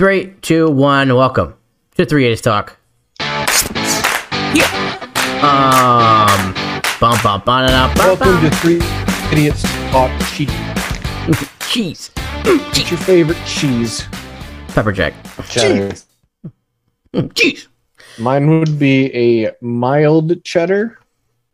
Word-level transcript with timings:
Three, 0.00 0.32
two, 0.40 0.70
one. 0.70 1.14
Welcome 1.14 1.52
to 1.96 2.06
Three 2.06 2.24
Idiots 2.24 2.40
Talk. 2.40 2.74
Yeah. 3.20 4.64
Um. 5.42 6.54
Bum 6.98 7.18
bum 7.22 7.42
bum 7.44 7.66
bum 7.66 7.94
bum. 7.94 8.06
Welcome 8.06 8.40
to 8.40 8.48
Three 8.56 8.80
Idiots 9.30 9.62
Talk 9.90 10.10
Cheese. 10.30 10.50
cheese. 11.68 12.10
What's 12.46 12.90
your 12.90 12.98
favorite 13.00 13.36
cheese? 13.44 14.08
Pepper 14.68 14.92
jack. 14.92 15.12
Cheddar. 15.50 15.94
Mm, 17.14 17.34
Cheese. 17.34 17.68
Mine 18.18 18.58
would 18.58 18.78
be 18.78 19.14
a 19.14 19.52
mild 19.60 20.42
cheddar, 20.44 20.98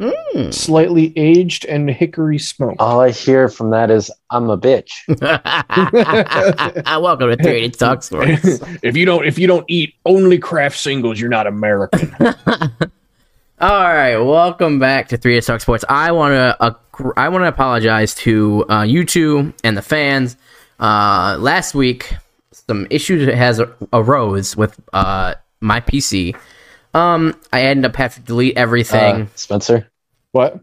Mm. 0.00 0.52
slightly 0.52 1.14
aged, 1.16 1.64
and 1.64 1.88
hickory 1.88 2.38
smoked. 2.38 2.78
All 2.80 3.00
I 3.00 3.12
hear 3.12 3.48
from 3.48 3.70
that 3.70 3.90
is 3.90 4.10
I'm 4.30 4.50
a 4.50 4.58
bitch. 4.58 4.90
Welcome 7.00 7.30
to 7.30 7.36
Three 7.36 7.56
Idiots 7.56 7.78
Talk 7.78 8.02
Sports. 8.02 8.44
if 8.82 8.94
you 8.94 9.06
don't, 9.06 9.24
if 9.24 9.38
you 9.38 9.46
don't 9.46 9.64
eat 9.68 9.94
only 10.04 10.38
Kraft 10.38 10.78
Singles, 10.78 11.18
you're 11.18 11.30
not 11.30 11.46
American. 11.46 12.14
All 13.58 13.84
right, 13.84 14.18
welcome 14.18 14.78
back 14.78 15.08
to 15.08 15.16
Three 15.16 15.32
Idiots 15.32 15.46
Talk 15.46 15.62
Sports. 15.62 15.82
I 15.88 16.12
want 16.12 16.32
to 16.32 16.62
uh, 16.62 17.12
I 17.16 17.30
want 17.30 17.44
to 17.44 17.48
apologize 17.48 18.14
to 18.16 18.68
uh, 18.68 18.82
you 18.82 19.06
two 19.06 19.54
and 19.64 19.78
the 19.78 19.82
fans. 19.82 20.36
Uh, 20.78 21.38
last 21.40 21.74
week, 21.74 22.12
some 22.52 22.86
issues 22.90 23.32
has 23.32 23.62
arose 23.94 24.58
with 24.58 24.78
uh, 24.92 25.36
my 25.60 25.80
PC. 25.80 26.36
Um, 26.96 27.34
I 27.52 27.62
ended 27.62 27.84
up 27.90 27.96
having 27.96 28.22
to 28.22 28.26
delete 28.26 28.56
everything. 28.56 29.22
Uh, 29.22 29.26
Spencer, 29.34 29.90
what? 30.32 30.60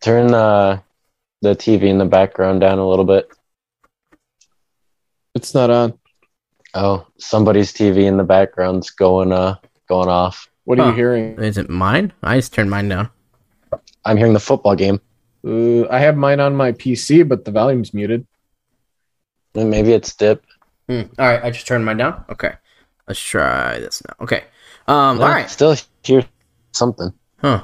turn 0.00 0.32
uh, 0.32 0.78
the 1.42 1.56
TV 1.56 1.84
in 1.84 1.98
the 1.98 2.04
background 2.04 2.60
down 2.60 2.78
a 2.78 2.88
little 2.88 3.04
bit. 3.04 3.28
It's 5.34 5.54
not 5.54 5.70
on. 5.70 5.98
Oh, 6.74 7.06
somebody's 7.18 7.72
TV 7.72 8.04
in 8.04 8.16
the 8.16 8.24
background's 8.24 8.90
going 8.90 9.32
uh 9.32 9.56
going 9.88 10.08
off. 10.08 10.48
What 10.64 10.78
are 10.78 10.84
Huh. 10.84 10.90
you 10.90 10.94
hearing? 10.96 11.38
Is 11.42 11.58
it 11.58 11.68
mine? 11.68 12.12
I 12.22 12.36
just 12.36 12.52
turned 12.52 12.70
mine 12.70 12.88
down. 12.88 13.08
I'm 14.04 14.16
hearing 14.16 14.34
the 14.34 14.40
football 14.40 14.76
game. 14.76 15.00
Uh, 15.44 15.88
I 15.88 15.98
have 15.98 16.16
mine 16.16 16.38
on 16.40 16.54
my 16.54 16.72
PC, 16.72 17.26
but 17.26 17.44
the 17.44 17.50
volume's 17.50 17.92
muted. 17.94 18.26
Maybe 19.54 19.92
it's 19.92 20.14
dip. 20.14 20.44
Hmm. 20.88 21.02
All 21.18 21.26
right, 21.26 21.42
I 21.42 21.50
just 21.50 21.66
turned 21.66 21.84
mine 21.84 21.96
down. 21.96 22.24
Okay, 22.30 22.52
let's 23.08 23.20
try 23.20 23.78
this 23.80 24.02
now. 24.06 24.14
Okay. 24.24 24.44
Um. 24.88 25.20
All 25.20 25.26
I. 25.26 25.46
Still 25.46 25.76
hear 26.02 26.24
something. 26.72 27.12
Huh. 27.40 27.62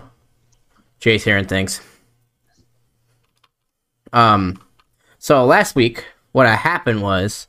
Jay's 1.01 1.25
hearing 1.25 1.47
things. 1.47 1.81
Um, 4.13 4.61
so 5.19 5.45
last 5.45 5.75
week, 5.75 6.05
what 6.33 6.47
happened 6.47 7.03
was, 7.03 7.47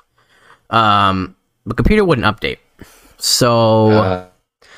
um, 0.70 1.36
the 1.66 1.74
computer 1.74 2.06
wouldn't 2.06 2.26
update. 2.26 2.58
So 3.18 3.90
Uh, 3.92 4.28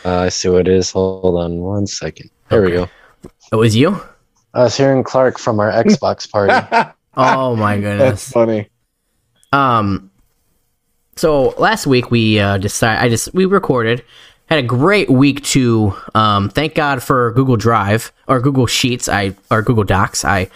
uh, 0.04 0.20
I 0.22 0.30
see 0.30 0.50
what 0.50 0.62
it 0.62 0.74
is. 0.74 0.92
Hold 0.92 1.38
on 1.44 1.58
one 1.60 1.88
second. 1.88 2.30
There 2.50 2.62
we 2.62 2.72
go. 2.72 2.90
it 3.52 3.56
was 3.56 3.76
you. 3.76 4.00
I 4.54 4.64
was 4.64 4.78
hearing 4.78 5.04
Clark 5.04 5.38
from 5.40 5.60
our 5.60 5.72
Xbox 5.72 6.30
party. 6.32 6.54
Oh 7.18 7.56
my 7.56 7.76
goodness. 7.78 8.00
That's 8.10 8.32
funny. 8.32 8.70
Um, 9.52 10.12
so 11.16 11.50
last 11.58 11.88
week 11.88 12.12
we 12.12 12.40
uh, 12.40 12.58
decided. 12.58 13.04
I 13.04 13.10
just 13.10 13.34
we 13.34 13.46
recorded. 13.46 14.04
Had 14.48 14.60
a 14.60 14.64
great 14.64 15.10
week 15.10 15.44
to. 15.46 15.96
Um, 16.14 16.50
thank 16.50 16.76
God 16.76 17.02
for 17.02 17.32
Google 17.32 17.58
Drive 17.58 18.12
or 18.28 18.40
Google 18.40 18.68
Sheets. 18.68 19.10
I 19.10 19.36
or 19.50 19.62
Google 19.62 19.84
Docs. 19.84 20.24
I 20.24 20.50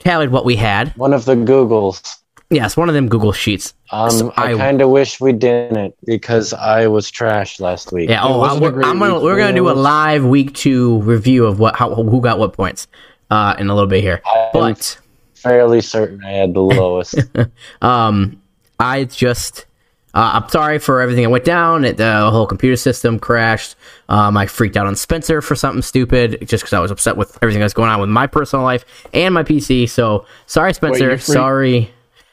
tallied 0.00 0.30
what 0.30 0.44
we 0.44 0.56
had. 0.56 0.96
One 0.96 1.12
of 1.12 1.24
the 1.24 1.34
Googles. 1.34 2.16
Yes, 2.48 2.76
one 2.76 2.88
of 2.88 2.94
them 2.94 3.08
Google 3.08 3.32
Sheets. 3.32 3.72
Um, 3.90 4.10
So 4.10 4.32
I, 4.36 4.52
I- 4.52 4.56
kind 4.56 4.80
of 4.82 4.90
wish 4.90 5.20
we 5.20 5.32
didn't 5.32 5.94
because 6.04 6.52
I 6.52 6.86
was 6.86 7.10
trash 7.10 7.60
last 7.60 7.92
week. 7.92 8.10
Yeah. 8.10 8.22
Oh, 8.24 8.38
wasn't 8.38 8.64
I'm, 8.64 8.68
a 8.68 8.72
great 8.72 8.86
I'm 8.86 8.98
gonna 8.98 9.20
we're 9.20 9.38
gonna 9.38 9.54
do 9.54 9.70
a 9.70 9.72
live 9.72 10.24
week 10.24 10.54
two 10.54 11.00
review 11.00 11.46
of 11.46 11.58
what 11.58 11.76
how 11.76 11.94
who 11.94 12.20
got 12.20 12.38
what 12.38 12.52
points 12.52 12.88
uh, 13.30 13.56
in 13.58 13.68
a 13.68 13.74
little 13.74 13.88
bit 13.88 14.02
here. 14.02 14.20
I'm 14.26 14.50
But 14.52 14.98
fairly 15.34 15.80
certain 15.80 16.22
I 16.24 16.30
had 16.30 16.54
the 16.54 16.60
lowest. 16.60 17.18
um, 17.82 18.40
I 18.78 19.04
just 19.04 19.66
uh, 20.14 20.40
I'm 20.42 20.48
sorry 20.50 20.78
for 20.78 21.00
everything 21.00 21.24
that 21.24 21.30
went 21.30 21.44
down. 21.44 21.84
It, 21.84 21.96
the 21.96 22.30
whole 22.30 22.46
computer 22.46 22.76
system 22.76 23.18
crashed. 23.18 23.76
Um, 24.08 24.36
I 24.36 24.46
freaked 24.46 24.76
out 24.76 24.86
on 24.86 24.94
Spencer 24.94 25.40
for 25.40 25.54
something 25.54 25.82
stupid 25.82 26.46
just 26.46 26.62
because 26.64 26.72
I 26.74 26.80
was 26.80 26.90
upset 26.90 27.16
with 27.16 27.38
everything 27.42 27.60
that's 27.60 27.72
going 27.74 27.88
on 27.90 28.00
with 28.00 28.10
my 28.10 28.26
personal 28.26 28.64
life 28.64 28.84
and 29.14 29.32
my 29.34 29.42
PC. 29.42 29.88
So 29.88 30.26
sorry, 30.46 30.74
Spencer. 30.74 31.04
you 31.04 31.10
freaked- 31.10 31.24
sorry. 31.24 31.90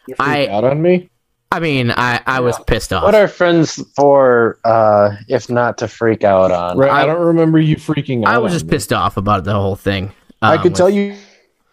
You 0.07 0.16
freaked 0.16 0.22
I- 0.22 0.47
out 0.47 0.63
on 0.63 0.81
me. 0.81 1.09
I 1.51 1.59
mean, 1.59 1.90
I 1.90 2.22
I 2.28 2.41
was 2.41 2.59
pissed 2.67 2.94
off. 2.94 3.01
what 3.03 3.16
are 3.16 3.28
friends 3.28 3.84
for 3.96 4.59
uh, 4.66 5.16
if 5.28 5.50
not 5.50 5.79
to 5.79 5.88
freak 5.88 6.23
out 6.23 6.51
on? 6.51 6.78
Right, 6.78 6.91
I, 6.91 7.01
I- 7.01 7.06
don't 7.07 7.25
remember 7.25 7.59
you 7.59 7.75
freaking 7.75 8.23
out. 8.23 8.35
I 8.35 8.38
was 8.38 8.51
on 8.51 8.56
just 8.57 8.66
me. 8.66 8.72
pissed 8.72 8.94
off 8.94 9.17
about 9.17 9.46
the 9.46 9.53
whole 9.53 9.75
thing. 9.75 10.11
I 10.44 10.56
um, 10.56 10.61
could 10.61 10.72
with- 10.73 10.78
tell 10.78 10.91
you 10.91 11.16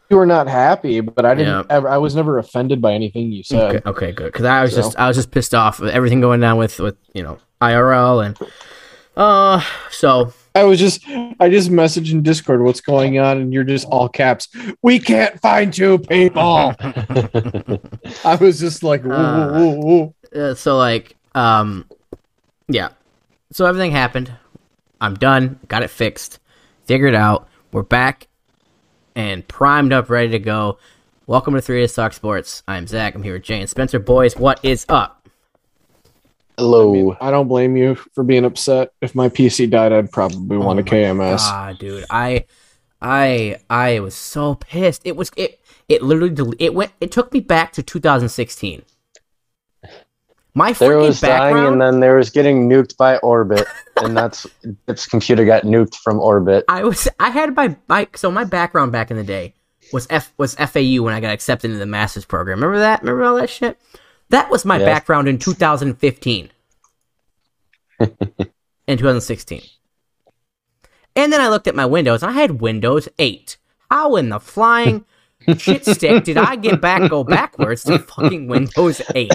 you 0.08 0.16
were 0.16 0.26
not 0.26 0.46
happy, 0.48 1.00
but 1.00 1.24
I 1.24 1.34
didn't 1.34 1.52
Yeah. 1.68 1.76
ever. 1.76 1.88
I 1.88 1.98
was 1.98 2.14
never 2.14 2.38
offended 2.38 2.80
by 2.80 2.92
anything 2.94 3.32
you 3.32 3.42
said. 3.42 3.76
Okay, 3.76 3.88
okay, 3.90 4.12
good. 4.12 4.26
Because 4.32 4.44
I 4.44 4.62
was 4.62 4.72
So- 4.72 4.82
just 4.82 4.98
I 4.98 5.08
was 5.08 5.16
just 5.16 5.30
pissed 5.30 5.54
off 5.54 5.80
with 5.80 5.90
everything 5.90 6.20
going 6.20 6.40
down 6.40 6.58
with 6.58 6.78
with 6.78 6.96
you 7.14 7.22
know 7.22 7.38
IRL 7.60 8.24
and 8.24 8.38
uh 9.16 9.60
so 9.90 10.32
I 10.54 10.64
was 10.64 10.78
just, 10.78 11.06
I 11.38 11.50
just 11.50 11.70
messaged 11.70 12.12
in 12.12 12.22
Discord 12.22 12.62
what's 12.62 12.80
going 12.80 13.18
on, 13.18 13.36
and 13.36 13.52
you're 13.52 13.62
just 13.62 13.86
all 13.88 14.08
caps. 14.08 14.48
We 14.80 14.98
can't 14.98 15.38
find 15.42 15.70
two 15.70 15.98
people. 15.98 16.74
I 18.24 18.36
was 18.40 18.58
just 18.58 18.82
like, 18.82 19.04
woo, 19.04 19.12
Uh, 19.12 19.52
woo, 19.52 19.70
woo, 19.80 20.14
woo. 20.32 20.40
uh, 20.40 20.54
so 20.54 20.78
like 20.78 21.14
um 21.34 21.84
yeah 22.68 22.88
so 23.52 23.66
everything 23.66 23.90
happened. 23.92 24.32
I'm 25.00 25.14
done. 25.14 25.60
Got 25.68 25.82
it 25.82 25.90
fixed. 25.90 26.38
Figured 26.86 27.14
out. 27.14 27.48
We're 27.72 27.82
back 27.82 28.26
and 29.16 29.48
primed 29.48 29.92
up, 29.92 30.08
ready 30.10 30.30
to 30.30 30.38
go. 30.38 30.78
Welcome 31.26 31.54
to 31.54 31.60
Three 31.60 31.84
to 31.84 31.92
Talk 31.92 32.12
Sports. 32.12 32.62
I'm 32.68 32.86
Zach. 32.86 33.16
I'm 33.16 33.22
here 33.24 33.32
with 33.32 33.42
Jay 33.42 33.60
and 33.60 33.68
Spencer. 33.68 33.98
Boys, 33.98 34.36
what 34.36 34.60
is 34.62 34.86
up? 34.88 35.28
Hello. 36.56 37.16
I 37.20 37.30
don't 37.30 37.48
blame 37.48 37.76
you 37.76 37.96
for 37.96 38.22
being 38.22 38.44
upset. 38.44 38.92
If 39.00 39.14
my 39.14 39.28
PC 39.28 39.68
died, 39.68 39.92
I'd 39.92 40.12
probably 40.12 40.58
want 40.58 40.78
a 40.78 40.82
KMS. 40.82 41.38
Ah, 41.40 41.74
dude, 41.78 42.04
I, 42.10 42.44
I, 43.02 43.58
I 43.68 44.00
was 44.00 44.14
so 44.14 44.54
pissed. 44.54 45.02
It 45.04 45.16
was 45.16 45.32
it. 45.36 45.60
It 45.88 46.02
literally 46.02 46.30
del- 46.30 46.54
it 46.58 46.74
went. 46.74 46.92
It 47.00 47.10
took 47.10 47.32
me 47.32 47.40
back 47.40 47.72
to 47.72 47.82
2016. 47.82 48.82
My 50.56 50.72
There 50.72 50.92
freaking 50.92 51.00
was 51.08 51.20
dying, 51.20 51.54
and 51.66 51.78
then 51.82 52.00
there 52.00 52.16
was 52.16 52.30
getting 52.30 52.66
nuked 52.66 52.96
by 52.96 53.18
Orbit, 53.18 53.66
and 54.02 54.16
that's 54.16 54.46
Dip's 54.86 55.04
computer 55.06 55.44
got 55.44 55.64
nuked 55.64 55.96
from 55.96 56.18
Orbit. 56.18 56.64
I 56.66 56.82
was. 56.82 57.06
I 57.20 57.28
had 57.28 57.54
my 57.54 57.76
my. 57.88 58.08
So 58.14 58.30
my 58.30 58.44
background 58.44 58.90
back 58.90 59.10
in 59.10 59.18
the 59.18 59.22
day 59.22 59.52
was 59.92 60.06
F 60.08 60.32
was 60.38 60.54
FAU 60.54 61.02
when 61.02 61.12
I 61.12 61.20
got 61.20 61.34
accepted 61.34 61.66
into 61.68 61.78
the 61.78 61.84
master's 61.84 62.24
program. 62.24 62.56
Remember 62.58 62.78
that? 62.78 63.02
Remember 63.02 63.24
all 63.24 63.36
that 63.36 63.50
shit? 63.50 63.78
That 64.30 64.48
was 64.50 64.64
my 64.64 64.78
Yes. 64.78 64.86
background 64.86 65.28
in 65.28 65.38
2015. 65.38 66.50
in 68.00 68.08
2016. 68.88 69.60
And 71.14 71.32
then 71.32 71.40
I 71.42 71.48
looked 71.50 71.66
at 71.68 71.74
my 71.74 71.84
Windows. 71.86 72.22
and 72.22 72.30
I 72.30 72.34
had 72.34 72.62
Windows 72.62 73.08
8. 73.18 73.58
How 73.90 74.16
in 74.16 74.30
the 74.30 74.40
flying 74.40 75.04
shit 75.58 75.84
stick 75.84 76.24
did 76.24 76.38
I 76.38 76.56
get 76.56 76.80
back 76.80 77.10
go 77.10 77.24
backwards 77.24 77.84
to 77.84 77.98
fucking 77.98 78.48
Windows 78.48 79.02
8? 79.14 79.30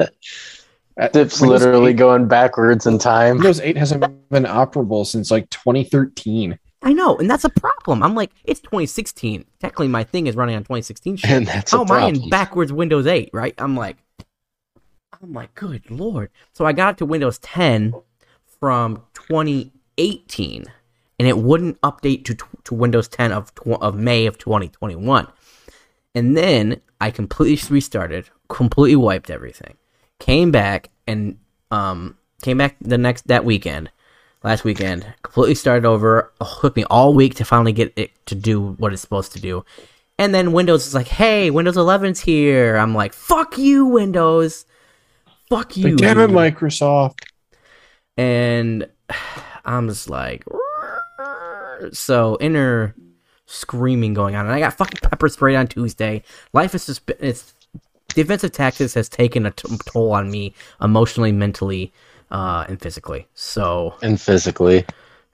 Uh, 1.00 1.08
Dip's 1.08 1.40
Windows 1.40 1.62
literally 1.62 1.92
8 1.92 1.96
going 1.96 2.28
backwards 2.28 2.86
in 2.86 2.98
time. 2.98 3.36
Windows 3.36 3.60
8 3.60 3.76
hasn't 3.76 4.00
been 4.28 4.44
operable 4.44 5.06
since 5.06 5.30
like 5.30 5.48
2013. 5.48 6.58
I 6.82 6.92
know, 6.92 7.16
and 7.18 7.30
that's 7.30 7.44
a 7.44 7.50
problem. 7.50 8.02
I'm 8.02 8.14
like, 8.14 8.30
it's 8.44 8.60
2016. 8.60 9.44
Technically, 9.58 9.88
my 9.88 10.04
thing 10.04 10.26
is 10.26 10.36
running 10.36 10.56
on 10.56 10.62
2016 10.62 11.16
shit. 11.16 11.30
And 11.30 11.46
that's 11.46 11.72
How 11.72 11.78
a 11.78 11.82
am 11.82 11.90
I 11.90 12.08
in 12.08 12.28
backwards 12.28 12.72
Windows 12.72 13.06
8, 13.06 13.30
right? 13.32 13.54
I'm 13.58 13.76
like, 13.76 13.96
oh 14.20 15.18
I'm 15.22 15.32
like, 15.32 15.54
good 15.54 15.90
lord. 15.90 16.30
So 16.52 16.64
I 16.66 16.72
got 16.72 16.98
to 16.98 17.06
Windows 17.06 17.38
10 17.38 17.94
from 18.60 19.02
2018, 19.14 20.64
and 21.18 21.28
it 21.28 21.38
wouldn't 21.38 21.80
update 21.80 22.24
to 22.26 22.36
to 22.64 22.74
Windows 22.74 23.08
10 23.08 23.32
of 23.32 23.54
tw- 23.54 23.80
of 23.80 23.94
May 23.94 24.26
of 24.26 24.36
2021. 24.38 25.26
And 26.14 26.36
then 26.36 26.80
I 27.00 27.10
completely 27.10 27.74
restarted, 27.74 28.28
completely 28.48 28.96
wiped 28.96 29.30
everything, 29.30 29.76
came 30.20 30.52
back 30.52 30.90
and 31.08 31.36
um 31.72 32.16
came 32.42 32.58
back 32.58 32.76
the 32.80 32.98
next 32.98 33.26
that 33.26 33.44
weekend, 33.44 33.90
last 34.44 34.62
weekend, 34.62 35.04
completely 35.22 35.56
started 35.56 35.84
over. 35.84 36.32
It 36.40 36.46
took 36.60 36.76
me 36.76 36.84
all 36.84 37.12
week 37.12 37.34
to 37.36 37.44
finally 37.44 37.72
get 37.72 37.92
it 37.96 38.12
to 38.26 38.36
do 38.36 38.74
what 38.78 38.92
it's 38.92 39.02
supposed 39.02 39.32
to 39.32 39.40
do. 39.40 39.64
And 40.18 40.32
then 40.32 40.52
Windows 40.52 40.86
is 40.86 40.94
like, 40.94 41.08
"Hey, 41.08 41.50
Windows 41.50 41.76
11's 41.76 42.20
here." 42.20 42.76
I'm 42.76 42.94
like, 42.94 43.12
"Fuck 43.12 43.58
you, 43.58 43.86
Windows." 43.86 44.66
Fuck 45.48 45.76
you. 45.76 45.96
Like, 45.96 45.96
damn 45.96 46.18
it. 46.20 46.30
Microsoft. 46.30 47.24
and 48.16 48.88
I'm 49.64 49.88
just 49.88 50.08
like, 50.08 50.44
so 51.92 52.38
inner 52.40 52.94
screaming 53.46 54.14
going 54.14 54.36
on, 54.36 54.46
and 54.46 54.54
I 54.54 54.60
got 54.60 54.74
fucking 54.74 55.00
pepper 55.02 55.28
sprayed 55.28 55.56
on 55.56 55.66
Tuesday. 55.66 56.22
Life 56.52 56.74
is 56.74 56.86
just 56.86 57.10
it's 57.18 57.52
defensive 58.14 58.52
tactics 58.52 58.94
has 58.94 59.08
taken 59.08 59.46
a 59.46 59.50
t- 59.50 59.68
toll 59.86 60.12
on 60.12 60.30
me 60.30 60.54
emotionally, 60.80 61.32
mentally, 61.32 61.92
uh, 62.30 62.64
and 62.68 62.80
physically. 62.80 63.26
So 63.34 63.94
And 64.02 64.20
physically. 64.20 64.84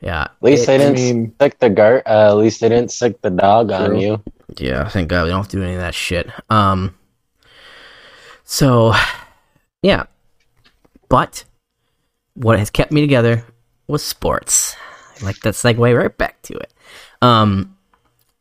yeah, 0.00 0.22
At 0.22 0.32
least 0.42 0.64
it- 0.64 0.66
they 0.68 0.78
didn't 0.78 0.94
mean- 0.94 1.32
stick 1.36 1.58
the 1.58 1.70
guard. 1.70 2.02
Uh, 2.06 2.28
at 2.28 2.36
least 2.36 2.60
they 2.60 2.68
didn't 2.68 2.90
stick 2.90 3.20
the 3.22 3.30
dog 3.30 3.70
on 3.72 3.98
you. 3.98 4.22
Yeah, 4.58 4.88
thank 4.88 5.08
God 5.08 5.24
we 5.24 5.30
don't 5.30 5.40
have 5.42 5.48
to 5.48 5.56
do 5.56 5.62
any 5.62 5.74
of 5.74 5.80
that 5.80 5.94
shit. 5.94 6.30
Um, 6.50 6.94
so 8.44 8.94
yeah, 9.82 10.04
but 11.08 11.44
what 12.34 12.58
has 12.58 12.70
kept 12.70 12.92
me 12.92 13.00
together 13.00 13.44
was 13.88 14.02
sports. 14.04 14.76
Like 15.22 15.40
that 15.40 15.54
segue 15.54 15.96
right 15.96 16.16
back 16.16 16.42
to 16.42 16.54
it. 16.54 16.72
Um, 17.22 17.75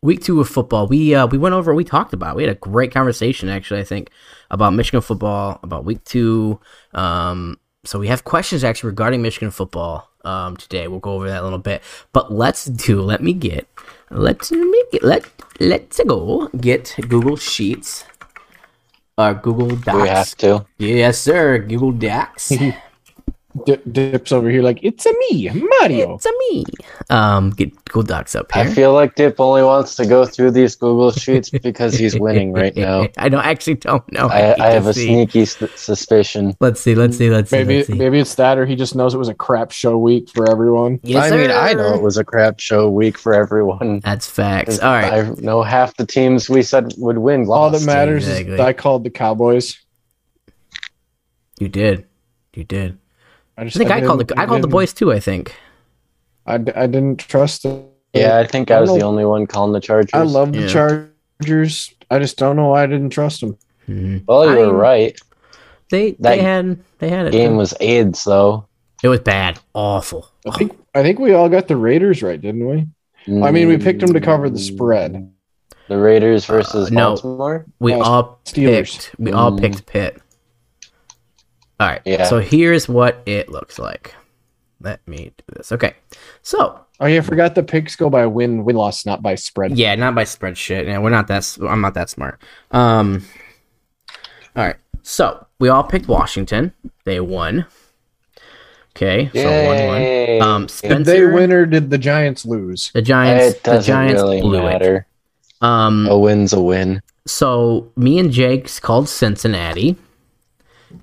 week 0.06 0.24
two 0.24 0.40
of 0.40 0.48
football, 0.48 0.88
we 0.88 1.14
uh, 1.14 1.28
we 1.28 1.38
went 1.38 1.54
over, 1.54 1.74
we 1.74 1.84
talked 1.84 2.14
about, 2.14 2.36
we 2.36 2.44
had 2.44 2.52
a 2.52 2.60
great 2.60 2.94
conversation 2.94 3.50
actually. 3.50 3.82
I 3.82 3.84
think 3.84 4.10
about 4.50 4.74
Michigan 4.74 5.02
football, 5.02 5.60
about 5.64 5.84
week 5.84 6.04
two. 6.06 6.60
Um, 6.94 7.60
so 7.84 8.00
we 8.00 8.08
have 8.08 8.24
questions 8.24 8.64
actually 8.64 8.90
regarding 8.90 9.22
Michigan 9.22 9.52
football 9.52 10.10
um, 10.24 10.58
today. 10.58 10.88
We'll 10.88 11.00
go 11.00 11.14
over 11.14 11.28
that 11.28 11.42
a 11.42 11.44
little 11.44 11.60
bit, 11.60 11.84
but 12.14 12.32
let's 12.32 12.66
do. 12.66 13.02
Let 13.02 13.22
me 13.22 13.34
get. 13.34 13.68
Let's 14.10 14.52
make 14.52 14.94
it. 14.94 15.04
Let 15.04 15.26
Let's 15.60 16.02
go 16.04 16.50
get 16.60 16.94
Google 17.08 17.38
Sheets. 17.38 18.04
Uh, 19.18 19.32
Google 19.32 19.70
Do 19.70 19.78
Docs. 19.78 20.02
we 20.02 20.08
have 20.10 20.36
to? 20.38 20.66
Yes, 20.78 21.18
sir. 21.20 21.60
Google 21.60 21.94
Docs. 21.94 22.52
D- 23.66 23.78
dips 23.90 24.34
over 24.34 24.50
here 24.50 24.62
like 24.62 24.80
it's 24.84 25.06
a 25.06 25.14
me, 25.32 25.50
Mario. 25.80 26.16
it's 26.16 26.26
a 26.26 26.32
me. 26.50 26.66
Um, 27.10 27.52
get 27.52 27.74
Google 27.86 28.04
Docs 28.04 28.36
up 28.36 28.52
here. 28.52 28.64
I 28.64 28.68
feel 28.68 28.92
like 28.94 29.16
Dip 29.16 29.40
only 29.40 29.64
wants 29.64 29.96
to 29.96 30.06
go 30.06 30.26
through 30.26 30.52
these 30.52 30.76
Google 30.76 31.12
Sheets 31.12 31.50
because 31.50 31.94
he's 31.94 32.20
winning 32.20 32.52
right 32.52 32.76
now. 32.76 33.08
I 33.18 33.30
don't 33.30 33.46
actually 33.46 33.76
don't 33.76 34.12
know. 34.12 34.28
I, 34.28 34.42
need 34.42 34.60
I 34.60 34.72
have 34.72 34.88
a 34.88 34.94
see. 34.94 35.06
sneaky 35.08 35.42
s- 35.44 35.64
suspicion. 35.76 36.58
Let's 36.60 36.82
see. 36.82 36.96
Let's 36.96 37.18
see. 37.18 37.30
Let's 37.30 37.50
see. 37.50 37.58
Maybe 37.60 37.78
let's 37.78 37.88
see. 37.88 37.94
maybe 37.94 38.20
it's 38.20 38.36
that, 38.36 38.58
or 38.58 38.66
he 38.66 38.76
just 38.76 38.94
knows 38.94 39.14
it 39.14 39.20
was 39.20 39.30
a 39.30 39.34
crap 39.34 39.72
show 39.72 39.98
week 39.98 40.30
for 40.30 40.50
everyone. 40.52 41.00
Yes, 41.04 41.32
I 41.32 41.38
mean, 41.38 41.52
I 41.52 41.72
know 41.74 41.94
it 41.94 42.02
was 42.02 42.18
a 42.18 42.26
crap 42.26 42.60
show 42.60 42.90
week 42.90 43.18
for 43.18 43.34
everyone. 43.34 44.02
That's 44.02 44.28
facts. 44.28 44.80
All 44.80 44.92
right. 44.92 45.14
I 45.14 45.30
know 45.40 45.64
half 45.64 45.96
the 45.96 46.06
teams 46.06 46.50
we 46.50 46.62
said 46.62 46.94
would 46.98 47.20
win 47.20 47.46
lost. 47.46 47.74
All 47.76 47.80
that 47.80 47.86
matters 47.86 48.28
exactly. 48.28 48.56
is 48.56 48.60
I 48.60 48.74
called 48.74 49.06
the 49.06 49.10
Cowboys. 49.12 49.78
You 51.58 51.70
did. 51.70 52.06
You 52.54 52.66
did. 52.66 52.98
I 53.58 53.64
just 53.64 53.78
I 53.78 53.80
think 53.80 53.92
I, 53.92 54.02
called 54.02 54.28
the 54.28 54.40
I 54.40 54.46
called 54.46 54.62
the 54.64 54.68
boys 54.68 54.94
too. 54.94 55.12
I 55.14 55.20
think. 55.20 55.56
I, 56.46 56.58
d- 56.58 56.72
I 56.76 56.88
didn't 56.88 57.20
trust 57.20 57.64
them. 57.64 57.86
Yeah, 58.14 58.38
I 58.38 58.46
think 58.46 58.70
I 58.72 58.76
I 58.78 58.82
was 58.82 58.90
don't 58.90 59.00
the 59.00 59.06
only 59.06 59.26
one 59.26 59.48
calling 59.48 59.74
the 59.74 59.80
Chargers. 59.80 60.12
I 60.14 60.22
love 60.24 60.54
the 60.54 60.62
Yeah. 60.62 60.68
Chargers. 61.42 61.94
I 62.12 62.20
just 62.20 62.38
don't 62.38 62.56
know 62.56 62.70
why 62.70 62.84
I 62.84 62.88
didn't 62.88 63.10
trust 63.10 63.42
them. 63.42 63.58
Mhm. 63.90 64.24
Well, 64.28 64.46
you 64.46 64.62
I- 64.64 64.68
were 64.68 64.74
right. 64.74 65.20
They 65.90 66.12
That 66.12 66.22
they 66.38 66.42
had 66.42 66.80
they 67.00 67.10
had 67.10 67.28
it. 67.28 67.32
Game 67.32 67.56
was 67.58 67.74
AIDS 67.80 68.24
though. 68.24 68.66
it 69.04 69.08
was 69.08 69.20
bad, 69.20 69.60
awful. 69.74 70.30
I 70.48 70.52
think 70.58 70.78
I 70.96 71.04
think 71.04 71.20
we 71.20 71.34
all 71.34 71.50
got 71.50 71.68
the 71.68 71.76
Raiders 71.78 72.22
right, 72.24 72.40
didn't 72.42 72.68
we? 72.68 72.88
I 73.44 73.52
mean, 73.52 73.68
we 73.68 73.78
picked 73.78 74.02
them 74.02 74.14
to 74.14 74.22
cover 74.22 74.50
the 74.50 74.60
spread. 74.60 75.32
The 75.88 75.98
Raiders 75.98 76.46
versus 76.46 76.88
Uh, 76.90 76.94
no. 76.94 77.10
Baltimore. 77.10 77.66
We 77.80 77.94
all 77.94 78.40
Steelers. 78.46 78.94
picked. 79.10 79.16
We 79.20 79.32
all 79.32 79.52
Mm. 79.52 79.60
picked 79.60 79.86
Pitt. 79.86 80.22
All 81.80 81.88
right. 81.88 82.02
Yeah. 82.06 82.26
So 82.26 82.40
here's 82.40 82.88
what 82.88 83.22
it 83.26 83.50
looks 83.50 83.78
like. 83.80 84.14
Let 84.82 85.06
me 85.08 85.32
do 85.38 85.44
this. 85.56 85.72
Okay. 85.72 85.94
So 86.42 86.80
Oh 87.00 87.08
yeah, 87.08 87.18
I 87.18 87.22
forgot 87.22 87.56
the 87.56 87.64
picks 87.64 87.96
go 87.96 88.10
by 88.10 88.26
win 88.26 88.64
win 88.64 88.76
loss, 88.78 89.06
not 89.06 89.22
by 89.22 89.36
spread. 89.36 89.78
yeah, 89.78 89.96
not 89.96 90.16
by 90.16 90.24
spread 90.24 90.58
shit. 90.58 90.88
Yeah, 90.88 91.00
we're 91.00 91.10
not 91.10 91.28
that. 91.28 91.58
I'm 91.68 91.82
not 91.82 91.94
that 91.96 92.10
smart. 92.10 92.42
Um. 92.72 93.26
All 94.56 94.64
right. 94.66 94.78
So 95.02 95.46
we 95.60 95.68
all 95.68 95.84
picked 95.84 96.08
Washington. 96.08 96.72
They 97.04 97.20
won. 97.20 97.66
Okay. 98.96 99.30
So 99.34 99.44
one 99.44 99.88
one. 99.88 100.02
Yay. 100.02 100.40
Um. 100.40 100.68
Did 100.82 101.04
they 101.06 101.26
win 101.26 101.52
or 101.52 101.66
did 101.66 101.90
the 101.90 101.98
Giants 101.98 102.46
lose? 102.46 102.92
The 102.94 103.02
Giants. 103.02 103.58
it 103.58 103.64
The 103.64 103.80
Giants 103.80 104.22
really 104.22 104.40
blew 104.42 104.62
matter. 104.62 105.06
it. 105.62 105.66
Um. 105.66 106.08
A 106.08 106.18
win's 106.18 106.54
a 106.54 106.62
win. 106.62 107.02
So 107.28 107.92
me 107.98 108.20
and 108.20 108.32
Jake's 108.32 108.80
called 108.80 109.10
Cincinnati. 109.10 109.98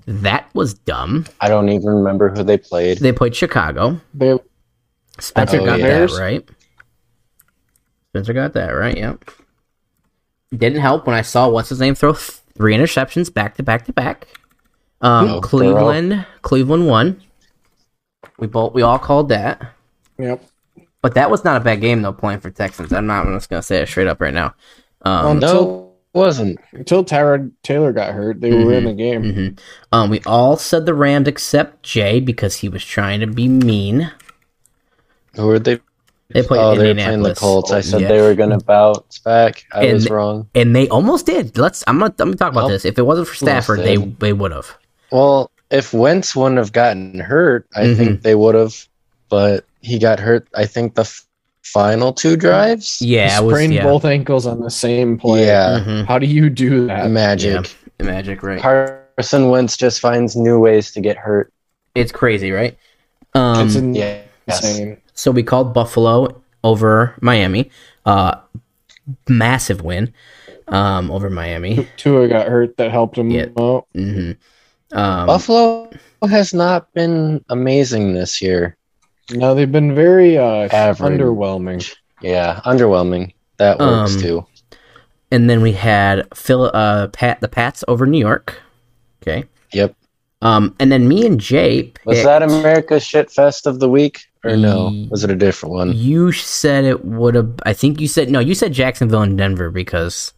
That 0.05 0.49
was 0.53 0.73
dumb. 0.73 1.25
I 1.41 1.47
don't 1.49 1.69
even 1.69 1.87
remember 1.89 2.29
who 2.29 2.43
they 2.43 2.57
played. 2.57 2.99
They 2.99 3.11
played 3.11 3.35
Chicago. 3.35 3.99
They 4.13 4.37
Spencer 5.19 5.59
Oh, 5.61 5.65
got 5.65 5.79
yeah. 5.79 5.85
that 5.87 5.91
Bears? 5.93 6.19
right. 6.19 6.49
Spencer 8.09 8.33
got 8.33 8.53
that 8.53 8.69
right. 8.69 8.97
Yep. 8.97 9.25
Didn't 10.55 10.79
help 10.81 11.07
when 11.07 11.15
I 11.15 11.21
saw 11.23 11.49
what's 11.49 11.69
his 11.69 11.79
name 11.79 11.95
throw 11.95 12.13
three 12.13 12.75
interceptions 12.75 13.33
back 13.33 13.55
to 13.55 13.63
back 13.63 13.85
to 13.85 13.93
back. 13.93 14.27
Um, 15.01 15.27
Oh, 15.29 15.41
Cleveland, 15.41 16.25
Cleveland 16.43 16.87
won. 16.87 17.21
We 18.37 18.47
both 18.47 18.73
we 18.73 18.81
all 18.81 18.99
called 18.99 19.29
that, 19.29 19.73
yep. 20.17 20.43
but 21.01 21.13
that 21.15 21.29
was 21.29 21.43
not 21.43 21.61
a 21.61 21.63
bad 21.63 21.81
game 21.81 22.01
though. 22.01 22.13
Playing 22.13 22.39
for 22.39 22.49
Texans, 22.51 22.93
I'm 22.93 23.05
not. 23.07 23.25
I'm 23.27 23.35
just 23.35 23.49
gonna 23.49 23.61
say 23.61 23.81
it 23.81 23.87
straight 23.87 24.07
up 24.07 24.21
right 24.21 24.33
now. 24.33 24.53
Um, 25.03 25.39
No, 25.39 25.82
it 25.82 25.82
wasn't. 26.13 26.59
Until 26.71 27.03
Tyrod 27.03 27.51
Taylor 27.63 27.91
got 27.91 28.13
hurt, 28.13 28.39
they 28.41 28.51
were 28.53 28.73
in 28.73 28.85
the 28.85 28.93
game. 28.93 29.23
mhm. 29.23 29.59
um, 29.91 30.09
we 30.09 30.21
all 30.25 30.57
said 30.57 30.85
the 30.85 30.93
Rams 30.93 31.27
except 31.27 31.83
Jay 31.83 32.19
because 32.19 32.55
he 32.57 32.69
was 32.69 32.83
trying 32.85 33.19
to 33.21 33.27
be 33.27 33.47
mean. 33.47 34.11
Who 35.35 35.47
were 35.47 35.59
they? 35.59 35.79
They 36.29 36.41
played 36.41 36.61
oh, 36.61 36.75
they 36.75 36.89
were 36.89 36.95
playing 36.95 37.21
the 37.21 37.35
Colts. 37.35 37.71
I 37.71 37.81
said 37.81 38.01
Yeah. 38.01 38.07
they 38.07 38.21
were 38.21 38.33
gonna 38.33 38.59
bounce 38.59 39.19
back. 39.19 39.65
I 39.71 39.83
And- 39.85 39.93
was 39.93 40.09
wrong. 40.09 40.47
and 40.55 40.75
they 40.75 40.87
almost 40.89 41.25
did. 41.25 41.57
Let's. 41.57 41.83
I'm 41.87 41.99
gonna. 41.99 42.13
I'm 42.19 42.29
gonna 42.29 42.37
talk 42.37 42.51
about 42.51 42.69
this. 42.69 42.85
If 42.85 42.97
it 42.97 43.03
wasn't 43.03 43.27
for 43.27 43.35
Stafford, 43.35 43.79
they 43.81 43.97
they 43.97 44.33
would 44.33 44.51
have. 44.51 44.77
Well, 45.11 45.51
if 45.69 45.93
Wentz 45.93 46.35
wouldn't 46.35 46.57
have 46.57 46.71
gotten 46.71 47.19
hurt, 47.19 47.67
I 47.75 47.85
Mhm. 47.85 47.97
think 47.97 48.21
they 48.23 48.35
would 48.35 48.55
have. 48.55 48.75
But 49.29 49.65
he 49.81 49.99
got 49.99 50.19
hurt. 50.19 50.47
I 50.55 50.65
think 50.65 50.95
the 50.95 51.03
final 51.63 52.13
two 52.13 52.35
drives. 52.35 53.01
Yeah, 53.01 53.39
it 53.39 53.43
was, 53.43 53.53
sprained 53.55 53.73
yeah. 53.73 53.83
both 53.83 54.05
ankles 54.05 54.45
on 54.45 54.59
the 54.59 54.69
same 54.69 55.17
play. 55.17 55.45
Yeah, 55.45 55.83
Mhm. 55.85 56.05
How 56.05 56.19
do 56.19 56.25
you 56.27 56.49
do 56.49 56.87
that? 56.87 57.09
magic. 57.09 57.75
Magic, 58.01 58.43
right? 58.43 58.59
Carson 58.61 59.49
Wentz 59.49 59.77
just 59.77 59.99
finds 59.99 60.35
new 60.35 60.59
ways 60.59 60.91
to 60.91 61.01
get 61.01 61.17
hurt. 61.17 61.51
It's 61.95 62.11
crazy, 62.11 62.51
right? 62.51 62.77
Um, 63.33 63.65
it's 63.65 63.75
in- 63.75 63.95
Yeah. 63.95 64.17
Yes. 64.47 64.63
insane. 64.63 64.97
so 65.13 65.31
we 65.31 65.41
called 65.41 65.73
Buffalo 65.73 66.41
over 66.65 67.15
Miami. 67.21 67.71
Uh, 68.05 68.35
massive 69.29 69.81
win. 69.81 70.13
Um, 70.67 71.09
over 71.11 71.29
Miami. 71.29 71.87
Tua 71.97 72.27
got 72.27 72.47
hurt. 72.47 72.77
That 72.77 72.91
helped 72.91 73.17
him 73.17 73.29
Yeah. 73.31 73.45
out. 73.59 73.85
hmm 73.93 74.31
Um, 74.91 75.25
Buffalo 75.27 75.89
has 76.29 76.53
not 76.53 76.93
been 76.93 77.43
amazing 77.49 78.13
this 78.13 78.41
year. 78.41 78.75
No, 79.31 79.55
they've 79.55 79.71
been 79.71 79.95
very 79.95 80.37
uh, 80.37 80.67
Average. 80.71 81.19
underwhelming. 81.19 81.95
Yeah, 82.21 82.61
underwhelming. 82.65 83.33
That 83.57 83.79
works 83.79 84.15
Um, 84.15 84.21
too. 84.21 84.45
and 85.31 85.49
then 85.49 85.61
we 85.61 85.71
had 85.73 86.27
Phil, 86.35 86.69
uh, 86.73 87.07
Pat, 87.07 87.39
the 87.41 87.47
Pats 87.47 87.83
over 87.87 88.05
New 88.05 88.17
York. 88.19 88.59
Okay. 89.21 89.45
Yep. 89.71 89.95
Um, 90.41 90.75
and 90.79 90.91
then 90.91 91.07
me 91.07 91.25
and 91.25 91.39
Jay. 91.39 91.93
Was 92.05 92.17
picked- 92.17 92.25
that 92.25 92.43
America's 92.43 93.03
shit 93.05 93.31
fest 93.31 93.65
of 93.65 93.79
the 93.79 93.87
week 93.89 94.25
or 94.43 94.57
no? 94.57 94.89
Ye- 94.89 95.07
Was 95.09 95.23
it 95.23 95.31
a 95.31 95.35
different 95.35 95.73
one? 95.73 95.93
You 95.95 96.33
said 96.33 96.83
it 96.83 97.05
would 97.05 97.35
have. 97.35 97.53
I 97.65 97.71
think 97.71 98.01
you 98.01 98.09
said 98.09 98.29
no. 98.29 98.39
You 98.39 98.53
said 98.53 98.73
Jacksonville 98.73 99.21
and 99.21 99.37
Denver 99.37 99.71
because. 99.71 100.33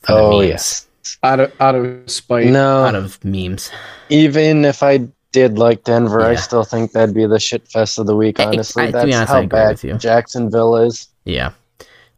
for 0.00 0.12
the 0.12 0.18
Oh 0.18 0.38
memes. 0.38 0.48
yes. 0.48 0.86
Out 1.22 1.40
of 1.40 1.52
out 1.60 1.74
of 1.74 2.10
spite. 2.10 2.46
No, 2.46 2.84
Out 2.84 2.94
of 2.94 3.22
memes. 3.22 3.70
even 4.08 4.64
if 4.64 4.82
I 4.82 5.08
did 5.34 5.58
like 5.58 5.82
Denver, 5.82 6.22
I 6.22 6.36
still 6.36 6.62
think 6.62 6.92
that'd 6.92 7.12
be 7.14 7.26
the 7.26 7.40
shit 7.40 7.66
fest 7.68 7.98
of 7.98 8.06
the 8.06 8.14
week. 8.16 8.38
Honestly, 8.38 8.84
I- 8.84 8.86
to 8.86 8.92
that's 8.92 9.14
honest, 9.16 9.32
how 9.32 9.46
bad. 9.46 10.00
Jacksonville 10.00 10.76
is. 10.76 11.08
Yeah. 11.24 11.50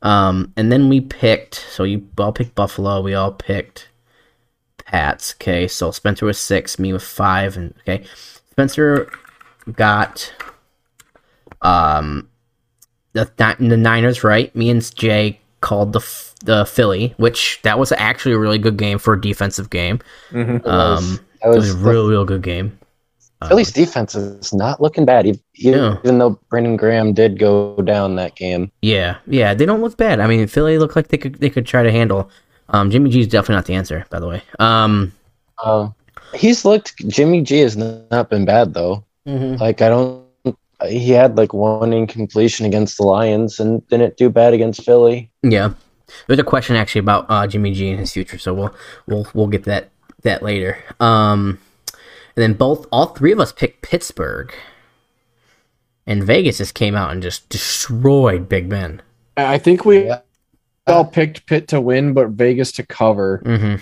Um, 0.03 0.53
and 0.59 0.71
then 0.71 0.89
we 0.91 1.01
picked. 1.01 1.55
So 1.55 1.83
you 1.85 2.07
all 2.19 2.31
picked 2.33 2.55
Buffalo. 2.55 3.01
We 3.01 3.15
all 3.15 3.33
picked 3.33 3.89
Pats. 4.85 5.35
Okay. 5.41 5.67
So 5.67 5.91
Spencer 5.91 6.27
was 6.27 6.39
six. 6.39 6.79
Me 6.79 6.93
with 6.93 7.03
five. 7.03 7.57
And 7.57 7.75
okay, 7.81 8.05
Spencer 8.51 9.11
got 9.73 10.31
um 11.63 12.29
the 13.15 13.25
the 13.59 13.77
Niners 13.77 14.23
right. 14.23 14.55
Me 14.55 14.69
and 14.71 14.95
Jay 14.95 15.41
called 15.63 15.95
the 15.95 16.01
the 16.45 16.67
Philly, 16.67 17.15
which 17.17 17.61
that 17.63 17.79
was 17.79 17.91
actually 17.93 18.35
a 18.35 18.39
really 18.39 18.59
good 18.59 18.77
game 18.77 18.99
for 18.99 19.15
a 19.15 19.21
defensive 19.21 19.71
game. 19.71 20.01
Mhm. 20.31 20.57
It 20.57 20.65
was- 20.65 20.99
Um, 21.17 21.21
that 21.43 21.49
it 21.49 21.57
was, 21.57 21.75
was 21.75 21.83
a 21.83 21.91
real 21.91 22.09
real 22.09 22.25
good 22.25 22.43
game. 22.43 22.79
Uh, 23.43 23.49
Philly's 23.49 23.71
defense 23.73 24.15
is 24.15 24.55
not 24.55 24.81
looking 24.81 25.05
bad, 25.05 25.27
even, 25.27 25.41
No. 25.79 25.99
even 26.05 26.19
though 26.19 26.39
Brandon 26.49 26.77
Graham 26.77 27.13
did 27.13 27.39
go 27.39 27.77
down 27.85 28.17
that 28.17 28.35
game. 28.35 28.71
Yeah, 28.81 29.19
yeah, 29.27 29.53
they 29.53 29.67
don't 29.67 29.83
look 29.83 29.97
bad. 29.99 30.21
I 30.21 30.27
mean, 30.27 30.47
Philly 30.47 30.79
looked 30.79 30.97
like 30.97 31.09
they 31.09 31.19
could 31.19 31.35
they 31.37 31.51
could 31.51 31.67
try 31.67 31.83
to 31.83 31.93
handle. 31.93 32.31
Um, 32.71 32.91
Jimmy 32.91 33.11
G 33.11 33.21
is 33.21 33.29
definitely 33.29 33.57
not 33.57 33.67
the 33.67 33.75
answer, 33.75 34.07
by 34.11 34.21
the 34.21 34.27
way. 34.29 34.43
Um, 34.59 35.13
Um, 35.63 35.95
he's 36.35 36.65
looked. 36.65 36.97
Jimmy 37.09 37.43
G 37.43 37.61
has 37.61 37.77
not 37.77 38.31
been 38.31 38.45
bad 38.47 38.73
though. 38.75 39.05
Like 39.27 39.83
I 39.83 39.89
don't. 39.91 40.25
He 40.89 41.11
had 41.11 41.37
like 41.37 41.53
one 41.53 41.93
incompletion 41.93 42.65
against 42.67 42.97
the 42.99 43.03
Lions 43.05 43.59
and 43.61 43.87
didn't 43.89 44.17
do 44.17 44.29
bad 44.31 44.53
against 44.55 44.83
Philly. 44.85 45.31
yeah, 45.43 45.73
there's 46.27 46.39
a 46.39 46.45
question 46.45 46.77
actually 46.77 47.01
about 47.01 47.27
uh, 47.29 47.47
Jimmy 47.47 47.73
G 47.73 47.91
and 47.91 47.99
his 48.01 48.13
future, 48.13 48.39
so 48.39 48.55
we'll 48.55 48.75
we'll 49.07 49.27
we'll 49.35 49.47
get 49.47 49.65
that 49.65 49.91
that 50.23 50.43
later. 50.43 50.79
Um, 51.01 51.59
and 52.37 52.43
then 52.43 52.53
both, 52.55 52.87
all 52.93 53.07
three 53.07 53.33
of 53.33 53.41
us 53.41 53.53
picked 53.53 53.83
Pittsburgh, 53.83 54.53
and 56.07 56.23
Vegas 56.23 56.59
just 56.59 56.75
came 56.75 56.95
out 56.95 57.11
and 57.13 57.23
just 57.23 57.49
destroyed 57.49 58.49
Big 58.49 58.69
Ben. 58.69 59.03
I 59.37 59.59
think 59.59 59.85
we 59.85 60.07
Yeah. 60.07 60.21
all 60.87 61.05
picked 61.05 61.47
Pitt 61.47 61.69
to 61.69 61.81
win, 61.81 62.13
but 62.15 62.29
Vegas 62.31 62.73
to 62.73 62.87
cover 62.87 63.43
Mm-hmm. 63.45 63.77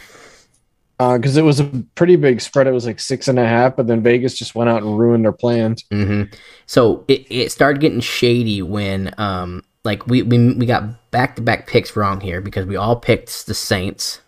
because 1.17 1.37
it 1.37 1.43
was 1.43 1.61
a 1.61 1.65
pretty 1.95 2.17
big 2.17 2.41
spread. 2.41 2.67
It 2.67 2.73
was 2.73 2.87
like 2.87 2.99
six 3.01 3.29
and 3.29 3.39
a 3.39 3.47
half, 3.47 3.77
but 3.77 3.87
then 3.87 4.03
Vegas 4.03 4.35
just 4.39 4.55
went 4.55 4.71
out 4.71 4.83
and 4.83 4.99
ruined 4.99 5.25
their 5.25 5.33
plans. 5.33 5.85
Mm-hmm. 5.91 6.33
So 6.67 7.05
it, 7.09 7.27
it 7.31 7.53
started 7.53 7.81
getting 7.81 8.01
shady 8.01 8.63
when 8.63 9.13
um 9.19 9.63
like 9.85 10.07
we 10.07 10.23
we, 10.23 10.55
we 10.55 10.65
got 10.67 11.11
back 11.11 11.37
to 11.37 11.43
back 11.43 11.67
picks 11.67 11.95
wrong 11.95 12.21
here 12.21 12.41
because 12.41 12.65
we 12.67 12.77
all 12.77 12.97
picked 12.97 13.47
the 13.47 13.55
Saints 13.55 14.21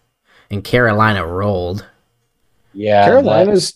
and 0.51 0.63
Carolina 0.63 1.27
rolled. 1.27 1.87
Yeah, 2.75 3.05
Carolina's 3.07 3.75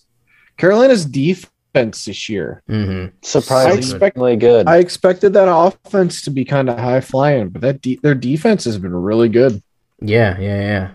Carolina's 0.61 1.07
defense 1.07 2.05
this 2.05 2.29
year. 2.29 2.62
Mm-hmm. 2.69 3.14
that's 3.17 3.31
surprisingly 3.31 4.37
good. 4.37 4.69
I 4.69 4.76
expected 4.76 5.33
that 5.33 5.50
offense 5.50 6.21
to 6.23 6.31
be 6.31 6.45
kind 6.45 6.69
of 6.69 6.79
high 6.79 7.00
flying, 7.00 7.49
but 7.49 7.62
that 7.62 7.81
de- 7.81 7.99
their 8.02 8.14
defense 8.14 8.64
has 8.64 8.76
been 8.76 8.95
really 8.95 9.31
good. 9.31 9.62
Yeah, 10.02 10.38
yeah, 10.38 10.61
yeah, 10.61 10.90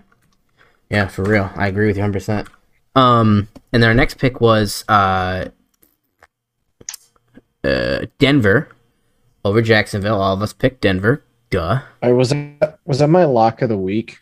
yeah. 0.92 1.08
For 1.08 1.24
real, 1.24 1.50
I 1.56 1.68
agree 1.68 1.88
with 1.88 1.96
you 1.96 2.04
100. 2.04 2.14
percent 2.14 2.48
Um, 2.96 3.48
and 3.74 3.82
then 3.82 3.90
our 3.90 3.96
next 3.96 4.20
pick 4.20 4.40
was 4.40 4.86
uh, 4.88 5.46
uh, 7.64 8.06
Denver 8.20 8.70
over 9.44 9.64
Jacksonville. 9.64 10.22
All 10.22 10.36
of 10.36 10.44
us 10.44 10.54
picked 10.54 10.82
Denver. 10.82 11.24
Duh. 11.50 11.82
I 12.04 12.12
was 12.12 12.36
was 12.86 13.00
that 13.00 13.08
my 13.08 13.26
lock 13.26 13.64
of 13.64 13.70
the 13.70 13.78
week. 13.78 14.20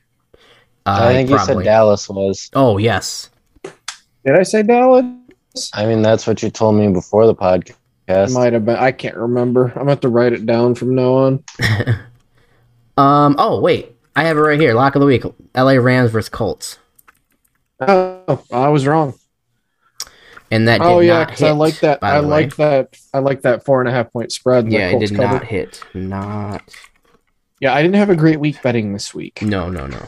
I 0.85 1.13
think 1.13 1.29
you 1.29 1.39
said. 1.39 1.63
Dallas 1.63 2.07
was. 2.07 2.50
Oh 2.53 2.77
yes. 2.77 3.29
Did 4.25 4.39
I 4.39 4.43
say 4.43 4.63
Dallas? 4.63 5.05
I 5.74 5.86
mean, 5.86 6.01
that's 6.01 6.25
what 6.25 6.41
you 6.43 6.50
told 6.50 6.75
me 6.75 6.88
before 6.89 7.25
the 7.27 7.36
podcast. 7.36 8.33
Might 8.33 8.53
have 8.53 8.65
been. 8.65 8.75
I 8.75 8.91
can't 8.91 9.15
remember. 9.15 9.67
I'm 9.67 9.74
gonna 9.74 9.91
have 9.91 10.00
to 10.01 10.10
write 10.10 10.33
it 10.33 10.45
down 10.45 10.75
from 10.75 10.95
now 10.95 11.13
on. 11.13 11.43
Um. 12.95 13.36
Oh 13.39 13.60
wait, 13.60 13.95
I 14.15 14.25
have 14.25 14.38
it 14.38 14.41
right 14.41 14.60
here. 14.60 14.75
Lock 14.75 14.93
of 14.95 15.00
the 15.00 15.07
week: 15.07 15.24
L.A. 15.55 15.79
Rams 15.79 16.12
versus 16.12 16.29
Colts, 16.29 16.77
Oh, 17.79 18.43
I 18.51 18.67
was 18.69 18.86
wrong. 18.86 19.15
and 20.51 20.67
that 20.67 20.77
did 20.79 20.86
Oh 20.88 21.00
yeah, 21.00 21.13
not 21.19 21.27
because 21.27 21.39
hit. 21.39 21.48
I 21.48 21.51
like 21.53 21.79
that. 21.79 22.00
by 22.01 22.12
I 22.12 22.19
like 22.19 22.55
that. 22.57 22.95
I 23.13 23.17
like 23.19 23.41
that 23.41 23.65
four 23.65 23.79
and 23.79 23.89
a 23.89 23.91
half 23.91 24.13
point 24.13 24.31
spread. 24.31 24.72
Yeah, 24.72 24.89
it 24.89 25.00
did 25.00 25.10
covered. 25.15 25.33
not 25.33 25.43
hit. 25.45 25.83
Not. 25.95 26.62
Yeah, 27.60 27.74
I 27.74 27.81
didn't 27.81 27.95
have 27.95 28.12
a 28.12 28.15
great 28.15 28.39
week 28.39 28.62
betting 28.62 28.93
this 28.93 29.12
week. 29.15 29.41
No, 29.41 29.69
no, 29.69 29.88
no. 29.88 30.05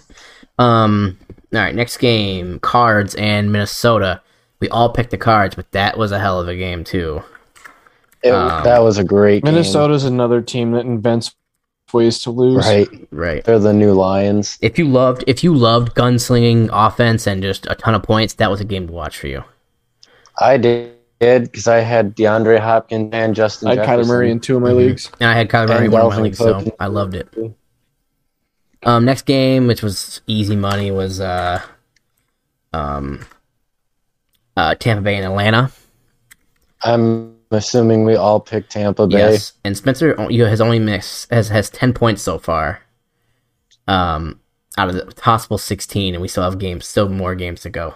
Um. 0.59 1.17
All 1.53 1.59
right, 1.59 1.73
next 1.73 1.97
game: 1.97 2.59
Cards 2.59 3.15
and 3.15 3.51
Minnesota. 3.51 4.21
We 4.59 4.69
all 4.69 4.89
picked 4.89 5.11
the 5.11 5.17
Cards, 5.17 5.55
but 5.55 5.71
that 5.71 5.97
was 5.97 6.11
a 6.11 6.19
hell 6.19 6.39
of 6.39 6.47
a 6.47 6.55
game 6.55 6.83
too. 6.83 7.21
It, 8.23 8.31
Um, 8.31 8.63
that 8.63 8.79
was 8.79 8.97
a 8.97 9.03
great 9.03 9.43
game. 9.43 9.53
Minnesota's 9.53 10.03
another 10.05 10.41
team 10.41 10.71
that 10.71 10.85
invents 10.85 11.35
ways 11.93 12.19
to 12.19 12.31
lose. 12.31 12.65
right? 12.65 12.87
Right. 13.11 13.43
They're 13.43 13.59
the 13.59 13.71
new 13.73 13.93
Lions. 13.93 14.57
If 14.61 14.77
you 14.79 14.87
loved, 14.87 15.23
if 15.27 15.43
you 15.43 15.53
loved 15.53 15.95
gunslinging 15.95 16.69
offense 16.73 17.27
and 17.27 17.41
just 17.41 17.67
a 17.69 17.75
ton 17.75 17.93
of 17.95 18.03
points, 18.03 18.33
that 18.35 18.49
was 18.49 18.59
a 18.59 18.65
game 18.65 18.87
to 18.87 18.93
watch 18.93 19.17
for 19.17 19.27
you. 19.27 19.43
I 20.41 20.57
did 20.57 20.93
because 21.19 21.67
I 21.67 21.77
had 21.79 22.15
DeAndre 22.15 22.59
Hopkins 22.59 23.09
and 23.13 23.35
Justin. 23.35 23.67
I 23.69 23.75
had 23.75 23.79
Kyler 23.79 23.85
Jefferson. 23.85 24.07
Murray 24.07 24.31
in 24.31 24.39
two 24.39 24.57
of 24.57 24.63
my 24.63 24.71
Mhm. 24.71 24.77
leagues. 24.77 25.09
And 25.19 25.29
I 25.29 25.33
had 25.35 25.47
Kyler 25.47 25.67
Murray 25.69 25.77
in 25.77 25.83
And 25.85 25.93
one 25.93 26.01
of 26.01 26.09
my 26.13 26.21
leagues, 26.21 26.37
so 26.37 26.75
I 26.79 26.87
loved 26.87 27.15
it. 27.15 27.27
Um, 28.83 29.05
next 29.05 29.21
game, 29.25 29.67
which 29.67 29.81
was 29.81 30.21
easy 30.27 30.55
money, 30.55 30.91
was 30.91 31.21
uh, 31.21 31.61
um, 32.73 33.25
uh, 34.55 34.75
Tampa 34.75 35.01
Bay 35.03 35.15
and 35.15 35.25
Atlanta. 35.25 35.71
I'm 36.83 37.35
assuming 37.51 38.05
we 38.05 38.15
all 38.15 38.39
picked 38.39 38.71
Tampa 38.71 39.07
Bay. 39.07 39.17
Yes, 39.17 39.53
and 39.63 39.75
Spencer 39.75 40.15
you 40.29 40.45
has 40.45 40.61
only 40.61 40.79
missed 40.79 41.31
has 41.31 41.49
has 41.49 41.69
ten 41.69 41.93
points 41.93 42.21
so 42.21 42.37
far. 42.37 42.81
Um, 43.87 44.39
out 44.77 44.89
of 44.89 44.95
the 44.95 45.05
possible 45.15 45.57
sixteen, 45.57 46.13
and 46.13 46.21
we 46.21 46.27
still 46.27 46.43
have 46.43 46.59
games, 46.59 46.87
still 46.87 47.09
more 47.09 47.35
games 47.35 47.61
to 47.61 47.69
go. 47.69 47.95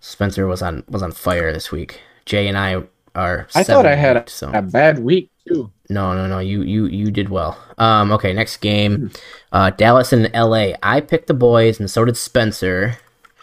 Spencer 0.00 0.46
was 0.46 0.62
on 0.62 0.84
was 0.88 1.02
on 1.02 1.12
fire 1.12 1.52
this 1.52 1.70
week. 1.72 2.00
Jay 2.26 2.48
and 2.48 2.58
I 2.58 2.82
are. 3.14 3.46
I 3.54 3.62
thought 3.62 3.86
I 3.86 3.94
had 3.94 4.16
and 4.16 4.26
eight, 4.26 4.28
so 4.28 4.50
A 4.52 4.62
bad 4.62 4.98
week 4.98 5.30
too. 5.46 5.70
no, 5.88 6.14
no, 6.14 6.26
no. 6.26 6.38
You 6.38 6.62
you 6.62 6.86
you 6.86 7.10
did 7.10 7.28
well. 7.28 7.58
Um, 7.78 8.12
okay, 8.12 8.32
next 8.32 8.58
game, 8.58 9.10
uh, 9.52 9.70
Dallas 9.70 10.12
and 10.12 10.30
L.A. 10.34 10.76
I 10.82 11.00
picked 11.00 11.26
the 11.28 11.34
boys, 11.34 11.80
and 11.80 11.90
so 11.90 12.04
did 12.04 12.16
Spencer. 12.16 12.98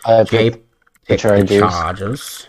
I 0.05 0.23
Jay 0.23 0.51
picked 1.09 1.23
picked 1.23 1.47
the 1.47 1.59
Chargers. 1.59 1.71
Chargers. 1.73 2.47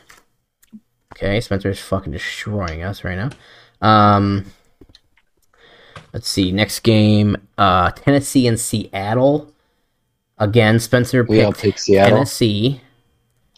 Okay, 1.16 1.40
Spencer's 1.40 1.80
fucking 1.80 2.12
destroying 2.12 2.82
us 2.82 3.04
right 3.04 3.16
now. 3.16 3.30
Um, 3.86 4.46
let's 6.12 6.28
see. 6.28 6.52
Next 6.52 6.80
game, 6.80 7.36
uh, 7.58 7.90
Tennessee 7.90 8.46
and 8.46 8.58
Seattle. 8.58 9.52
Again, 10.38 10.78
Spencer 10.80 11.24
we 11.24 11.42
all 11.42 11.52
picked 11.52 11.62
picked 11.62 11.80
Seattle. 11.80 12.18
Tennessee. 12.18 12.80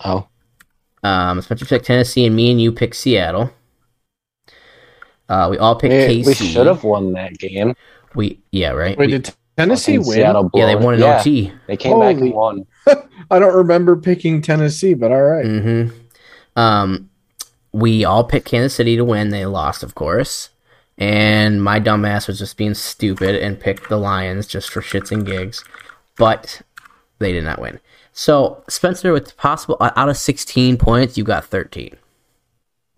Oh, 0.05 0.27
Um, 1.05 1.41
Spencer 1.43 1.67
picked 1.67 1.85
Tennessee, 1.87 2.27
and 2.27 2.35
me 2.35 2.51
and 2.51 2.61
you 2.61 2.73
picked 2.73 2.97
Seattle. 2.97 3.51
Uh, 5.29 5.49
we 5.51 5.59
all 5.59 5.77
picked 5.77 5.93
we, 5.93 6.23
KC. 6.23 6.27
we 6.27 6.35
should 6.35 6.67
have 6.67 6.83
won 6.85 7.13
that 7.13 7.39
game. 7.39 7.75
We 8.15 8.41
yeah 8.51 8.71
right. 8.71 8.99
Wait, 8.99 9.07
We- 9.07 9.13
did 9.19 9.35
Tennessee 9.57 9.97
Fucking 9.97 10.09
win? 10.09 10.17
Seattle 10.17 10.51
yeah, 10.55 10.67
they 10.67 10.77
won 10.77 10.95
an 10.95 11.01
yeah, 11.01 11.21
OT. 11.21 11.53
They 11.67 11.77
came 11.77 12.01
back 12.01 12.17
and 12.17 12.33
won. 12.33 12.67
I 13.31 13.39
don't 13.39 13.55
remember 13.55 13.97
picking 13.97 14.43
Tennessee, 14.43 14.95
but 14.95 15.13
all 15.13 15.23
right. 15.23 15.45
Mm-hmm. 15.45 16.59
Um, 16.59 17.11
we 17.73 18.05
all 18.05 18.25
picked 18.25 18.47
Kansas 18.47 18.75
City 18.75 18.97
to 18.97 19.05
win. 19.05 19.31
They 19.31 19.47
lost, 19.47 19.83
of 19.83 19.95
course. 19.95 20.51
And 20.99 21.63
my 21.63 21.81
dumbass 21.81 22.27
was 22.27 22.39
just 22.39 22.57
being 22.57 22.75
stupid 22.75 23.37
and 23.37 23.59
picked 23.59 23.89
the 23.89 23.97
Lions 23.97 24.47
just 24.47 24.71
for 24.71 24.83
shits 24.83 25.11
and 25.11 25.27
gigs, 25.27 25.65
but 26.17 26.63
they 27.19 27.33
did 27.33 27.45
not 27.45 27.61
win. 27.61 27.81
So 28.13 28.63
Spencer, 28.69 29.13
with 29.13 29.37
possible 29.37 29.79
uh, 29.81 29.91
out 29.97 30.11
of 30.11 30.17
sixteen 30.19 30.77
points, 30.77 31.17
you 31.17 31.25
got 31.25 31.47
thirteen. 31.47 31.97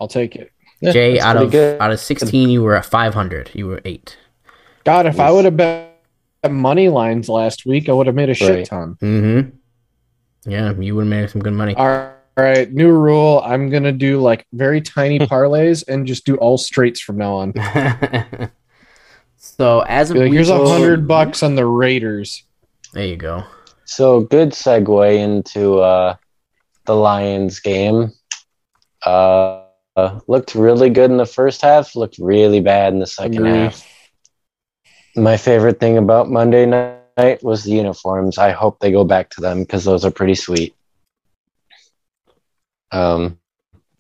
I'll 0.00 0.08
take 0.08 0.34
it. 0.34 0.50
Yeah, 0.80 0.92
Jay, 0.92 1.12
that's 1.14 1.24
out 1.24 1.36
of 1.36 1.52
good. 1.52 1.80
out 1.80 1.92
of 1.92 2.00
sixteen, 2.00 2.50
you 2.50 2.62
were 2.62 2.74
at 2.74 2.84
five 2.84 3.14
hundred. 3.14 3.50
You 3.54 3.68
were 3.68 3.80
eight. 3.84 4.18
God, 4.82 5.06
if 5.06 5.20
I 5.20 5.30
would 5.30 5.44
have 5.44 5.56
bet 6.44 6.52
money 6.52 6.88
lines 6.88 7.28
last 7.28 7.66
week, 7.66 7.88
I 7.88 7.92
would 7.92 8.06
have 8.06 8.16
made 8.16 8.28
a 8.30 8.34
shit 8.34 8.50
Right. 8.50 8.66
ton. 8.66 8.96
Mm-hmm. 9.00 10.50
Yeah, 10.50 10.72
you 10.78 10.94
would 10.94 11.02
have 11.02 11.10
made 11.10 11.30
some 11.30 11.42
good 11.42 11.54
money. 11.54 11.74
All 11.74 12.12
right, 12.36 12.70
new 12.70 12.90
rule. 12.92 13.40
I'm 13.44 13.70
gonna 13.70 13.92
do 13.92 14.20
like 14.20 14.46
very 14.52 14.80
tiny 14.80 15.18
parlays 15.32 15.84
and 15.88 16.06
just 16.06 16.26
do 16.26 16.36
all 16.36 16.58
straights 16.58 17.00
from 17.00 17.16
now 17.16 17.34
on. 17.34 17.54
so 19.36 19.80
as 19.80 20.10
of 20.10 20.16
like, 20.18 20.32
here's 20.32 20.50
a 20.50 20.66
hundred 20.66 21.08
bucks 21.08 21.42
on 21.42 21.54
the 21.54 21.66
Raiders. 21.66 22.44
There 22.92 23.06
you 23.06 23.16
go. 23.16 23.44
So 23.86 24.20
good 24.20 24.50
segue 24.50 25.18
into 25.18 25.78
uh, 25.80 26.16
the 26.86 26.94
Lions 26.94 27.60
game. 27.60 28.12
Uh, 29.04 29.62
uh, 29.96 30.18
looked 30.26 30.54
really 30.54 30.90
good 30.90 31.10
in 31.10 31.16
the 31.18 31.26
first 31.26 31.62
half. 31.62 31.94
Looked 31.94 32.18
really 32.18 32.60
bad 32.60 32.92
in 32.92 32.98
the 32.98 33.06
second 33.06 33.46
Agree. 33.46 33.50
half. 33.50 33.86
My 35.16 35.36
favorite 35.36 35.78
thing 35.80 35.96
about 35.98 36.30
Monday 36.30 36.66
night 36.66 37.42
was 37.42 37.62
the 37.64 37.72
uniforms. 37.72 38.38
I 38.38 38.50
hope 38.50 38.80
they 38.80 38.90
go 38.90 39.04
back 39.04 39.30
to 39.30 39.40
them 39.40 39.60
because 39.60 39.84
those 39.84 40.04
are 40.04 40.10
pretty 40.10 40.34
sweet. 40.34 40.74
Um, 42.90 43.38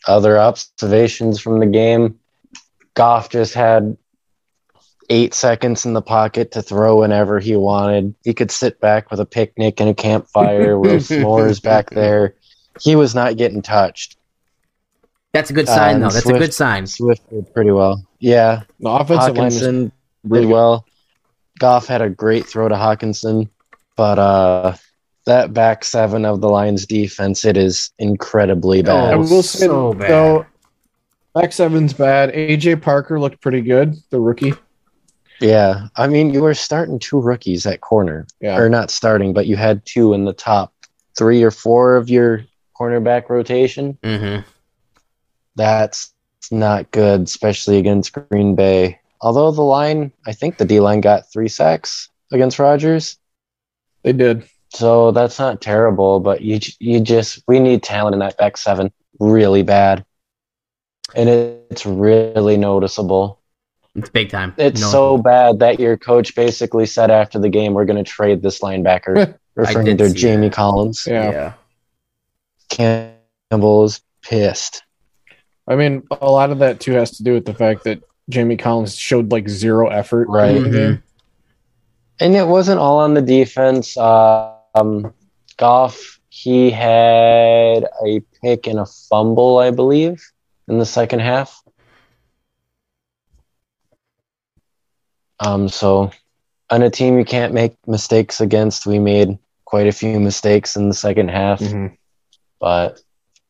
other 0.06 0.38
observations 0.38 1.40
from 1.40 1.60
the 1.60 1.66
game: 1.66 2.18
Goff 2.94 3.28
just 3.30 3.54
had 3.54 3.96
eight 5.10 5.34
seconds 5.34 5.84
in 5.84 5.92
the 5.92 6.02
pocket 6.02 6.52
to 6.52 6.62
throw 6.62 7.00
whenever 7.00 7.38
he 7.38 7.56
wanted. 7.56 8.14
He 8.24 8.34
could 8.34 8.50
sit 8.50 8.80
back 8.80 9.10
with 9.10 9.20
a 9.20 9.26
picnic 9.26 9.80
and 9.80 9.90
a 9.90 9.94
campfire 9.94 10.78
with 10.80 11.08
s'mores 11.08 11.62
back 11.62 11.90
there. 11.90 12.34
He 12.80 12.96
was 12.96 13.14
not 13.14 13.36
getting 13.36 13.62
touched. 13.62 14.16
That's 15.32 15.50
a 15.50 15.52
good 15.52 15.66
sign, 15.68 15.96
Um, 15.96 16.00
though. 16.02 16.08
That's 16.10 16.28
a 16.28 16.32
good 16.32 16.54
sign. 16.54 16.86
Swift 16.86 17.28
did 17.28 17.52
pretty 17.52 17.70
well. 17.72 18.04
Yeah, 18.20 18.62
The 18.80 18.88
offensive 18.88 19.36
line 19.36 19.48
is 19.48 19.60
Hockenson 19.62 19.92
really 20.24 20.42
did 20.44 20.48
good. 20.48 20.54
well. 20.54 20.86
Goff 21.58 21.86
had 21.86 22.02
a 22.02 22.10
great 22.10 22.46
throw 22.46 22.68
to 22.68 22.74
Hockenson, 22.74 23.48
but 23.96 24.18
uh, 24.18 24.76
that 25.26 25.52
back 25.52 25.84
seven 25.84 26.24
of 26.24 26.40
the 26.40 26.48
Lions 26.48 26.86
defense, 26.86 27.44
it 27.44 27.56
is 27.56 27.90
incredibly 27.98 28.82
bad. 28.82 29.14
Oh, 29.14 29.18
will 29.20 29.42
say 29.42 29.66
so 29.66 29.94
bad. 29.94 30.10
though, 30.10 30.46
back 31.34 31.52
seven's 31.52 31.92
bad. 31.92 32.32
AJ 32.32 32.82
Parker 32.82 33.20
looked 33.20 33.40
pretty 33.40 33.60
good, 33.60 33.96
the 34.10 34.20
rookie. 34.20 34.54
Yeah, 35.40 35.88
I 35.96 36.06
mean, 36.06 36.32
you 36.32 36.42
were 36.42 36.54
starting 36.54 36.98
two 36.98 37.20
rookies 37.20 37.66
at 37.66 37.80
corner, 37.80 38.26
Yeah, 38.40 38.56
or 38.56 38.68
not 38.68 38.90
starting, 38.90 39.32
but 39.32 39.46
you 39.46 39.56
had 39.56 39.84
two 39.84 40.14
in 40.14 40.24
the 40.24 40.32
top 40.32 40.72
three 41.16 41.42
or 41.42 41.50
four 41.50 41.96
of 41.96 42.08
your 42.08 42.44
cornerback 42.78 43.28
rotation. 43.28 43.98
Mm-hmm. 44.02 44.42
That's 45.56 46.12
not 46.50 46.90
good, 46.90 47.22
especially 47.22 47.78
against 47.78 48.12
Green 48.12 48.54
Bay. 48.54 49.00
Although 49.24 49.52
the 49.52 49.62
line, 49.62 50.12
I 50.26 50.32
think 50.32 50.58
the 50.58 50.66
D 50.66 50.80
line 50.80 51.00
got 51.00 51.32
three 51.32 51.48
sacks 51.48 52.10
against 52.30 52.58
Rodgers. 52.58 53.16
they 54.02 54.12
did. 54.12 54.44
So 54.68 55.12
that's 55.12 55.38
not 55.38 55.62
terrible, 55.62 56.20
but 56.20 56.42
you 56.42 56.60
you 56.78 57.00
just 57.00 57.42
we 57.48 57.58
need 57.58 57.82
talent 57.82 58.12
in 58.12 58.20
that 58.20 58.36
back 58.36 58.58
seven 58.58 58.92
really 59.18 59.62
bad, 59.62 60.04
and 61.14 61.28
it's 61.30 61.86
really 61.86 62.58
noticeable. 62.58 63.40
It's 63.94 64.10
big 64.10 64.28
time. 64.28 64.52
It's 64.58 64.80
No- 64.80 64.88
so 64.88 65.16
bad 65.18 65.60
that 65.60 65.80
your 65.80 65.96
coach 65.96 66.34
basically 66.34 66.84
said 66.84 67.10
after 67.10 67.38
the 67.38 67.48
game, 67.48 67.72
"We're 67.72 67.86
going 67.86 68.04
to 68.04 68.10
trade 68.10 68.42
this 68.42 68.58
linebacker," 68.58 69.38
referring 69.54 69.96
to 69.96 70.12
Jamie 70.12 70.48
that. 70.48 70.54
Collins. 70.56 71.06
Yeah. 71.08 71.54
Campbell 72.68 73.84
is 73.84 74.02
pissed. 74.22 74.82
I 75.66 75.76
mean, 75.76 76.02
a 76.10 76.30
lot 76.30 76.50
of 76.50 76.58
that 76.58 76.80
too 76.80 76.92
has 76.92 77.16
to 77.18 77.22
do 77.22 77.32
with 77.32 77.46
the 77.46 77.54
fact 77.54 77.84
that 77.84 78.02
Jamie 78.28 78.56
Collins 78.56 78.96
showed 78.96 79.30
like 79.32 79.48
zero 79.48 79.88
effort. 79.88 80.28
Right. 80.28 80.56
in 80.56 80.62
the 80.64 80.70
game. 80.70 81.02
And 82.20 82.36
it 82.36 82.46
wasn't 82.46 82.78
all 82.80 82.98
on 83.00 83.14
the 83.14 83.22
defense. 83.22 83.96
Uh, 83.96 84.52
um, 84.74 85.12
Goff, 85.56 86.20
he 86.28 86.70
had 86.70 87.84
a 88.06 88.20
pick 88.42 88.66
and 88.66 88.78
a 88.78 88.86
fumble, 88.86 89.58
I 89.58 89.70
believe, 89.70 90.24
in 90.68 90.78
the 90.78 90.86
second 90.86 91.20
half. 91.20 91.62
Um, 95.40 95.68
so 95.68 96.10
on 96.70 96.82
a 96.82 96.90
team 96.90 97.18
you 97.18 97.24
can't 97.24 97.52
make 97.52 97.74
mistakes 97.86 98.40
against, 98.40 98.86
we 98.86 98.98
made 98.98 99.38
quite 99.64 99.86
a 99.86 99.92
few 99.92 100.18
mistakes 100.20 100.76
in 100.76 100.88
the 100.88 100.94
second 100.94 101.28
half. 101.28 101.60
Mhm. 101.60 101.96
But 102.60 103.00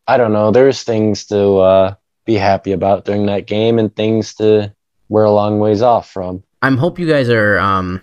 I 0.06 0.16
don't 0.16 0.32
know. 0.32 0.50
There's 0.50 0.82
things 0.82 1.26
to 1.26 1.56
uh, 1.58 1.94
be 2.24 2.34
happy 2.34 2.72
about 2.72 3.04
during 3.04 3.26
that 3.26 3.46
game 3.46 3.78
and 3.78 3.94
things 3.94 4.34
to 4.34 4.72
we're 5.08 5.24
a 5.24 5.30
long 5.30 5.58
ways 5.60 5.82
off 5.82 6.10
from. 6.10 6.42
I'm 6.62 6.76
hope 6.78 6.98
you 6.98 7.06
guys 7.06 7.28
are. 7.28 7.58
Um, 7.58 8.00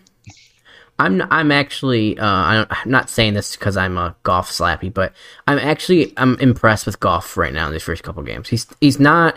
I'm 0.99 1.21
I'm 1.31 1.51
actually. 1.51 2.17
Uh, 2.19 2.65
I'm 2.69 2.89
not 2.89 3.09
saying 3.09 3.33
this 3.33 3.55
because 3.55 3.75
I'm 3.75 3.97
a 3.97 4.15
Goff 4.23 4.51
slappy, 4.51 4.93
but 4.93 5.13
I'm 5.47 5.57
actually 5.57 6.13
I'm 6.17 6.37
impressed 6.39 6.85
with 6.85 6.99
Goff 6.99 7.37
right 7.37 7.53
now 7.53 7.65
in 7.67 7.73
these 7.73 7.81
first 7.83 8.03
couple 8.03 8.21
games. 8.23 8.49
He's 8.49 8.67
he's 8.79 8.99
not. 8.99 9.35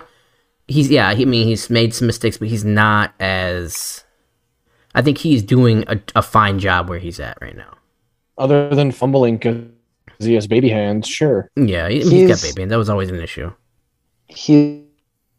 He's 0.68 0.90
yeah. 0.90 1.14
He, 1.14 1.22
I 1.22 1.26
mean, 1.26 1.46
he's 1.46 1.70
made 1.70 1.94
some 1.94 2.06
mistakes, 2.06 2.36
but 2.36 2.48
he's 2.48 2.64
not 2.64 3.14
as. 3.18 4.04
I 4.94 5.00
think 5.02 5.18
he's 5.18 5.42
doing 5.42 5.84
a, 5.88 5.98
a 6.14 6.22
fine 6.22 6.58
job 6.58 6.88
where 6.88 6.98
he's 6.98 7.18
at 7.18 7.38
right 7.40 7.56
now. 7.56 7.74
Other 8.36 8.68
than 8.74 8.92
fumbling 8.92 9.36
because 9.38 9.64
he 10.20 10.34
has 10.34 10.46
baby 10.46 10.68
hands, 10.68 11.08
sure. 11.08 11.48
Yeah, 11.56 11.88
he, 11.88 12.00
he's 12.00 12.10
He's- 12.10 12.42
got 12.42 12.48
baby, 12.48 12.62
hands. 12.62 12.70
that 12.70 12.78
was 12.78 12.90
always 12.90 13.08
an 13.10 13.20
issue. 13.20 13.50
He, 14.28 14.84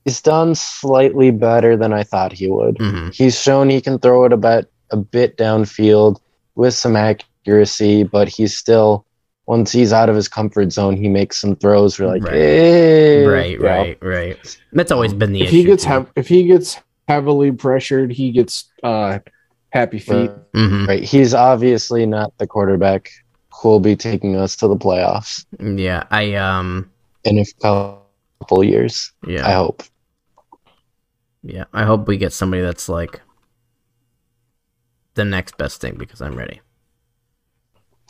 he's 0.03 0.21
done 0.21 0.55
slightly 0.55 1.31
better 1.31 1.75
than 1.77 1.93
I 1.93 2.03
thought 2.03 2.31
he 2.31 2.49
would. 2.49 2.77
hmm 2.79 3.09
He's 3.13 3.39
shown 3.41 3.69
he 3.69 3.81
can 3.81 3.99
throw 3.99 4.25
it 4.25 4.33
a 4.33 4.37
bit, 4.37 4.71
a 4.91 4.97
bit 4.97 5.37
downfield 5.37 6.19
with 6.55 6.73
some 6.73 6.95
accuracy, 6.95 8.03
but 8.03 8.27
he's 8.29 8.55
still, 8.57 9.05
once 9.47 9.71
he's 9.71 9.91
out 9.93 10.09
of 10.09 10.15
his 10.15 10.27
comfort 10.27 10.71
zone, 10.71 10.95
he 10.95 11.09
makes 11.09 11.39
some 11.41 11.55
throws. 11.55 11.99
We're 11.99 12.07
like, 12.07 12.23
Right. 12.23 12.33
"Eh." 12.35 13.25
Right, 13.25 13.59
Yeah. 13.59 13.67
right, 13.67 13.97
right. 14.01 14.57
That's 14.73 14.91
always 14.91 15.13
been 15.13 15.33
the 15.33 15.41
If 15.41 15.47
issue. 15.49 15.55
he 15.57 15.63
gets 15.63 15.83
too. 15.83 15.89
hev- 15.89 16.11
if 16.15 16.27
he 16.27 16.43
gets 16.45 16.79
heavily 17.07 17.51
pressured, 17.51 18.11
he 18.11 18.31
gets 18.31 18.65
uh 18.83 19.19
happy 19.71 19.99
feet. 19.99 20.31
Mhm. 20.53 20.87
Right. 20.87 21.03
He's 21.03 21.33
obviously 21.33 22.05
not 22.05 22.31
the 22.37 22.47
quarterback 22.47 23.09
who 23.53 23.69
will 23.69 23.79
be 23.79 23.95
taking 23.95 24.35
us 24.35 24.55
to 24.57 24.67
the 24.67 24.75
playoffs 24.75 25.45
Yeah, 25.59 26.03
I 26.11 26.33
um, 26.35 26.89
in 27.25 27.37
a 27.39 27.43
couple 28.39 28.63
years. 28.63 29.11
yeah. 29.27 29.47
I 29.47 29.53
hope. 29.53 29.83
Yeah, 31.43 31.65
I 31.73 31.83
hope 31.83 32.07
we 32.07 32.17
get 32.17 32.33
somebody 32.33 32.63
that's 32.63 32.89
like 32.89 33.21
the 35.13 35.23
next 35.25 35.57
best 35.57 35.79
thing 35.79 35.95
because 35.95 36.21
I'm 36.21 36.35
ready. 36.35 36.61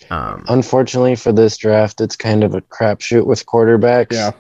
Um, 0.09 0.45
Unfortunately 0.47 1.15
for 1.15 1.31
this 1.33 1.57
draft, 1.57 1.99
it's 2.01 2.15
kind 2.15 2.43
of 2.43 2.55
a 2.55 2.61
crapshoot 2.61 3.25
with 3.25 3.45
quarterbacks. 3.45 4.13
Yeah. 4.13 4.31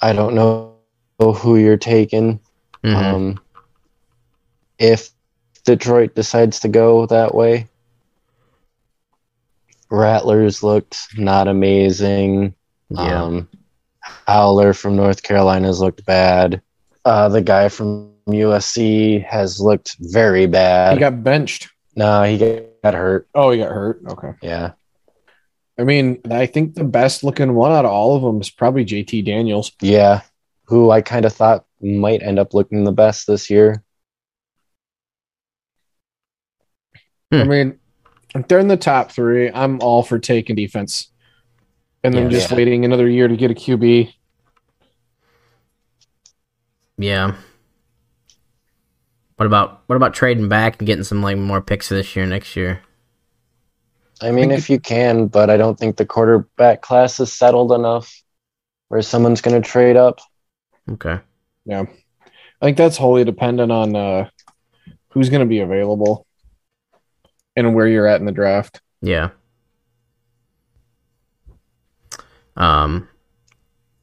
I 0.00 0.12
don't 0.12 0.34
know 0.34 0.74
who 1.18 1.56
you're 1.56 1.76
taking. 1.78 2.40
mhm. 2.84 2.94
Um, 2.94 3.40
if 4.78 5.10
Detroit 5.64 6.14
decides 6.14 6.60
to 6.60 6.68
go 6.68 7.06
that 7.06 7.34
way, 7.34 7.66
Rattler's 9.90 10.62
looked 10.62 10.98
not 11.16 11.48
amazing. 11.48 12.54
yeah, 12.90 13.22
Um, 13.22 13.48
Howell 14.26 14.72
from 14.72 14.96
North 14.96 15.22
Carolina 15.22 15.66
has 15.68 15.80
looked 15.80 16.04
bad. 16.06 16.60
Uh, 17.04 17.28
the 17.28 17.40
guy 17.42 17.68
from 17.68 18.12
USC 18.28 19.24
has 19.24 19.60
looked 19.60 19.96
very 20.00 20.46
bad. 20.46 20.94
He 20.94 21.00
got 21.00 21.22
benched. 21.22 21.68
no, 21.94 22.22
he 22.24 22.38
got 22.82 22.94
hurt. 22.94 23.28
Oh, 23.34 23.50
he 23.50 23.58
got 23.58 23.70
hurt. 23.72 24.00
Okay. 24.08 24.32
Yeah. 24.42 24.72
I 25.78 25.84
mean, 25.84 26.20
I 26.30 26.46
think 26.46 26.74
the 26.74 26.84
best 26.84 27.22
looking 27.22 27.54
one 27.54 27.70
out 27.72 27.84
of 27.84 27.90
all 27.90 28.16
of 28.16 28.22
them 28.22 28.40
is 28.40 28.50
probably 28.50 28.84
JT 28.84 29.24
Daniels. 29.24 29.70
Yeah. 29.80 30.22
Who 30.64 30.90
I 30.90 31.00
kind 31.02 31.24
of 31.24 31.32
thought 31.32 31.64
might 31.80 32.22
end 32.22 32.38
up 32.38 32.54
looking 32.54 32.84
the 32.84 32.92
best 32.92 33.26
this 33.26 33.50
year. 33.50 33.82
I 37.32 37.42
Hmm. 37.42 37.48
mean, 37.48 37.78
if 38.34 38.48
they're 38.48 38.58
in 38.58 38.68
the 38.68 38.76
top 38.76 39.10
three, 39.12 39.50
I'm 39.50 39.80
all 39.80 40.02
for 40.02 40.18
taking 40.18 40.56
defense. 40.56 41.10
And 42.06 42.14
then 42.14 42.24
Yeah. 42.24 42.38
just 42.38 42.50
Yeah. 42.52 42.56
waiting 42.56 42.84
another 42.84 43.08
year 43.08 43.26
to 43.26 43.36
get 43.36 43.50
a 43.50 43.54
QB. 43.54 44.14
yeah. 46.98 47.34
What 49.36 49.46
about 49.46 49.82
what 49.86 49.96
about 49.96 50.14
trading 50.14 50.48
back 50.48 50.78
and 50.78 50.86
getting 50.86 51.04
some 51.04 51.22
like 51.22 51.36
more 51.36 51.60
picks 51.60 51.88
this 51.90 52.16
year, 52.16 52.24
next 52.26 52.56
year? 52.56 52.80
I 54.22 54.30
mean, 54.30 54.48
think 54.48 54.58
if 54.58 54.70
you 54.70 54.80
can, 54.80 55.26
but 55.26 55.50
I 55.50 55.58
don't 55.58 55.78
think 55.78 55.96
the 55.96 56.06
quarterback 56.06 56.80
class 56.80 57.20
is 57.20 57.30
settled 57.32 57.70
enough 57.72 58.22
where 58.88 59.02
someone's 59.02 59.42
going 59.42 59.60
to 59.60 59.68
trade 59.68 59.96
up. 59.96 60.20
Okay. 60.90 61.18
Yeah. 61.66 61.84
I 62.62 62.64
think 62.64 62.78
that's 62.78 62.96
wholly 62.96 63.24
dependent 63.24 63.70
on 63.70 63.94
uh, 63.94 64.30
who's 65.10 65.28
going 65.28 65.40
to 65.40 65.46
be 65.46 65.58
available 65.60 66.26
and 67.56 67.74
where 67.74 67.86
you're 67.88 68.06
at 68.06 68.20
in 68.20 68.26
the 68.26 68.32
draft. 68.32 68.80
Yeah. 69.02 69.30
Um, 72.56 73.08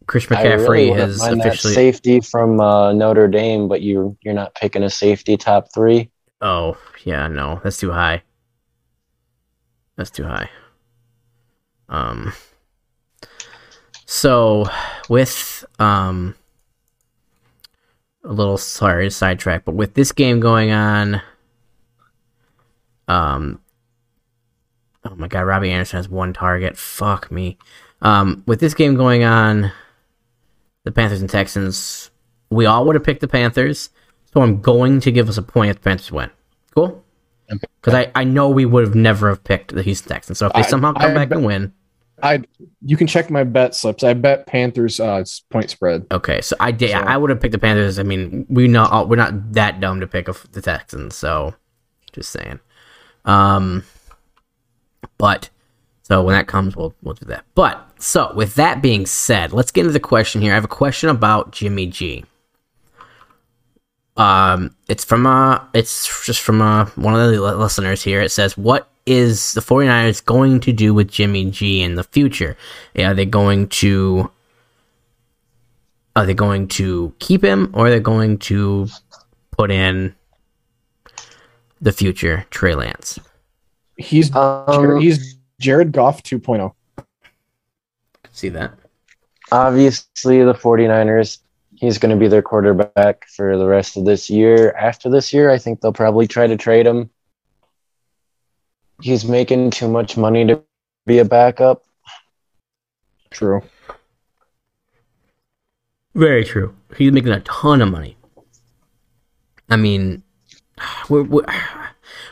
Chris 0.05 0.29
really 0.29 0.43
McCaffrey 0.43 0.89
wouldn't 0.89 0.99
has 0.99 1.21
officially. 1.21 1.73
safety 1.73 2.19
from 2.19 2.59
uh, 2.59 2.93
Notre 2.93 3.27
Dame, 3.27 3.67
but 3.67 3.81
you 3.81 4.17
you're 4.21 4.33
not 4.33 4.53
picking 4.55 4.83
a 4.83 4.89
safety 4.89 5.37
top 5.37 5.73
three. 5.73 6.09
Oh 6.41 6.77
yeah, 7.05 7.27
no, 7.27 7.61
that's 7.63 7.77
too 7.77 7.91
high. 7.91 8.23
That's 9.95 10.11
too 10.11 10.25
high. 10.25 10.49
Um. 11.89 12.33
So, 14.05 14.65
with 15.09 15.65
um, 15.79 16.35
a 18.23 18.31
little 18.31 18.57
sorry 18.57 19.09
sidetrack, 19.09 19.65
but 19.65 19.73
with 19.73 19.95
this 19.95 20.11
game 20.11 20.39
going 20.39 20.71
on, 20.71 21.21
um, 23.07 23.59
oh 25.03 25.15
my 25.15 25.27
god, 25.27 25.41
Robbie 25.41 25.71
Anderson 25.71 25.97
has 25.97 26.09
one 26.09 26.33
target. 26.33 26.77
Fuck 26.77 27.31
me. 27.31 27.57
Um, 28.03 28.43
with 28.45 28.59
this 28.59 28.73
game 28.73 28.95
going 28.95 29.23
on, 29.23 29.71
the 30.83 30.91
Panthers 30.91 31.21
and 31.21 31.29
Texans, 31.29 32.11
we 32.49 32.65
all 32.65 32.85
would 32.85 32.95
have 32.95 33.03
picked 33.03 33.21
the 33.21 33.27
Panthers. 33.27 33.89
So 34.33 34.41
I'm 34.41 34.61
going 34.61 34.99
to 35.01 35.11
give 35.11 35.29
us 35.29 35.37
a 35.37 35.41
point 35.41 35.69
if 35.71 35.77
the 35.77 35.81
Panthers 35.89 36.11
win. 36.11 36.29
Cool? 36.75 37.03
Because 37.47 37.93
I, 37.93 38.11
I 38.15 38.23
know 38.23 38.49
we 38.49 38.65
would 38.65 38.83
have 38.83 38.95
never 38.95 39.29
have 39.29 39.43
picked 39.43 39.73
the 39.75 39.81
Houston 39.83 40.09
Texans. 40.09 40.37
So 40.39 40.47
if 40.47 40.53
they 40.53 40.59
I- 40.59 40.63
somehow 40.63 40.93
come 40.93 41.11
I 41.11 41.13
back 41.13 41.29
bet- 41.29 41.37
and 41.37 41.45
win, 41.47 41.73
I 42.21 42.41
you 42.81 42.95
can 42.95 43.05
check 43.07 43.29
my 43.29 43.43
bet 43.43 43.75
slips. 43.75 44.03
I 44.03 44.13
bet 44.13 44.47
Panthers 44.47 44.99
uh 44.99 45.23
point 45.49 45.69
spread. 45.69 46.05
okay. 46.11 46.41
So 46.41 46.55
I 46.59 46.71
did. 46.71 46.91
So- 46.91 46.97
I 46.97 47.17
would 47.17 47.29
have 47.29 47.41
picked 47.41 47.51
the 47.51 47.59
Panthers. 47.59 47.99
I 47.99 48.03
mean, 48.03 48.45
we 48.49 48.67
not 48.67 49.09
we're 49.09 49.17
not 49.17 49.53
that 49.53 49.79
dumb 49.79 49.99
to 49.99 50.07
pick 50.07 50.27
the 50.51 50.61
Texans. 50.61 51.15
So 51.15 51.53
just 52.13 52.31
saying. 52.31 52.59
Um, 53.25 53.83
but 55.17 55.49
so 56.13 56.21
when 56.21 56.35
that 56.35 56.45
comes, 56.45 56.75
we'll 56.75 56.93
we'll 57.01 57.15
do 57.15 57.25
that. 57.25 57.43
But 57.55 57.89
so 57.97 58.31
with 58.35 58.53
that 58.53 58.83
being 58.83 59.07
said, 59.07 59.51
let's 59.51 59.71
get 59.71 59.81
into 59.81 59.93
the 59.93 59.99
question 59.99 60.43
here. 60.43 60.51
I 60.51 60.53
have 60.53 60.63
a 60.63 60.67
question 60.67 61.09
about 61.09 61.51
Jimmy 61.51 61.87
G. 61.87 62.23
Um, 64.15 64.75
it's 64.87 65.03
from 65.03 65.25
uh 65.25 65.59
it's 65.73 66.23
just 66.23 66.41
from 66.41 66.61
uh 66.61 66.85
one 66.97 67.15
of 67.15 67.31
the 67.31 67.41
listeners 67.41 68.03
here. 68.03 68.21
It 68.21 68.29
says, 68.29 68.55
"What 68.55 68.89
is 69.07 69.55
the 69.55 69.61
49ers 69.61 70.23
going 70.23 70.59
to 70.59 70.71
do 70.71 70.93
with 70.93 71.09
Jimmy 71.09 71.49
G 71.49 71.81
in 71.81 71.95
the 71.95 72.03
future? 72.03 72.55
Are 72.95 73.15
they 73.15 73.25
going 73.25 73.69
to 73.69 74.29
are 76.15 76.27
they 76.27 76.35
going 76.35 76.67
to 76.67 77.11
keep 77.17 77.43
him 77.43 77.71
or 77.73 77.87
are 77.87 77.89
they 77.89 77.99
going 77.99 78.37
to 78.37 78.87
put 79.49 79.71
in 79.71 80.13
the 81.81 81.91
future 81.91 82.45
Trey 82.51 82.75
Lance?" 82.75 83.19
He's 83.97 84.35
Um, 84.35 85.01
he's 85.01 85.37
Jared 85.63 85.93
Goff 85.93 86.21
oh. 86.25 86.37
2.0. 86.37 86.73
See 88.31 88.49
that? 88.49 88.73
obviously, 89.53 90.43
the 90.43 90.53
49ers, 90.53 91.39
he's 91.75 91.97
going 91.99 92.09
to 92.09 92.19
be 92.19 92.27
their 92.27 92.41
quarterback 92.41 93.27
for 93.29 93.57
the 93.57 93.65
rest 93.65 93.95
of 93.95 94.03
this 94.03 94.29
year. 94.29 94.71
After 94.73 95.09
this 95.09 95.31
year, 95.31 95.49
I 95.49 95.57
think 95.57 95.79
they'll 95.79 95.93
probably 95.93 96.27
try 96.27 96.47
to 96.47 96.57
trade 96.57 96.87
him. 96.87 97.09
He's 99.01 99.25
making 99.25 99.71
too 99.71 99.87
much 99.87 100.17
money 100.17 100.45
to 100.47 100.63
be 101.05 101.19
a 101.19 101.25
backup. 101.25 101.83
True. 103.29 103.61
Very 106.15 106.43
true. 106.43 106.75
He's 106.97 107.11
making 107.11 107.31
a 107.31 107.39
ton 107.41 107.81
of 107.81 107.89
money. 107.89 108.17
I 109.69 109.75
mean, 109.75 110.23
we're, 111.09 111.23
we're, 111.23 111.45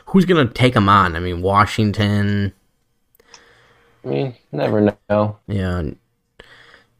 who's 0.07 0.25
gonna 0.25 0.47
take 0.47 0.75
him 0.75 0.87
on? 0.89 1.15
I 1.15 1.19
mean, 1.19 1.41
Washington. 1.41 2.53
I 4.03 4.07
mean, 4.07 4.35
never 4.51 4.95
know. 5.09 5.37
Yeah, 5.47 5.83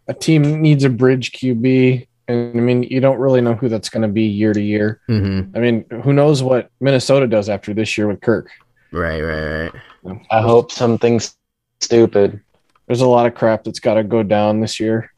A 0.08 0.14
team 0.14 0.62
needs 0.62 0.84
a 0.84 0.90
bridge 0.90 1.32
QB, 1.32 2.08
and 2.28 2.58
I 2.58 2.62
mean, 2.62 2.84
you 2.84 3.00
don't 3.00 3.20
really 3.20 3.42
know 3.42 3.54
who 3.56 3.70
that's 3.70 3.90
going 3.90 4.04
to 4.04 4.08
be 4.08 4.24
year 4.24 4.54
to 4.54 4.62
year. 4.62 5.02
hmm 5.08 5.42
I 5.56 5.60
mean, 5.60 5.86
who 6.04 6.14
knows 6.14 6.44
what 6.44 6.70
Minnesota 6.80 7.28
does 7.28 7.50
after 7.50 7.74
this 7.74 7.98
year 7.98 8.08
with 8.08 8.22
Kirk? 8.22 8.50
right, 8.92 9.22
right, 9.22 9.72
right. 10.04 10.22
I 10.32 10.42
hope 10.42 10.72
something 10.72 11.16
s- 11.16 11.36
stupid. 11.80 12.42
There's 12.88 13.02
a 13.02 13.08
lot 13.08 13.26
of 13.26 13.36
crap 13.36 13.64
that's 13.64 13.80
got 13.80 13.96
to 13.96 14.04
go 14.04 14.22
down 14.24 14.60
this 14.60 14.80
year. 14.80 15.12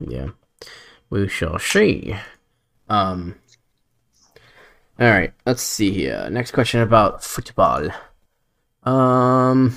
Yeah, 0.00 0.28
we 1.10 1.28
shall 1.28 1.58
see. 1.58 2.14
Um. 2.88 3.34
All 5.00 5.08
right, 5.08 5.32
let's 5.46 5.62
see 5.62 5.92
here. 5.92 6.28
Next 6.30 6.50
question 6.52 6.80
about 6.80 7.22
football. 7.22 7.88
Um. 8.84 9.70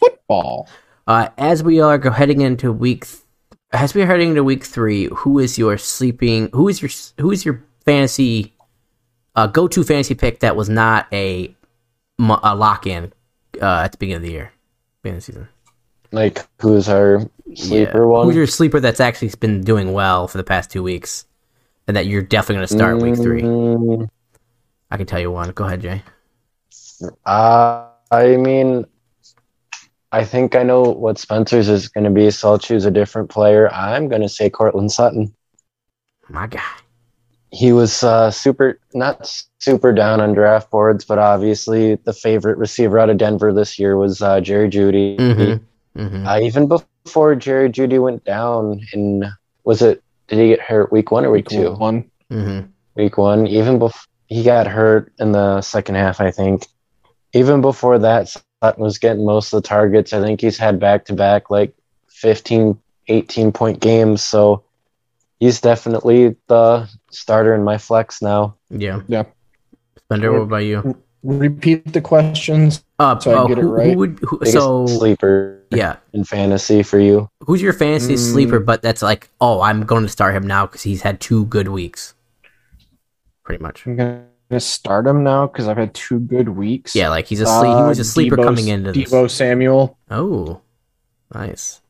Football. 0.00 0.68
Uh, 1.06 1.28
as 1.38 1.62
we 1.62 1.80
are 1.80 1.98
go- 1.98 2.10
heading 2.10 2.40
into 2.40 2.72
week, 2.72 3.06
th- 3.06 3.22
as 3.72 3.94
we 3.94 4.02
are 4.02 4.06
heading 4.06 4.30
into 4.30 4.42
week 4.44 4.64
three, 4.64 5.06
who 5.14 5.38
is 5.38 5.56
your 5.56 5.78
sleeping? 5.78 6.48
Who 6.52 6.68
is 6.68 6.82
your 6.82 6.90
who 7.18 7.30
is 7.30 7.44
your 7.44 7.62
fantasy 7.84 8.54
uh, 9.36 9.46
go 9.46 9.68
to 9.68 9.84
fantasy 9.84 10.14
pick 10.14 10.40
that 10.40 10.56
was 10.56 10.68
not 10.68 11.06
a, 11.12 11.54
a 12.18 12.54
lock 12.56 12.86
in 12.86 13.12
uh, 13.62 13.82
at 13.84 13.92
the 13.92 13.98
beginning 13.98 14.16
of 14.16 14.22
the 14.22 14.32
year, 14.32 14.52
beginning 15.02 15.18
of 15.18 15.22
the 15.22 15.32
season? 15.32 15.48
Like, 16.12 16.44
who's 16.60 16.88
our 16.88 17.20
sleeper 17.54 17.98
Yeah. 18.00 18.04
one? 18.04 18.26
Who's 18.26 18.36
your 18.36 18.46
sleeper 18.46 18.80
that's 18.80 19.00
actually 19.00 19.30
been 19.38 19.60
doing 19.62 19.92
well 19.92 20.26
for 20.26 20.38
the 20.38 20.44
past 20.44 20.70
two 20.70 20.82
weeks, 20.82 21.24
and 21.86 21.96
that 21.96 22.06
you're 22.06 22.22
definitely 22.22 22.56
going 22.56 22.68
to 22.68 22.74
start 22.74 22.98
week 23.02 23.16
three? 23.16 23.42
Mm, 23.42 24.08
I 24.90 24.96
can 24.96 25.06
tell 25.06 25.20
you 25.20 25.30
one. 25.30 25.50
Go 25.50 25.64
ahead, 25.64 25.82
Jay. 25.82 26.02
Uh, 27.24 27.88
I 28.16 28.36
mean, 28.36 28.86
I 30.12 30.24
think 30.24 30.54
I 30.54 30.62
know 30.62 30.82
what 30.82 31.18
Spencer's 31.18 31.68
is 31.68 31.88
going 31.88 32.04
to 32.04 32.10
be, 32.10 32.30
so 32.30 32.50
I'll 32.50 32.58
choose 32.58 32.84
a 32.84 32.90
different 32.90 33.28
player. 33.28 33.68
I'm 33.72 34.08
going 34.08 34.22
to 34.22 34.28
say 34.28 34.48
Courtland 34.48 34.90
Sutton. 34.90 35.34
My 36.28 36.46
guy. 36.46 36.62
He 37.50 37.72
was 37.72 38.02
uh, 38.02 38.30
super, 38.30 38.80
not 38.94 39.30
super 39.58 39.92
down 39.92 40.20
on 40.20 40.32
draft 40.32 40.70
boards, 40.70 41.04
but 41.04 41.18
obviously 41.18 41.96
the 41.96 42.12
favorite 42.12 42.58
receiver 42.58 42.98
out 42.98 43.10
of 43.10 43.18
Denver 43.18 43.52
this 43.52 43.78
year 43.78 43.96
was 43.96 44.22
uh, 44.22 44.40
Jerry 44.40 44.68
Jeudy. 44.68 45.16
Mm-hmm. 45.18 46.00
Mm-hmm. 46.00 46.26
Uh, 46.26 46.40
even 46.40 46.68
before 46.68 47.34
Jerry 47.34 47.70
Jeudy 47.70 48.02
went 48.02 48.24
down 48.24 48.80
in, 48.92 49.24
was 49.64 49.82
it, 49.82 50.02
did 50.28 50.38
he 50.38 50.48
get 50.48 50.60
hurt 50.60 50.90
week 50.90 51.10
one 51.10 51.24
or 51.24 51.30
week 51.30 51.48
two? 51.48 51.72
One. 51.74 52.10
Mm-hmm. 52.30 52.68
week 52.94 53.16
one. 53.16 53.46
Even 53.46 53.78
before 53.78 54.02
he 54.26 54.42
got 54.42 54.66
hurt 54.66 55.12
in 55.18 55.32
the 55.32 55.60
second 55.60 55.94
half, 55.94 56.20
I 56.20 56.30
think. 56.30 56.66
Even 57.36 57.60
before 57.60 57.98
that, 57.98 58.28
Sutton 58.62 58.82
was 58.82 58.98
getting 58.98 59.24
most 59.24 59.52
of 59.52 59.62
the 59.62 59.68
targets. 59.68 60.12
I 60.12 60.20
think 60.20 60.40
he's 60.40 60.56
had 60.56 60.80
back 60.80 61.04
to 61.06 61.12
back 61.12 61.50
like 61.50 61.74
15, 62.08 62.78
18 63.08 63.52
point 63.52 63.80
games. 63.80 64.22
So 64.22 64.64
he's 65.38 65.60
definitely 65.60 66.36
the 66.46 66.88
starter 67.10 67.54
in 67.54 67.62
my 67.62 67.76
flex 67.78 68.22
now. 68.22 68.56
Yeah. 68.70 69.02
Yeah. 69.06 69.24
Spencer, 69.98 70.32
what 70.32 70.42
about 70.42 70.64
you? 70.64 70.96
Repeat 71.22 71.92
the 71.92 72.00
questions. 72.00 72.84
Uh, 72.98 73.18
So 73.18 73.44
I 73.44 73.48
get 73.48 73.58
it 73.58 73.62
who, 73.62 73.70
right. 73.74 73.92
who 73.92 73.98
would 73.98 74.18
who, 74.22 74.40
so 74.46 74.86
sleeper 74.86 75.60
yeah? 75.70 75.96
in 76.12 76.24
fantasy 76.24 76.82
for 76.82 76.98
you. 76.98 77.28
Who's 77.40 77.60
your 77.60 77.72
fantasy 77.72 78.14
Mm. 78.14 78.32
sleeper? 78.32 78.60
But 78.60 78.80
that's 78.80 79.02
like, 79.02 79.28
oh, 79.40 79.60
I'm 79.60 79.84
going 79.84 80.04
to 80.04 80.08
start 80.08 80.34
him 80.34 80.46
now 80.46 80.66
because 80.66 80.82
he's 80.82 81.02
had 81.02 81.20
two 81.20 81.44
good 81.46 81.68
weeks. 81.68 82.14
Pretty 83.44 83.62
much. 83.62 83.84
I'm 83.86 83.96
gonna 84.50 84.60
start 84.60 85.06
him 85.06 85.24
now 85.24 85.46
because 85.46 85.68
I've 85.68 85.76
had 85.76 85.92
two 85.94 86.18
good 86.20 86.48
weeks. 86.48 86.94
Yeah, 86.94 87.08
like 87.08 87.26
he's 87.26 87.40
a 87.40 87.46
sleep. 87.46 87.68
he 87.68 87.74
Uh, 87.74 87.88
was 87.88 87.98
a 87.98 88.04
sleeper 88.04 88.36
Deebo- 88.36 88.44
coming 88.44 88.68
into 88.68 88.92
this. 88.92 89.10
Deebo 89.10 89.30
Samuel. 89.30 89.98
Oh, 90.10 90.60
nice. 91.34 91.80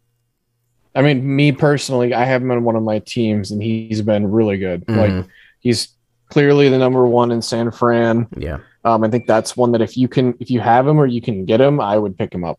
I 0.94 1.02
mean, 1.02 1.36
me 1.36 1.52
personally, 1.52 2.14
I 2.14 2.24
have 2.24 2.40
him 2.42 2.50
on 2.50 2.64
one 2.64 2.74
of 2.76 2.82
my 2.82 3.00
teams, 3.00 3.50
and 3.50 3.62
he's 3.62 4.00
been 4.02 4.30
really 4.30 4.56
good. 4.56 4.86
Mhm. 4.86 4.96
Like 5.18 5.26
he's 5.60 5.88
clearly 6.30 6.68
the 6.70 6.78
number 6.78 7.06
one 7.06 7.30
in 7.30 7.42
San 7.42 7.70
Fran. 7.70 8.26
Yeah. 8.36 8.58
Um, 8.84 9.04
I 9.04 9.08
think 9.10 9.26
that's 9.26 9.56
one 9.56 9.72
that 9.72 9.82
if 9.82 9.96
you 9.96 10.08
can, 10.08 10.34
if 10.40 10.50
you 10.50 10.60
have 10.60 10.86
him 10.86 10.98
or 10.98 11.06
you 11.06 11.20
can 11.20 11.44
get 11.44 11.60
him, 11.60 11.80
I 11.80 11.98
would 11.98 12.16
pick 12.16 12.32
him 12.32 12.44
up. 12.44 12.58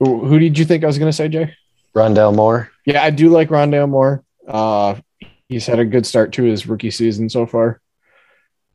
Who, 0.00 0.24
who 0.26 0.38
did 0.38 0.58
you 0.58 0.64
think 0.64 0.82
I 0.82 0.86
was 0.86 0.98
going 0.98 1.08
to 1.08 1.16
say, 1.16 1.28
Jay? 1.28 1.54
Rondale 1.94 2.34
Moore. 2.34 2.70
Yeah, 2.84 3.02
I 3.04 3.10
do 3.10 3.28
like 3.28 3.48
Rondale 3.50 3.88
Moore. 3.88 4.24
Uh, 4.48 4.96
he's 5.48 5.66
had 5.66 5.78
a 5.78 5.84
good 5.84 6.04
start 6.06 6.32
to 6.32 6.42
his 6.42 6.66
rookie 6.66 6.90
season 6.90 7.28
so 7.30 7.46
far. 7.46 7.80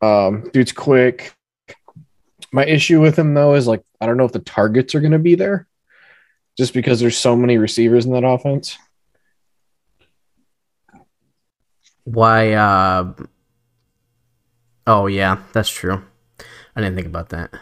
Um, 0.02 0.48
dude's 0.52 0.72
quick. 0.72 1.34
My 2.52 2.64
issue 2.64 3.00
with 3.00 3.18
him 3.18 3.34
though 3.34 3.54
is 3.54 3.66
like 3.66 3.82
I 4.00 4.06
don't 4.06 4.16
know 4.16 4.24
if 4.24 4.32
the 4.32 4.40
targets 4.40 4.94
are 4.94 5.00
going 5.00 5.12
to 5.12 5.18
be 5.18 5.34
there, 5.34 5.68
just 6.56 6.74
because 6.74 7.00
there's 7.00 7.18
so 7.18 7.36
many 7.36 7.58
receivers 7.58 8.06
in 8.06 8.12
that 8.12 8.24
offense. 8.24 8.76
Why? 12.04 12.52
Uh. 12.52 13.14
Oh 14.86 15.06
yeah, 15.06 15.42
that's 15.52 15.70
true. 15.70 16.02
I 16.74 16.80
didn't 16.80 16.96
think 16.96 17.06
about 17.06 17.28
that. 17.28 17.52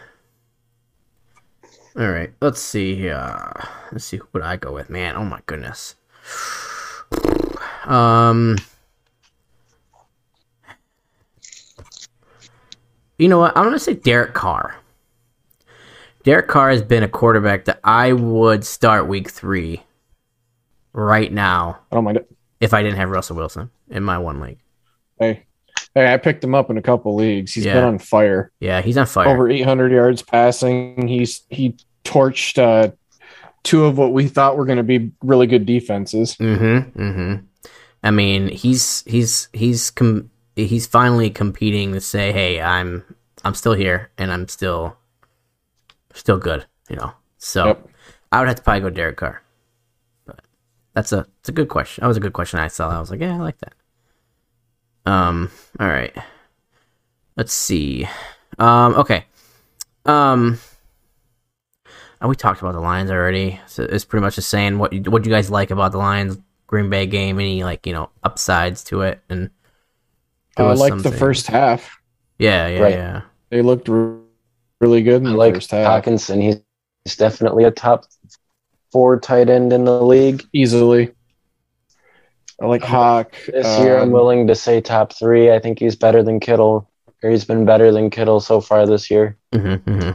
All 1.95 2.09
right, 2.09 2.31
let's 2.41 2.61
see 2.61 2.95
here. 2.95 3.51
Let's 3.91 4.05
see 4.05 4.17
who 4.17 4.27
would 4.33 4.43
I 4.43 4.55
go 4.55 4.73
with, 4.73 4.89
man. 4.89 5.15
Oh 5.15 5.25
my 5.25 5.41
goodness. 5.45 5.95
Um. 7.85 8.57
You 13.19 13.27
know 13.27 13.37
what? 13.39 13.55
I'm 13.55 13.65
gonna 13.65 13.77
say 13.79 13.93
Derek 13.93 14.33
Carr. 14.33 14.75
Derek 16.23 16.47
Carr 16.47 16.69
has 16.71 16.81
been 16.81 17.03
a 17.03 17.07
quarterback 17.07 17.65
that 17.65 17.79
I 17.83 18.13
would 18.13 18.65
start 18.65 19.07
week 19.07 19.29
three 19.29 19.83
right 20.93 21.31
now 21.31 21.79
I 21.91 21.95
don't 21.95 22.03
mind 22.03 22.17
it. 22.17 22.29
if 22.59 22.73
I 22.73 22.81
didn't 22.81 22.97
have 22.97 23.09
Russell 23.09 23.35
Wilson 23.37 23.69
in 23.89 24.03
my 24.03 24.17
one 24.17 24.39
league. 24.41 24.59
Hey, 25.19 25.43
hey, 25.95 26.13
I 26.13 26.17
picked 26.17 26.43
him 26.43 26.55
up 26.55 26.69
in 26.69 26.77
a 26.77 26.81
couple 26.81 27.15
leagues. 27.15 27.53
He's 27.53 27.65
Yeah. 27.65 27.75
been 27.75 27.83
on 27.85 27.99
fire. 27.99 28.51
Yeah, 28.59 28.81
he's 28.81 28.97
on 28.97 29.05
fire. 29.05 29.27
Over 29.29 29.49
800 29.49 29.91
yards 29.91 30.21
passing. 30.21 31.07
He's 31.07 31.41
he 31.49 31.75
torched 32.03 32.57
uh, 32.57 32.91
two 33.63 33.85
of 33.85 33.97
what 33.97 34.13
we 34.13 34.27
thought 34.27 34.57
were 34.57 34.65
going 34.65 34.77
to 34.77 34.83
be 34.83 35.11
really 35.21 35.47
good 35.47 35.65
defenses. 35.65 36.35
Mm-hmm. 36.37 37.01
Mm-hmm. 37.01 37.35
I 38.03 38.11
mean, 38.11 38.47
he's 38.49 39.03
he's 39.05 39.49
he's 39.53 39.89
com- 39.91 40.29
he's 40.65 40.87
finally 40.87 41.29
competing 41.29 41.93
to 41.93 42.01
say, 42.01 42.31
"Hey, 42.31 42.61
I'm 42.61 43.03
I'm 43.43 43.53
still 43.53 43.73
here 43.73 44.11
and 44.17 44.31
I'm 44.31 44.47
still 44.47 44.97
still 46.13 46.37
good." 46.37 46.65
You 46.89 46.95
know. 46.97 47.13
So 47.37 47.67
Yep. 47.67 47.89
I 48.31 48.39
would 48.39 48.47
have 48.47 48.57
to 48.57 48.63
probably 48.63 48.81
go 48.81 48.89
Derek 48.89 49.17
Carr. 49.17 49.41
But 50.25 50.41
that's 50.93 51.11
a 51.11 51.25
it's 51.39 51.49
a 51.49 51.53
good 51.53 51.69
question. 51.69 52.01
That 52.01 52.07
was 52.07 52.17
a 52.17 52.21
good 52.21 52.33
question. 52.33 52.59
I 52.59 52.67
saw. 52.67 52.89
I 52.89 52.99
was 52.99 53.09
like, 53.11 53.21
yeah, 53.21 53.35
I 53.35 53.37
like 53.37 53.57
that. 53.59 53.73
Um. 55.05 55.49
All 55.79 55.87
right. 55.87 56.15
Let's 57.37 57.53
see. 57.53 58.07
Um. 58.57 58.95
Okay. 58.95 59.25
Um. 60.05 60.59
uh, 62.21 62.27
we 62.27 62.35
talked 62.35 62.61
about 62.61 62.73
the 62.73 62.79
Lions 62.79 63.09
already. 63.09 63.59
So 63.67 63.83
it's 63.83 64.05
pretty 64.05 64.23
much 64.23 64.35
just 64.35 64.49
saying 64.49 64.77
what 64.77 64.93
what 65.07 65.25
you 65.25 65.31
guys 65.31 65.49
like 65.49 65.71
about 65.71 65.91
the 65.93 65.97
Lions 65.97 66.37
Green 66.67 66.89
Bay 66.89 67.05
game. 67.05 67.39
Any 67.39 67.63
like 67.63 67.87
you 67.87 67.93
know 67.93 68.09
upsides 68.23 68.83
to 68.85 69.01
it 69.01 69.21
and. 69.29 69.49
There 70.59 70.67
I 70.67 70.71
was 70.71 70.79
like 70.81 71.01
the 71.01 71.11
first 71.11 71.47
half. 71.47 71.99
Yeah. 72.37 72.67
Yeah. 72.67 72.79
Right. 72.79 72.93
Yeah. 72.95 73.21
They 73.49 73.61
looked 73.61 73.87
re- 73.87 74.19
really 74.81 75.01
good 75.01 75.21
in 75.21 75.27
I 75.27 75.31
the 75.31 75.37
like 75.37 75.53
first 75.53 75.71
half. 75.71 76.03
Hockenson. 76.03 76.41
He's, 76.41 76.57
he's 77.05 77.15
definitely 77.15 77.63
a 77.63 77.71
top 77.71 78.05
four 78.91 79.17
tight 79.19 79.49
end 79.49 79.71
in 79.71 79.85
the 79.85 80.01
league. 80.01 80.43
Easily. 80.51 81.13
I 82.61 82.65
like 82.65 82.83
Hawk. 82.83 83.35
This 83.47 83.79
year, 83.79 83.95
I'm 83.95 84.09
um, 84.09 84.11
willing 84.11 84.47
to 84.47 84.55
say 84.55 84.81
top 84.81 85.13
three. 85.13 85.49
I 85.49 85.59
think 85.59 85.79
he's 85.79 85.95
better 85.95 86.21
than 86.21 86.41
Kittle. 86.41 86.89
Or 87.23 87.29
he's 87.29 87.45
been 87.45 87.63
better 87.65 87.93
than 87.93 88.09
Kittle 88.09 88.41
so 88.41 88.59
far 88.59 88.85
this 88.85 89.09
year. 89.09 89.37
Mm-hmm, 89.53 89.89
mm-hmm. 89.89 90.11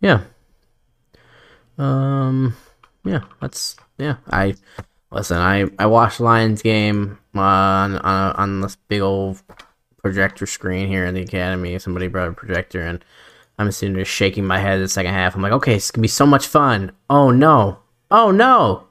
Yeah. 0.00 0.22
Um. 1.78 2.56
Yeah. 3.04 3.22
That's 3.40 3.76
yeah. 3.96 4.16
I 4.28 4.56
listen. 5.12 5.38
I 5.38 5.66
I 5.78 5.86
watched 5.86 6.20
Lions 6.20 6.62
game 6.62 7.18
on 7.34 7.96
on 7.96 8.32
on 8.36 8.60
this 8.60 8.76
big 8.88 9.00
old 9.00 9.42
projector 10.02 10.46
screen 10.46 10.88
here 10.88 11.04
in 11.04 11.14
the 11.14 11.22
academy. 11.22 11.78
Somebody 11.78 12.08
brought 12.08 12.28
a 12.28 12.32
projector, 12.32 12.80
and 12.80 13.04
I'm 13.58 13.70
sitting 13.72 13.94
there 13.94 14.04
shaking 14.04 14.44
my 14.44 14.58
head 14.58 14.80
the 14.80 14.88
second 14.88 15.14
half. 15.14 15.34
I'm 15.34 15.42
like, 15.42 15.52
okay, 15.52 15.76
it's 15.76 15.90
gonna 15.90 16.02
be 16.02 16.08
so 16.08 16.26
much 16.26 16.46
fun. 16.46 16.92
Oh 17.08 17.30
no! 17.30 17.78
Oh 18.10 18.30
no! 18.30 18.88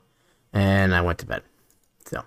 And 0.53 0.95
I 0.95 1.01
went 1.01 1.19
to 1.19 1.25
bed. 1.25 1.43
So. 2.05 2.23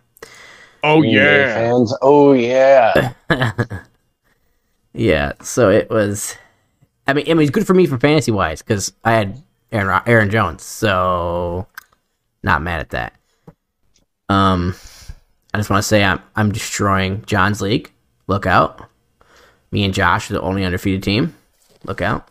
Oh 0.83 1.02
yeah. 1.02 1.54
fans. 1.54 1.94
Oh 2.02 2.33
yeah. 2.33 3.12
yeah, 4.92 5.33
so 5.40 5.70
it 5.70 5.88
was 5.88 6.37
I 7.07 7.12
mean, 7.12 7.26
I 7.28 7.35
mean, 7.35 7.42
it's 7.42 7.50
good 7.50 7.66
for 7.66 7.74
me 7.74 7.87
for 7.87 7.98
fantasy 7.98 8.30
wise 8.33 8.62
because 8.62 8.92
I 9.04 9.12
had 9.12 9.42
Aaron 9.72 10.02
Aaron 10.07 10.30
Jones, 10.30 10.62
so 10.62 11.66
not 12.42 12.62
mad 12.62 12.80
at 12.80 12.90
that. 12.90 13.14
Um, 14.28 14.74
I 15.52 15.58
just 15.58 15.70
want 15.70 15.82
to 15.82 15.88
say 15.88 16.02
I'm 16.02 16.20
I'm 16.37 16.52
destroying 16.52 17.24
John's 17.26 17.60
league. 17.60 17.90
Look 18.26 18.46
out! 18.46 18.88
Me 19.70 19.84
and 19.84 19.92
Josh 19.94 20.30
are 20.30 20.34
the 20.34 20.40
only 20.40 20.64
undefeated 20.64 21.02
team. 21.02 21.34
Look 21.84 22.00
out! 22.00 22.28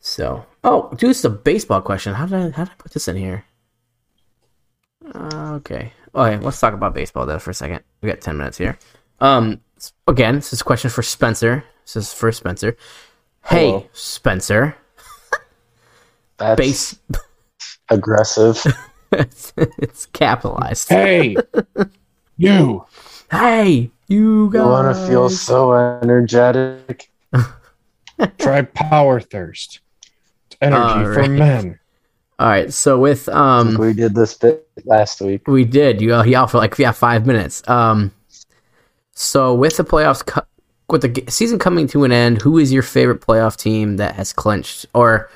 So, 0.00 0.44
oh, 0.64 0.92
dude, 0.96 1.10
is 1.10 1.24
a 1.24 1.30
baseball 1.30 1.80
question. 1.82 2.14
How 2.14 2.26
did 2.26 2.34
I 2.34 2.50
how 2.50 2.64
did 2.64 2.72
I 2.72 2.74
put 2.78 2.92
this 2.92 3.08
in 3.08 3.16
here? 3.16 3.44
Uh, 5.14 5.54
okay. 5.54 5.92
Okay, 6.14 6.38
let's 6.38 6.58
talk 6.58 6.74
about 6.74 6.94
baseball 6.94 7.26
though 7.26 7.38
for 7.38 7.50
a 7.50 7.54
second. 7.54 7.82
We 8.02 8.08
got 8.08 8.20
ten 8.20 8.36
minutes 8.36 8.58
here. 8.58 8.78
Um, 9.20 9.60
again, 10.08 10.36
this 10.36 10.52
is 10.52 10.60
a 10.60 10.64
question 10.64 10.90
for 10.90 11.02
Spencer. 11.02 11.64
This 11.84 11.96
is 11.96 12.12
for 12.12 12.32
Spencer. 12.32 12.76
Hey, 13.44 13.68
Hello. 13.68 13.86
Spencer. 13.92 14.76
That's 16.38 16.58
Base. 16.58 16.98
aggressive. 17.90 18.62
it's, 19.12 19.52
it's 19.56 20.06
capitalized. 20.06 20.88
Hey, 20.88 21.36
you. 22.36 22.84
Hey, 23.30 23.90
you 24.08 24.50
guys. 24.50 24.60
You 24.60 24.66
want 24.66 24.96
to 24.96 25.06
feel 25.06 25.30
so 25.30 25.72
energetic? 25.72 27.10
Try 28.38 28.62
Power 28.62 29.20
Thirst. 29.20 29.80
It's 30.46 30.56
energy 30.60 31.04
for 31.14 31.28
men. 31.28 31.78
All 32.38 32.48
right. 32.48 32.72
So 32.72 32.98
with 32.98 33.28
um, 33.28 33.76
we 33.76 33.92
did 33.92 34.14
this 34.14 34.34
bit 34.34 34.66
last 34.84 35.20
week. 35.20 35.46
we 35.46 35.64
did 35.64 36.00
you 36.00 36.22
yell 36.24 36.46
for 36.46 36.58
like 36.58 36.78
yeah 36.78 36.92
five 36.92 37.26
minutes. 37.26 37.66
Um, 37.68 38.12
so 39.12 39.54
with 39.54 39.76
the 39.76 39.84
playoffs, 39.84 40.24
co- 40.24 40.46
with 40.88 41.02
the 41.02 41.30
season 41.30 41.58
coming 41.58 41.86
to 41.88 42.04
an 42.04 42.12
end, 42.12 42.40
who 42.40 42.58
is 42.58 42.72
your 42.72 42.82
favorite 42.82 43.20
playoff 43.20 43.56
team 43.56 43.98
that 43.98 44.14
has 44.14 44.32
clinched 44.32 44.86
or 44.94 45.30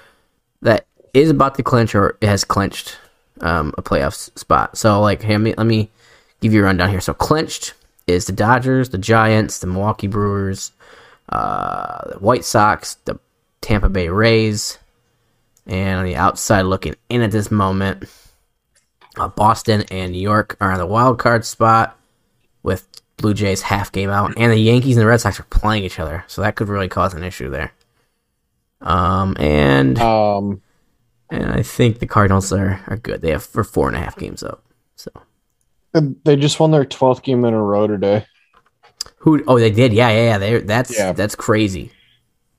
that 0.62 0.86
is 1.12 1.30
about 1.30 1.54
to 1.56 1.62
clinch 1.62 1.94
or 1.94 2.16
has 2.22 2.42
clinched 2.42 2.96
um 3.40 3.74
a 3.76 3.82
playoff 3.82 4.36
spot? 4.38 4.76
So 4.76 5.00
like, 5.00 5.22
hey, 5.22 5.32
let 5.32 5.40
me 5.40 5.54
let 5.56 5.66
me 5.66 5.90
give 6.40 6.52
you 6.52 6.60
a 6.60 6.64
rundown 6.64 6.90
here. 6.90 7.00
So 7.00 7.14
clinched 7.14 7.74
is 8.06 8.26
the 8.26 8.32
Dodgers, 8.32 8.90
the 8.90 8.98
Giants, 8.98 9.58
the 9.58 9.66
Milwaukee 9.66 10.06
Brewers, 10.06 10.72
uh, 11.30 12.10
the 12.12 12.18
White 12.18 12.44
Sox, 12.44 12.96
the 13.06 13.18
Tampa 13.60 13.88
Bay 13.88 14.08
Rays, 14.08 14.78
and 15.66 16.00
on 16.00 16.04
the 16.04 16.16
outside 16.16 16.62
looking 16.62 16.94
in 17.08 17.22
at 17.22 17.30
this 17.30 17.50
moment, 17.50 18.04
uh, 19.16 19.28
Boston 19.28 19.84
and 19.90 20.12
New 20.12 20.20
York 20.20 20.56
are 20.60 20.70
on 20.72 20.78
the 20.78 20.86
wild 20.86 21.18
card 21.18 21.46
spot 21.46 21.98
with 22.62 22.86
Blue 23.16 23.32
Jays 23.32 23.62
half 23.62 23.90
game 23.90 24.10
out, 24.10 24.34
and 24.36 24.52
the 24.52 24.56
Yankees 24.58 24.96
and 24.96 25.02
the 25.02 25.08
Red 25.08 25.20
Sox 25.20 25.40
are 25.40 25.44
playing 25.44 25.84
each 25.84 25.98
other, 25.98 26.24
so 26.26 26.42
that 26.42 26.56
could 26.56 26.68
really 26.68 26.88
cause 26.88 27.14
an 27.14 27.24
issue 27.24 27.48
there. 27.48 27.72
Um, 28.82 29.34
and 29.38 29.98
Um, 29.98 30.60
and 31.30 31.50
I 31.50 31.62
think 31.62 31.98
the 31.98 32.06
Cardinals 32.06 32.52
are, 32.52 32.82
are 32.86 32.96
good. 32.96 33.20
They 33.22 33.30
have 33.30 33.44
for 33.44 33.64
four 33.64 33.88
and 33.88 33.96
a 33.96 34.00
half 34.00 34.16
games 34.16 34.42
up. 34.42 34.64
So 34.96 35.10
they 36.24 36.36
just 36.36 36.58
won 36.60 36.70
their 36.70 36.84
12th 36.84 37.22
game 37.22 37.44
in 37.44 37.54
a 37.54 37.62
row 37.62 37.86
today. 37.86 38.26
who? 39.18 39.42
Oh, 39.46 39.58
they 39.58 39.70
did. 39.70 39.92
Yeah, 39.92 40.10
yeah, 40.10 40.22
yeah. 40.24 40.38
They 40.38 40.58
that's 40.60 40.96
Yeah. 40.96 41.12
that's 41.12 41.34
crazy. 41.34 41.90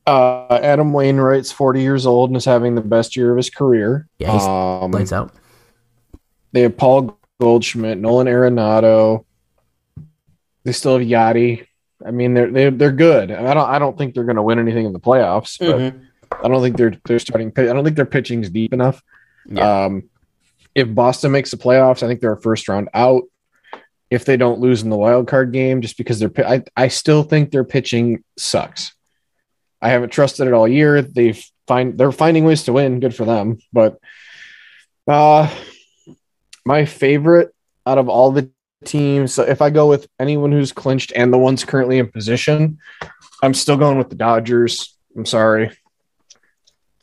Uh, 0.07 0.59
Adam 0.61 0.93
Wainwright's 0.93 1.51
40 1.51 1.81
years 1.81 2.05
old 2.05 2.29
and 2.29 2.37
is 2.37 2.45
having 2.45 2.75
the 2.75 2.81
best 2.81 3.15
year 3.15 3.31
of 3.31 3.37
his 3.37 3.49
career. 3.49 4.07
Yeah, 4.19 4.33
he's 4.33 4.43
um, 4.43 4.91
Lights 4.91 5.11
out. 5.11 5.33
They 6.51 6.61
have 6.61 6.77
Paul 6.77 7.17
Goldschmidt, 7.41 7.97
Nolan 7.97 8.27
Arenado. 8.27 9.25
They 10.63 10.71
still 10.71 10.97
have 10.99 11.07
Yadi. 11.07 11.65
I 12.05 12.11
mean, 12.11 12.33
they're 12.35 12.51
they're 12.51 12.71
they're 12.71 12.91
good. 12.91 13.31
I 13.31 13.53
don't 13.53 13.69
I 13.69 13.79
don't 13.79 13.97
think 13.97 14.13
they're 14.13 14.23
going 14.25 14.35
to 14.35 14.43
win 14.43 14.59
anything 14.59 14.85
in 14.85 14.93
the 14.93 14.99
playoffs, 14.99 15.57
but 15.59 15.75
Mm-hmm. 15.77 16.03
I 16.43 16.47
don't 16.47 16.61
think 16.61 16.77
they're 16.77 16.93
they're 17.05 17.19
starting. 17.19 17.51
I 17.57 17.63
don't 17.63 17.83
think 17.83 17.95
their 17.95 18.05
pitching's 18.05 18.49
deep 18.49 18.73
enough. 18.73 19.01
Yeah. 19.47 19.85
Um, 19.85 20.09
if 20.73 20.93
Boston 20.93 21.31
makes 21.31 21.51
the 21.51 21.57
playoffs, 21.57 22.03
I 22.03 22.07
think 22.07 22.19
they're 22.19 22.33
a 22.33 22.41
first 22.41 22.67
round 22.67 22.89
out. 22.93 23.23
If 24.11 24.25
they 24.25 24.37
don't 24.37 24.59
lose 24.59 24.83
in 24.83 24.89
the 24.89 24.97
wild 24.97 25.27
card 25.27 25.51
game, 25.51 25.81
just 25.81 25.97
because 25.97 26.19
they're, 26.19 26.31
I 26.45 26.63
I 26.75 26.89
still 26.89 27.23
think 27.23 27.51
their 27.51 27.63
pitching 27.63 28.23
sucks. 28.37 28.93
I 29.81 29.89
haven't 29.89 30.11
trusted 30.11 30.47
it 30.47 30.53
all 30.53 30.67
year. 30.67 31.01
They've 31.01 31.43
find 31.67 31.97
they're 31.97 32.11
finding 32.11 32.45
ways 32.45 32.63
to 32.63 32.73
win. 32.73 32.99
Good 32.99 33.15
for 33.15 33.25
them. 33.25 33.57
But 33.73 33.97
uh, 35.07 35.49
my 36.65 36.85
favorite 36.85 37.53
out 37.85 37.97
of 37.97 38.09
all 38.09 38.31
the 38.31 38.49
teams, 38.83 39.33
so 39.33 39.43
if 39.43 39.61
I 39.61 39.69
go 39.69 39.87
with 39.87 40.07
anyone 40.19 40.51
who's 40.51 40.71
clinched 40.71 41.11
and 41.15 41.31
the 41.31 41.37
ones 41.37 41.63
currently 41.65 41.99
in 41.99 42.07
position, 42.07 42.79
I'm 43.41 43.53
still 43.53 43.77
going 43.77 43.97
with 43.97 44.09
the 44.09 44.15
Dodgers. 44.15 44.95
I'm 45.15 45.25
sorry. 45.25 45.71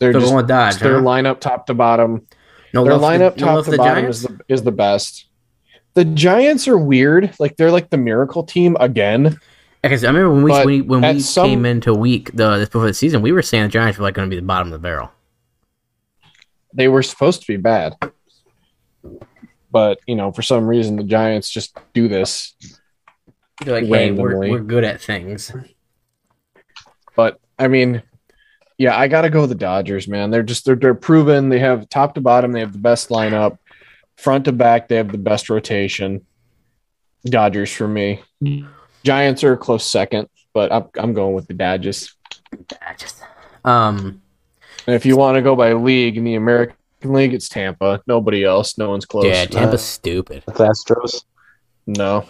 They're 0.03 0.13
So 0.13 0.19
just 0.19 0.33
going 0.33 0.47
Dodge. 0.49 0.79
their 0.79 0.99
huh? 0.99 1.05
lineup 1.07 1.39
top 1.39 1.67
to 1.69 1.75
bottom. 1.75 2.27
No 2.75 2.83
their 2.83 2.95
for 2.95 2.99
the- 2.99 3.07
lineup 3.07 3.37
no 3.39 3.47
top 3.47 3.65
to 3.67 3.77
bottom 3.77 4.03
Giants? 4.03 4.17
is 4.19 4.23
the 4.25 4.39
is 4.49 4.63
the 4.65 4.73
best. 4.73 5.27
The 5.95 6.05
Giants 6.05 6.67
are 6.67 6.77
weird. 6.77 7.33
Like 7.39 7.57
they're 7.57 7.71
like 7.71 7.91
the 7.91 7.99
miracle 7.99 8.43
team 8.43 8.77
again. 8.81 9.39
Because 9.81 10.03
I 10.03 10.09
remember 10.09 10.35
when 10.35 10.43
we 10.43 10.81
when, 10.83 11.01
when 11.03 11.15
we 11.15 11.21
some- 11.21 11.47
came 11.47 11.65
into 11.65 11.95
week 11.95 12.33
the 12.35 12.59
this 12.59 12.69
before 12.69 12.87
the 12.89 12.95
season, 12.95 13.23
we 13.23 13.31
were 13.31 13.43
saying 13.43 13.63
the 13.63 13.69
Giants 13.69 13.97
were 13.97 14.03
like 14.03 14.15
going 14.15 14.29
to 14.29 14.35
be 14.35 14.41
the 14.41 14.45
bottom 14.47 14.67
of 14.67 14.73
the 14.73 14.79
barrel. 14.81 15.13
They 16.75 16.89
were 16.89 17.05
supposed 17.05 17.43
to 17.43 17.47
be 17.47 17.59
bad. 17.59 17.95
But, 19.71 20.01
you 20.07 20.17
know, 20.17 20.33
for 20.33 20.43
some 20.43 20.67
reason 20.67 20.97
the 20.97 21.05
Giants 21.05 21.49
just 21.49 21.79
do 21.95 22.09
this. 22.09 22.55
They're 23.65 23.75
like, 23.81 23.85
hey, 23.87 24.11
we're, 24.11 24.37
we're 24.51 24.59
good 24.61 24.83
at 24.85 25.01
things. 25.01 25.53
But 27.15 27.39
I 27.59 27.69
mean, 27.69 28.03
yeah, 28.83 28.99
I 28.99 29.07
gotta 29.07 29.31
go 29.31 29.43
with 29.43 29.51
the 29.51 29.55
Dodgers, 29.55 30.09
man. 30.09 30.33
They're 30.33 30.43
just 30.43 30.65
they're 30.65 30.75
they're 30.75 30.93
proven 30.93 31.49
they 31.51 31.61
have 31.61 31.89
top 31.89 32.17
to 32.17 32.21
bottom, 32.21 32.51
they 32.51 32.59
have 32.59 32.73
the 32.73 32.79
best 32.81 33.11
lineup. 33.11 33.59
Front 34.17 34.47
to 34.47 34.53
back, 34.53 34.89
they 34.89 34.97
have 34.97 35.13
the 35.13 35.19
best 35.19 35.49
rotation. 35.49 36.27
Dodgers 37.25 37.73
for 37.73 37.87
me. 37.87 38.21
Giants 39.05 39.45
are 39.45 39.53
a 39.53 39.57
close 39.57 39.87
second, 39.87 40.29
but 40.53 40.73
I'm 40.73 40.87
I'm 40.97 41.15
going 41.15 41.33
with 41.35 41.47
the 41.47 41.55
Dodgers. 41.55 42.17
I 42.85 42.95
just 42.99 43.23
um 43.65 44.21
And 44.89 44.97
if 44.97 45.07
you 45.07 45.17
want 45.17 45.37
to 45.37 45.43
go 45.43 45.55
by 45.55 45.73
league 45.75 46.17
in 46.17 46.25
the 46.25 46.35
American 46.35 46.75
League, 47.05 47.35
it's 47.35 47.49
Tampa. 47.49 48.03
Nobody 48.09 48.43
else. 48.43 48.79
No 48.79 48.91
one's 48.91 49.07
close. 49.07 49.27
yeah, 49.27 49.45
Tampa's 49.45 49.83
stupid. 49.83 50.43
With 50.45 50.57
Astros. 50.57 51.23
No. 51.87 52.27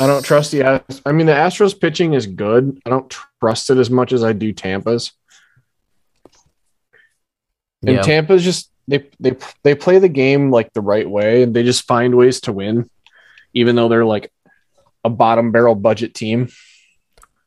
I 0.00 0.06
don't 0.06 0.22
trust 0.22 0.52
the 0.52 0.62
Ast- 0.64 1.00
I 1.06 1.12
mean 1.12 1.26
the 1.26 1.32
Astros 1.32 1.78
pitching 1.80 2.12
is 2.12 2.26
good. 2.26 2.78
I 2.84 2.90
don't 2.90 3.08
trust 3.40 3.70
it 3.70 3.78
as 3.78 3.90
much 3.90 4.12
as 4.12 4.24
I 4.24 4.32
do 4.32 4.52
Tampa's. 4.52 5.12
And 7.86 7.96
Yeah. 7.96 8.02
Tampa's 8.02 8.44
just 8.44 8.70
they 8.88 9.08
they 9.20 9.36
they 9.62 9.74
play 9.74 9.98
the 9.98 10.08
game 10.08 10.50
like 10.50 10.72
the 10.72 10.80
right 10.80 11.08
way 11.08 11.42
and 11.42 11.54
they 11.54 11.62
just 11.62 11.86
find 11.86 12.14
ways 12.14 12.40
to 12.42 12.52
win 12.52 12.88
even 13.54 13.76
though 13.76 13.88
they're 13.88 14.04
like 14.04 14.32
a 15.04 15.10
bottom 15.10 15.52
barrel 15.52 15.74
budget 15.74 16.14
team. 16.14 16.48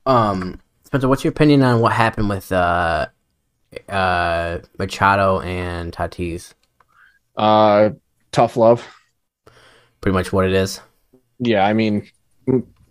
Um, 0.06 0.60
Spencer, 0.86 1.08
what's 1.08 1.24
your 1.24 1.32
opinion 1.32 1.62
on 1.64 1.80
what 1.82 1.92
happened 1.94 2.30
with 2.30 2.52
uh 2.52 3.08
uh 3.90 4.60
Machado 4.80 5.42
and 5.42 5.92
Tatis? 5.92 6.54
Uh 7.36 7.92
tough 8.32 8.56
love. 8.56 8.88
Pretty 10.00 10.14
much 10.14 10.32
what 10.32 10.46
it 10.46 10.54
is. 10.54 10.80
Yeah, 11.40 11.66
I 11.66 11.74
mean 11.74 12.10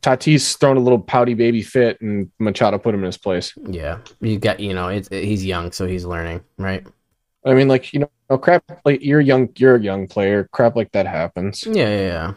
Tatis 0.03 0.59
thrown 0.59 0.77
a 0.77 0.81
little 0.81 0.99
pouty 0.99 1.35
baby 1.35 1.63
fit 1.63 2.01
and 2.01 2.31
Machado 2.39 2.79
put 2.79 2.95
him 2.95 3.01
in 3.01 3.07
his 3.07 3.19
place. 3.19 3.53
Yeah, 3.67 3.99
you 4.21 4.39
got 4.39 4.61
you 4.61 4.73
know 4.73 4.89
it's 4.89 5.09
he's 5.09 5.45
young, 5.45 5.73
so 5.73 5.87
he's 5.87 6.05
learning, 6.05 6.43
right? 6.57 6.87
I 7.45 7.55
mean, 7.55 7.69
like 7.69 7.93
you 7.93 8.01
know, 8.29 8.39
crap. 8.39 8.65
Like 8.85 9.03
you're 9.03 9.21
young, 9.21 9.49
you're 9.57 9.77
a 9.77 9.81
young 9.81 10.07
player. 10.07 10.49
Crap 10.53 10.77
like 10.77 10.93
that 10.93 11.07
happens. 11.07 11.67
Yeah, 11.67 11.89
yeah, 11.89 12.07
yeah. 12.07 12.35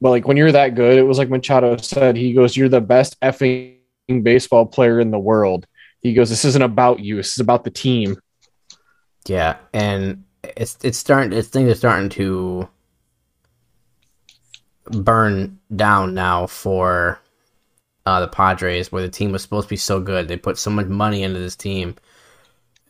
But 0.00 0.10
like 0.10 0.26
when 0.26 0.36
you're 0.36 0.52
that 0.52 0.74
good, 0.74 0.98
it 0.98 1.02
was 1.02 1.18
like 1.18 1.28
Machado 1.28 1.76
said. 1.76 2.16
He 2.16 2.32
goes, 2.32 2.56
"You're 2.56 2.68
the 2.68 2.80
best 2.80 3.18
effing 3.20 3.76
baseball 4.22 4.66
player 4.66 5.00
in 5.00 5.10
the 5.10 5.18
world." 5.18 5.66
He 6.00 6.14
goes, 6.14 6.30
"This 6.30 6.44
isn't 6.44 6.62
about 6.62 7.00
you. 7.00 7.16
This 7.16 7.32
is 7.32 7.40
about 7.40 7.64
the 7.64 7.70
team." 7.70 8.16
Yeah, 9.26 9.56
and 9.72 10.24
it's 10.42 10.78
it's 10.82 10.98
starting. 10.98 11.32
It's 11.32 11.48
things 11.48 11.70
are 11.70 11.74
starting 11.74 12.08
to 12.10 12.68
burn 14.90 15.58
down 15.74 16.14
now 16.14 16.46
for 16.46 17.18
uh, 18.06 18.20
the 18.20 18.28
Padres, 18.28 18.92
where 18.92 19.02
the 19.02 19.08
team 19.08 19.32
was 19.32 19.42
supposed 19.42 19.68
to 19.68 19.72
be 19.72 19.76
so 19.76 20.00
good. 20.00 20.28
They 20.28 20.36
put 20.36 20.58
so 20.58 20.70
much 20.70 20.86
money 20.86 21.22
into 21.22 21.38
this 21.40 21.56
team, 21.56 21.96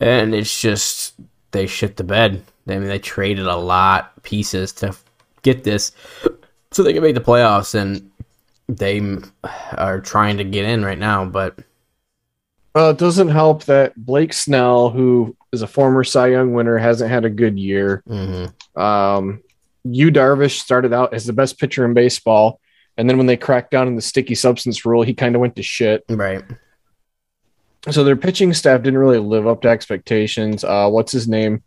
and 0.00 0.34
it's 0.34 0.60
just 0.60 1.14
they 1.52 1.66
shit 1.66 1.96
the 1.96 2.04
bed. 2.04 2.42
I 2.66 2.78
mean, 2.78 2.88
they 2.88 2.98
traded 2.98 3.46
a 3.46 3.56
lot 3.56 4.22
pieces 4.22 4.72
to 4.74 4.96
get 5.42 5.62
this, 5.64 5.92
so 6.72 6.82
they 6.82 6.92
can 6.92 7.02
make 7.02 7.14
the 7.14 7.20
playoffs, 7.20 7.74
and 7.74 8.10
they 8.68 9.00
are 9.72 10.00
trying 10.00 10.38
to 10.38 10.44
get 10.44 10.64
in 10.64 10.84
right 10.84 10.98
now. 10.98 11.24
But 11.24 11.58
Well, 12.74 12.90
it 12.90 12.98
doesn't 12.98 13.28
help 13.28 13.64
that 13.64 13.94
Blake 13.96 14.32
Snell, 14.32 14.90
who 14.90 15.36
is 15.52 15.62
a 15.62 15.68
former 15.68 16.02
Cy 16.02 16.28
Young 16.28 16.54
winner, 16.54 16.76
hasn't 16.76 17.10
had 17.10 17.24
a 17.24 17.30
good 17.30 17.56
year. 17.56 18.02
mhm. 18.08 18.52
Um, 18.76 19.43
Yu 19.84 20.10
Darvish 20.10 20.58
started 20.58 20.92
out 20.92 21.14
as 21.14 21.26
the 21.26 21.32
best 21.32 21.58
pitcher 21.58 21.84
in 21.84 21.94
baseball, 21.94 22.60
and 22.96 23.08
then 23.08 23.16
when 23.18 23.26
they 23.26 23.36
cracked 23.36 23.70
down 23.70 23.86
on 23.86 23.96
the 23.96 24.02
sticky 24.02 24.34
substance 24.34 24.84
rule, 24.84 25.02
he 25.02 25.14
kind 25.14 25.34
of 25.34 25.40
went 25.40 25.56
to 25.56 25.62
shit. 25.62 26.04
right, 26.08 26.42
so 27.90 28.02
their 28.02 28.16
pitching 28.16 28.52
staff 28.54 28.82
didn't 28.82 28.98
really 28.98 29.18
live 29.18 29.46
up 29.46 29.62
to 29.62 29.68
expectations. 29.68 30.64
Uh, 30.64 30.88
what's 30.88 31.12
his 31.12 31.28
name? 31.28 31.62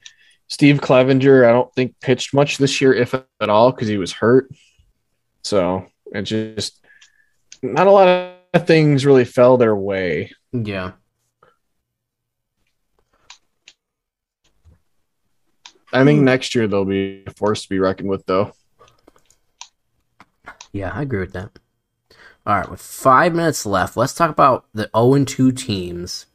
Steve 0.47 0.79
Clevinger. 0.79 1.47
I 1.47 1.51
don't 1.51 1.73
think 1.75 1.99
pitched 1.99 2.33
much 2.33 2.57
this 2.57 2.81
year, 2.81 2.93
if 2.93 3.13
at 3.13 3.49
all, 3.49 3.71
because 3.71 3.87
he 3.87 3.97
was 3.97 4.13
hurt. 4.13 4.49
So 5.43 5.85
it 6.13 6.23
just 6.23 6.83
not 7.61 7.87
a 7.87 7.91
lot 7.91 8.07
of 8.53 8.67
things 8.67 9.05
really 9.05 9.25
fell 9.25 9.57
their 9.57 9.75
way. 9.75 10.31
Yeah. 10.51 10.93
I 15.93 16.03
think 16.03 16.21
next 16.21 16.53
year 16.53 16.67
they'll 16.67 16.85
be 16.85 17.23
forced 17.35 17.63
to 17.63 17.69
be 17.69 17.79
reckoned 17.79 18.09
with, 18.09 18.25
though. 18.25 18.53
Yeah, 20.71 20.91
I 20.93 21.01
agree 21.03 21.19
with 21.19 21.33
that. 21.33 21.51
All 22.45 22.55
right, 22.55 22.69
with 22.69 22.81
five 22.81 23.33
minutes 23.35 23.65
left, 23.65 23.97
let's 23.97 24.13
talk 24.13 24.29
about 24.29 24.65
the 24.73 24.89
0 24.95 25.25
2 25.25 25.51
teams 25.51 26.27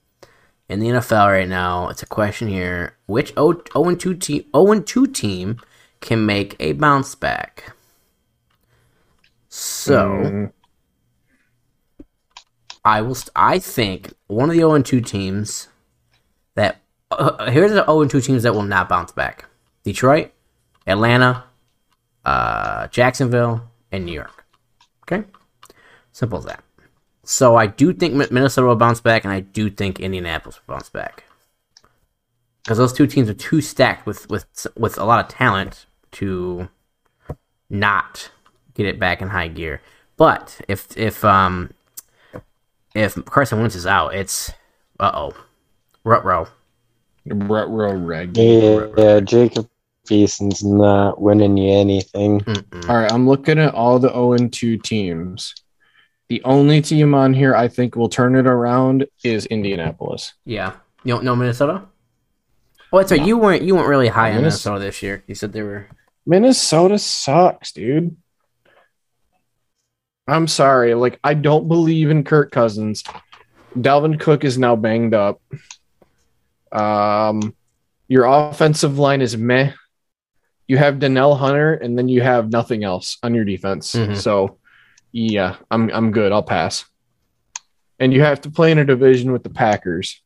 in 0.69 0.81
the 0.81 0.89
NFL 0.89 1.29
right 1.29 1.49
now. 1.49 1.89
It's 1.89 2.03
a 2.03 2.07
question 2.07 2.49
here: 2.49 2.97
Which 3.07 3.35
0 3.35 3.53
2 3.95 4.15
team 4.15 4.45
0 4.55 4.81
2 4.81 5.07
team 5.07 5.61
can 6.01 6.27
make 6.27 6.57
a 6.61 6.73
bounce 6.73 7.15
back? 7.15 7.75
So, 9.49 10.01
Mm, 10.07 10.53
I 12.85 13.01
will. 13.03 13.15
St- 13.15 13.31
I 13.37 13.59
think 13.59 14.13
one 14.27 14.49
of 14.49 14.55
the 14.55 14.61
0 14.61 14.83
2 14.83 15.01
teams 15.01 15.69
uh, 17.23 17.51
here's 17.51 17.73
the 17.73 17.85
0 17.85 18.07
2 18.07 18.21
teams 18.21 18.43
that 18.43 18.55
will 18.55 18.63
not 18.63 18.89
bounce 18.89 19.13
back: 19.13 19.47
Detroit, 19.85 20.33
Atlanta, 20.87 21.45
uh, 22.25 22.89
Jacksonville, 22.89 23.71
and 23.91 24.05
New 24.05 24.13
York. 24.13 24.45
Okay, 25.05 25.27
simple 26.13 26.39
as 26.39 26.45
that. 26.45 26.63
So 27.25 27.57
I 27.57 27.67
do 27.67 27.93
think 27.93 28.15
Minnesota 28.15 28.67
will 28.67 28.77
bounce 28.77 29.01
back, 29.01 29.25
and 29.25 29.33
I 29.33 29.41
do 29.41 29.71
think 29.71 30.01
Indianapolis 30.01 30.61
will 30.67 30.75
bounce 30.75 30.89
back 30.89 31.25
because 32.63 32.79
those 32.79 32.93
two 32.93 33.07
teams 33.07 33.29
are 33.29 33.35
too 33.35 33.61
stacked 33.61 34.07
with 34.07 34.29
with 34.31 34.67
with 34.77 34.99
a 34.99 35.05
lot 35.05 35.25
of 35.25 35.31
talent 35.31 35.87
to 36.13 36.69
not 37.69 38.31
get 38.75 38.87
it 38.87 38.99
back 38.99 39.21
in 39.21 39.29
high 39.29 39.49
gear. 39.49 39.81
But 40.17 40.61
if 40.69 40.97
if 40.97 41.25
um 41.25 41.71
if 42.95 43.23
Carson 43.25 43.61
Wentz 43.61 43.75
is 43.75 43.87
out, 43.87 44.15
it's 44.15 44.53
uh 45.01 45.11
oh, 45.15 45.35
rut 46.05 46.25
row. 46.25 46.49
Retro 47.27 47.95
reg. 47.95 48.37
Yeah, 48.37 48.87
yeah, 48.97 49.21
Jacob 49.21 49.69
Eason's 50.11 50.65
not 50.65 51.21
winning 51.21 51.57
you 51.57 51.73
anything. 51.73 52.41
Mm-mm. 52.41 52.89
All 52.89 52.97
right, 52.97 53.13
I'm 53.13 53.29
looking 53.29 53.59
at 53.59 53.75
all 53.75 53.99
the 53.99 54.09
0 54.09 54.33
and 54.33 54.53
2 54.53 54.79
teams. 54.79 55.55
The 56.29 56.43
only 56.45 56.81
team 56.81 57.15
on 57.15 57.35
here 57.35 57.55
I 57.55 57.69
think 57.69 57.95
will 57.95 58.09
turn 58.09 58.37
it 58.37 58.47
around 58.47 59.07
is 59.23 59.47
Indianapolis. 59.47 60.33
Yeah, 60.45 60.75
you 61.05 61.15
don't 61.15 61.25
know 61.25 61.37
Minnesota. 61.37 61.85
Oh, 62.93 62.99
that's 62.99 63.13
right. 63.13 63.25
You 63.25 63.39
weren't 63.39 63.63
you 63.63 63.75
weren't 63.75 63.89
really 63.89 64.09
high 64.09 64.31
on 64.31 64.37
Minnesota 64.37 64.81
this 64.81 65.03
year. 65.03 65.23
You 65.27 65.35
said 65.35 65.53
they 65.53 65.63
were. 65.63 65.87
Minnesota 66.27 66.99
sucks, 66.99 67.73
dude. 67.73 68.17
I'm 70.29 70.47
sorry. 70.47 70.95
Like, 70.95 71.19
I 71.25 71.35
don't 71.35 71.69
believe 71.69 72.11
in 72.11 72.23
Kirk 72.23 72.53
Cousins. 72.53 73.03
Dalvin 73.77 74.21
Cook 74.21 74.45
is 74.45 74.57
now 74.57 74.77
banged 74.77 75.15
up. 75.15 75.41
Um, 76.73 77.55
your 78.09 78.25
offensive 78.25 78.99
line 78.99 79.21
is 79.21 79.37
meh. 79.37 79.73
You 80.69 80.79
have 80.79 80.99
Danielle 80.99 81.35
Hunter, 81.35 81.75
and 81.75 81.99
then 81.99 82.09
you 82.09 82.23
have 82.23 82.51
nothing 82.51 82.85
else 82.85 83.19
on 83.23 83.35
your 83.35 83.45
defense. 83.45 83.95
Mhm. 83.95 84.17
So, 84.17 84.59
yeah, 85.13 85.57
I'm 85.71 85.91
I'm 85.91 86.11
good. 86.13 86.33
I'll 86.33 86.43
pass. 86.43 86.85
And 87.99 88.13
you 88.13 88.23
have 88.23 88.41
to 88.43 88.51
play 88.51 88.73
in 88.73 88.79
a 88.79 88.85
division 88.85 89.33
with 89.33 89.43
the 89.43 89.51
Packers. 89.51 90.21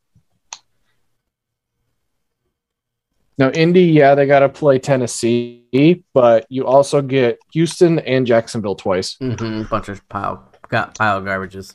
Now, 3.39 3.51
Indy, 3.51 3.83
yeah, 3.83 4.15
they 4.15 4.27
got 4.27 4.41
to 4.41 4.49
play 4.49 4.79
Tennessee, 4.79 6.03
but 6.15 6.47
you 6.49 6.67
also 6.67 7.03
get 7.03 7.39
Houston 7.53 7.99
and 7.99 8.27
Jacksonville 8.27 8.77
twice. 8.77 9.17
Mm-hmm, 9.17 9.65
bunch 9.65 9.91
of 9.91 10.09
pile 10.09 10.51
got 10.69 10.97
pile 10.97 11.19
of 11.19 11.25
garbages. 11.25 11.75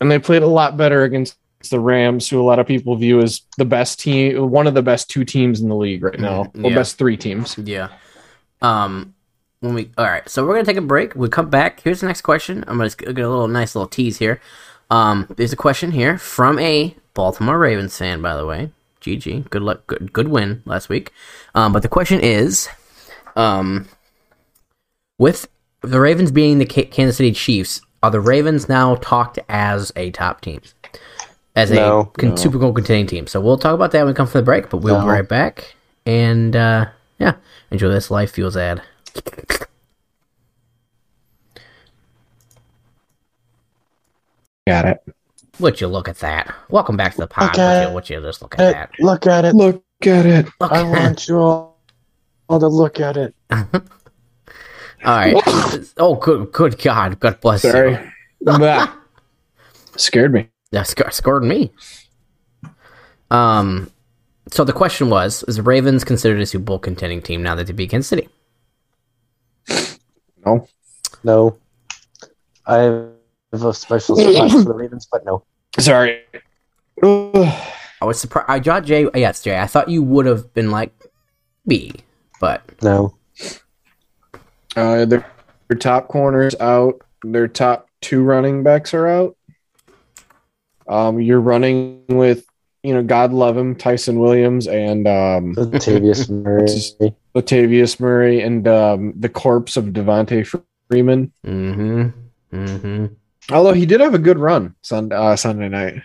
And 0.00 0.10
they 0.10 0.18
played 0.18 0.42
a 0.42 0.46
lot 0.46 0.76
better 0.76 1.04
against 1.04 1.38
the 1.70 1.80
Rams, 1.80 2.28
who 2.28 2.40
a 2.40 2.44
lot 2.44 2.58
of 2.58 2.66
people 2.66 2.94
view 2.96 3.20
as 3.20 3.42
the 3.58 3.64
best 3.64 3.98
team, 3.98 4.50
one 4.50 4.66
of 4.66 4.74
the 4.74 4.82
best 4.82 5.10
two 5.10 5.24
teams 5.24 5.60
in 5.60 5.68
the 5.68 5.74
league 5.74 6.02
right 6.02 6.18
now, 6.20 6.44
Mhm, 6.44 6.64
or 6.64 6.70
yeah. 6.70 6.76
best 6.76 6.96
three 6.98 7.16
teams. 7.16 7.56
Yeah. 7.58 7.88
Um. 8.62 9.14
When 9.60 9.72
we 9.74 9.90
all 9.96 10.04
right, 10.04 10.28
so 10.28 10.46
we're 10.46 10.52
gonna 10.54 10.66
take 10.66 10.76
a 10.76 10.82
break. 10.82 11.14
We 11.16 11.28
come 11.28 11.48
back. 11.48 11.80
Here's 11.80 12.00
the 12.00 12.06
next 12.06 12.20
question. 12.20 12.62
I'm 12.68 12.76
gonna 12.76 12.90
get 12.90 13.08
a 13.24 13.28
little 13.28 13.48
nice 13.48 13.74
little 13.74 13.88
tease 13.88 14.18
here. 14.18 14.40
Um, 14.90 15.26
there's 15.36 15.52
a 15.52 15.56
question 15.56 15.92
here 15.92 16.18
from 16.18 16.58
a 16.58 16.94
Baltimore 17.14 17.58
Ravens 17.58 17.96
fan, 17.96 18.20
by 18.20 18.36
the 18.36 18.46
way. 18.46 18.70
GG, 19.00 19.48
good 19.50 19.62
luck, 19.62 19.86
good 19.86 20.12
good 20.12 20.28
win 20.28 20.62
last 20.66 20.88
week. 20.88 21.10
Um, 21.54 21.72
but 21.72 21.82
the 21.82 21.88
question 21.88 22.20
is, 22.20 22.68
um, 23.34 23.88
with 25.18 25.48
the 25.82 26.00
Ravens 26.00 26.30
being 26.30 26.58
the 26.58 26.66
K- 26.66 26.84
Kansas 26.84 27.16
City 27.16 27.32
Chiefs, 27.32 27.80
are 28.02 28.10
the 28.10 28.20
Ravens 28.20 28.68
now 28.68 28.96
talked 28.96 29.38
as 29.48 29.90
a 29.96 30.10
top 30.10 30.40
team, 30.42 30.60
as 31.56 31.70
a 31.72 31.74
No. 31.74 32.04
con- 32.16 32.30
No. 32.30 32.36
Super 32.36 32.58
Bowl 32.58 32.72
contending 32.72 33.06
team? 33.06 33.26
So 33.26 33.40
we'll 33.40 33.58
talk 33.58 33.74
about 33.74 33.90
that 33.92 34.00
when 34.00 34.08
we 34.08 34.14
come 34.14 34.26
from 34.28 34.40
the 34.40 34.44
break. 34.44 34.70
But 34.70 34.78
we'll 34.78 35.00
be 35.00 35.06
right 35.08 35.28
back, 35.28 35.74
and 36.04 36.54
uh, 36.54 36.86
yeah, 37.18 37.34
enjoy 37.72 37.88
this 37.88 38.10
life 38.10 38.30
fuels 38.30 38.56
ad. 38.56 38.82
Got 44.66 44.84
it. 44.86 44.98
Would 45.60 45.80
you 45.80 45.86
look 45.86 46.08
at 46.08 46.18
that? 46.18 46.54
Welcome 46.70 46.96
back 46.96 47.12
to 47.12 47.18
the 47.18 47.26
pod. 47.26 47.56
Look 47.56 47.66
Would 47.66 47.88
you, 47.88 47.94
would 47.94 48.10
you 48.10 48.20
just 48.28 48.42
look 48.42 48.54
at 48.54 48.60
Hey, 48.60 48.72
that? 48.72 48.90
look 48.98 49.26
at 49.26 49.44
it. 49.44 49.54
Look 49.54 49.82
at 50.02 50.26
it. 50.26 50.46
Look 50.60 50.72
I 50.72 50.80
at 50.80 50.82
that. 50.82 50.90
want 50.90 51.28
you 51.28 51.38
all, 51.38 51.78
all 52.48 52.60
to 52.60 52.68
look 52.68 53.00
at 53.00 53.16
it. 53.16 53.34
All 55.04 55.14
right. 55.14 55.34
oh, 55.98 56.14
good, 56.16 56.50
good 56.52 56.78
God. 56.82 57.20
God 57.20 57.40
bless 57.40 57.62
you. 57.64 57.70
Sorry. 57.70 57.98
That 58.40 58.92
scared 59.96 60.32
me. 60.32 60.48
That 60.72 60.86
sc- 60.86 61.12
scored 61.12 61.44
me. 61.44 61.72
Um, 63.30 63.90
so 64.48 64.64
the 64.64 64.72
question 64.72 65.10
was: 65.10 65.44
Is 65.48 65.56
the 65.56 65.62
Ravens 65.62 66.04
considered 66.04 66.40
a 66.40 66.46
Super 66.46 66.64
Bowl 66.64 66.78
contending 66.78 67.22
team 67.22 67.42
now 67.42 67.54
that 67.54 67.66
they 67.66 67.72
beat 67.72 67.90
Kansas 67.90 68.08
City? 68.08 68.28
No. 70.44 70.68
No. 71.24 71.58
I 72.66 72.78
have 72.78 73.64
a 73.64 73.74
special 73.74 74.16
spot 74.34 74.50
for 74.50 74.62
the 74.62 74.74
Ravens, 74.74 75.08
but 75.10 75.24
no. 75.24 75.44
Sorry. 75.78 76.22
I 77.02 78.04
was 78.04 78.20
surprised. 78.20 78.48
I 78.48 78.60
thought 78.60 78.84
Jay. 78.84 79.08
Yes, 79.14 79.42
Jay. 79.42 79.58
I 79.58 79.66
thought 79.66 79.88
you 79.88 80.02
would 80.02 80.26
have 80.26 80.52
been 80.54 80.70
like 80.70 80.92
B, 81.66 81.94
but 82.40 82.62
No. 82.82 83.16
Uh, 84.76 85.06
their, 85.06 85.26
their 85.68 85.78
top 85.78 86.08
corners 86.08 86.54
out. 86.60 87.00
Their 87.24 87.48
top 87.48 87.88
two 88.00 88.22
running 88.22 88.62
backs 88.62 88.94
are 88.94 89.06
out. 89.06 89.35
Um, 90.88 91.20
you're 91.20 91.40
running 91.40 92.04
with, 92.08 92.46
you 92.82 92.94
know, 92.94 93.02
God 93.02 93.32
love 93.32 93.56
him, 93.56 93.74
Ty'Son 93.74 94.18
Williams 94.18 94.68
and 94.68 95.06
um, 95.06 95.54
Latavius 95.56 96.30
Murray. 96.42 97.14
Latavius 97.34 98.00
Murray 98.00 98.40
and 98.40 98.66
um, 98.68 99.12
the 99.16 99.28
corpse 99.28 99.76
of 99.76 99.86
Devonta 99.86 100.46
Freeman. 100.88 101.32
mm-hmm, 101.44 102.08
mm-hmm. 102.56 103.06
Although 103.50 103.74
he 103.74 103.86
did 103.86 104.00
have 104.00 104.14
a 104.14 104.18
good 104.18 104.38
run 104.38 104.74
Sun, 104.82 105.12
uh, 105.12 105.36
Sunday 105.36 105.68
night. 105.68 106.02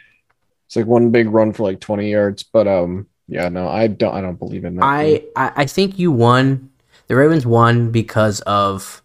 It's 0.68 0.76
like 0.76 0.86
one 0.86 1.12
big 1.12 1.30
run 1.30 1.54
for 1.54 1.64
like 1.64 1.80
20 1.80 2.10
yards. 2.10 2.44
But 2.44 2.68
um, 2.68 3.08
yeah, 3.28 3.50
no, 3.50 3.68
I 3.68 3.88
don't. 3.88 4.14
I 4.14 4.22
don't 4.22 4.38
believe 4.38 4.66
in 4.66 4.76
that. 4.76 4.84
I, 4.84 5.24
I 5.36 5.52
I 5.56 5.66
think 5.66 5.98
you 5.98 6.12
won. 6.12 6.70
The 7.08 7.16
Ravens 7.16 7.46
won 7.46 7.92
because 7.92 8.42
of 8.42 9.02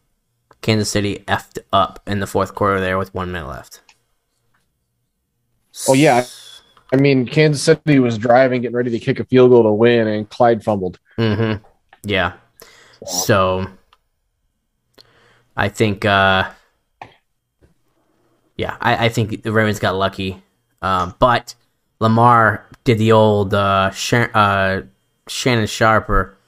Kansas 0.63 0.91
City 0.91 1.25
effed 1.29 1.59
up 1.73 2.01
in 2.07 2.21
the 2.21 2.27
fourth 2.27 2.55
quarter 2.55 2.81
there 2.81 2.99
with 2.99 3.15
one 3.15 3.33
minute 3.33 3.49
left. 3.49 3.81
Oh, 5.89 5.95
yeah. 5.95 6.25
I 6.93 6.97
mean, 6.97 7.27
Kansas 7.27 7.63
City 7.63 7.99
was 7.99 8.17
driving, 8.17 8.63
getting 8.63 8.77
ready 8.77 8.91
to 8.91 8.99
kick 8.99 9.21
a 9.21 9.25
field 9.25 9.51
goal 9.51 9.65
to 9.65 9.73
win, 9.73 10.07
and 10.07 10.29
Clyde 10.29 10.63
fumbled. 10.63 10.99
Mm-hmm. 11.19 11.65
Yeah. 12.05 12.35
So 13.07 13.67
I 15.57 15.69
think 15.69 16.05
uh 16.05 16.51
yeah, 18.57 18.77
I, 18.81 19.07
I 19.07 19.09
think 19.11 19.43
the 19.43 19.53
Ravens 19.53 19.79
got 19.79 19.97
lucky. 19.97 20.43
Um, 20.81 21.15
but 21.19 21.55
Lamar 22.01 22.65
did 22.85 22.97
the 22.99 23.13
old 23.13 23.53
uh, 23.53 23.91
Sha- 23.91 24.31
uh 24.33 24.83
Shannon 25.29 25.67
Sharpe 25.67 26.09
or 26.09 26.39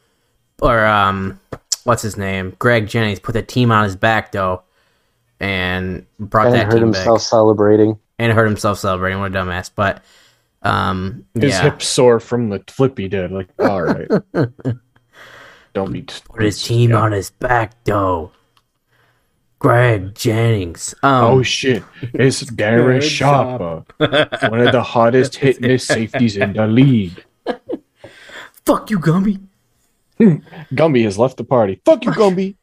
or 0.61 0.87
um 0.87 1.41
what's 1.85 2.03
his 2.03 2.17
name? 2.17 2.55
Greg 2.59 2.87
Jennings 2.87 3.19
put 3.19 3.33
the 3.33 3.43
team 3.43 3.71
on 3.71 3.85
his 3.85 3.97
back 3.97 4.33
though 4.33 4.63
and 5.41 6.07
brought 6.19 6.47
And 6.47 6.57
that 6.57 6.67
hurt 6.67 6.75
team 6.75 6.83
himself 6.83 7.19
back 7.19 7.29
celebrating. 7.29 7.99
And 8.19 8.33
hurt 8.33 8.47
himself 8.47 8.79
celebrating. 8.79 9.21
What 9.21 9.35
a 9.35 9.35
dumbass. 9.39 9.71
But 9.75 10.03
um 10.63 11.25
His 11.35 11.53
yeah. 11.55 11.63
hip 11.63 11.83
sore 11.83 12.19
from 12.21 12.49
the 12.51 12.63
flip 12.69 12.99
he 12.99 13.09
did. 13.09 13.31
Like, 13.31 13.49
all 13.59 13.83
right. 13.83 14.09
don't 15.75 15.93
be. 15.93 16.03
Put 16.03 16.43
his 16.43 16.63
team 16.63 16.91
Yeah. 16.91 17.01
on 17.03 17.13
his 17.13 17.31
back, 17.31 17.73
though. 17.85 18.33
Greg 19.61 20.15
Jennings. 20.15 20.95
Um, 21.03 21.25
Oh 21.25 21.43
shit! 21.43 21.83
It's 22.15 22.45
Darren 22.45 23.03
Sharper, 23.03 23.85
one 24.49 24.61
of 24.61 24.71
the 24.73 24.83
hottest 24.85 25.35
hitting 25.43 25.79
safeties 25.79 26.37
in 26.37 26.53
the 26.53 26.67
league. 26.69 27.25
fuck 28.65 28.89
you, 28.91 29.01
Gumby. 29.01 29.41
Gumby 30.21 31.03
has 31.05 31.19
left 31.19 31.39
the 31.39 31.45
party. 31.45 31.81
Fuck 31.85 32.05
you, 32.05 32.13
Gumby. 32.13 32.55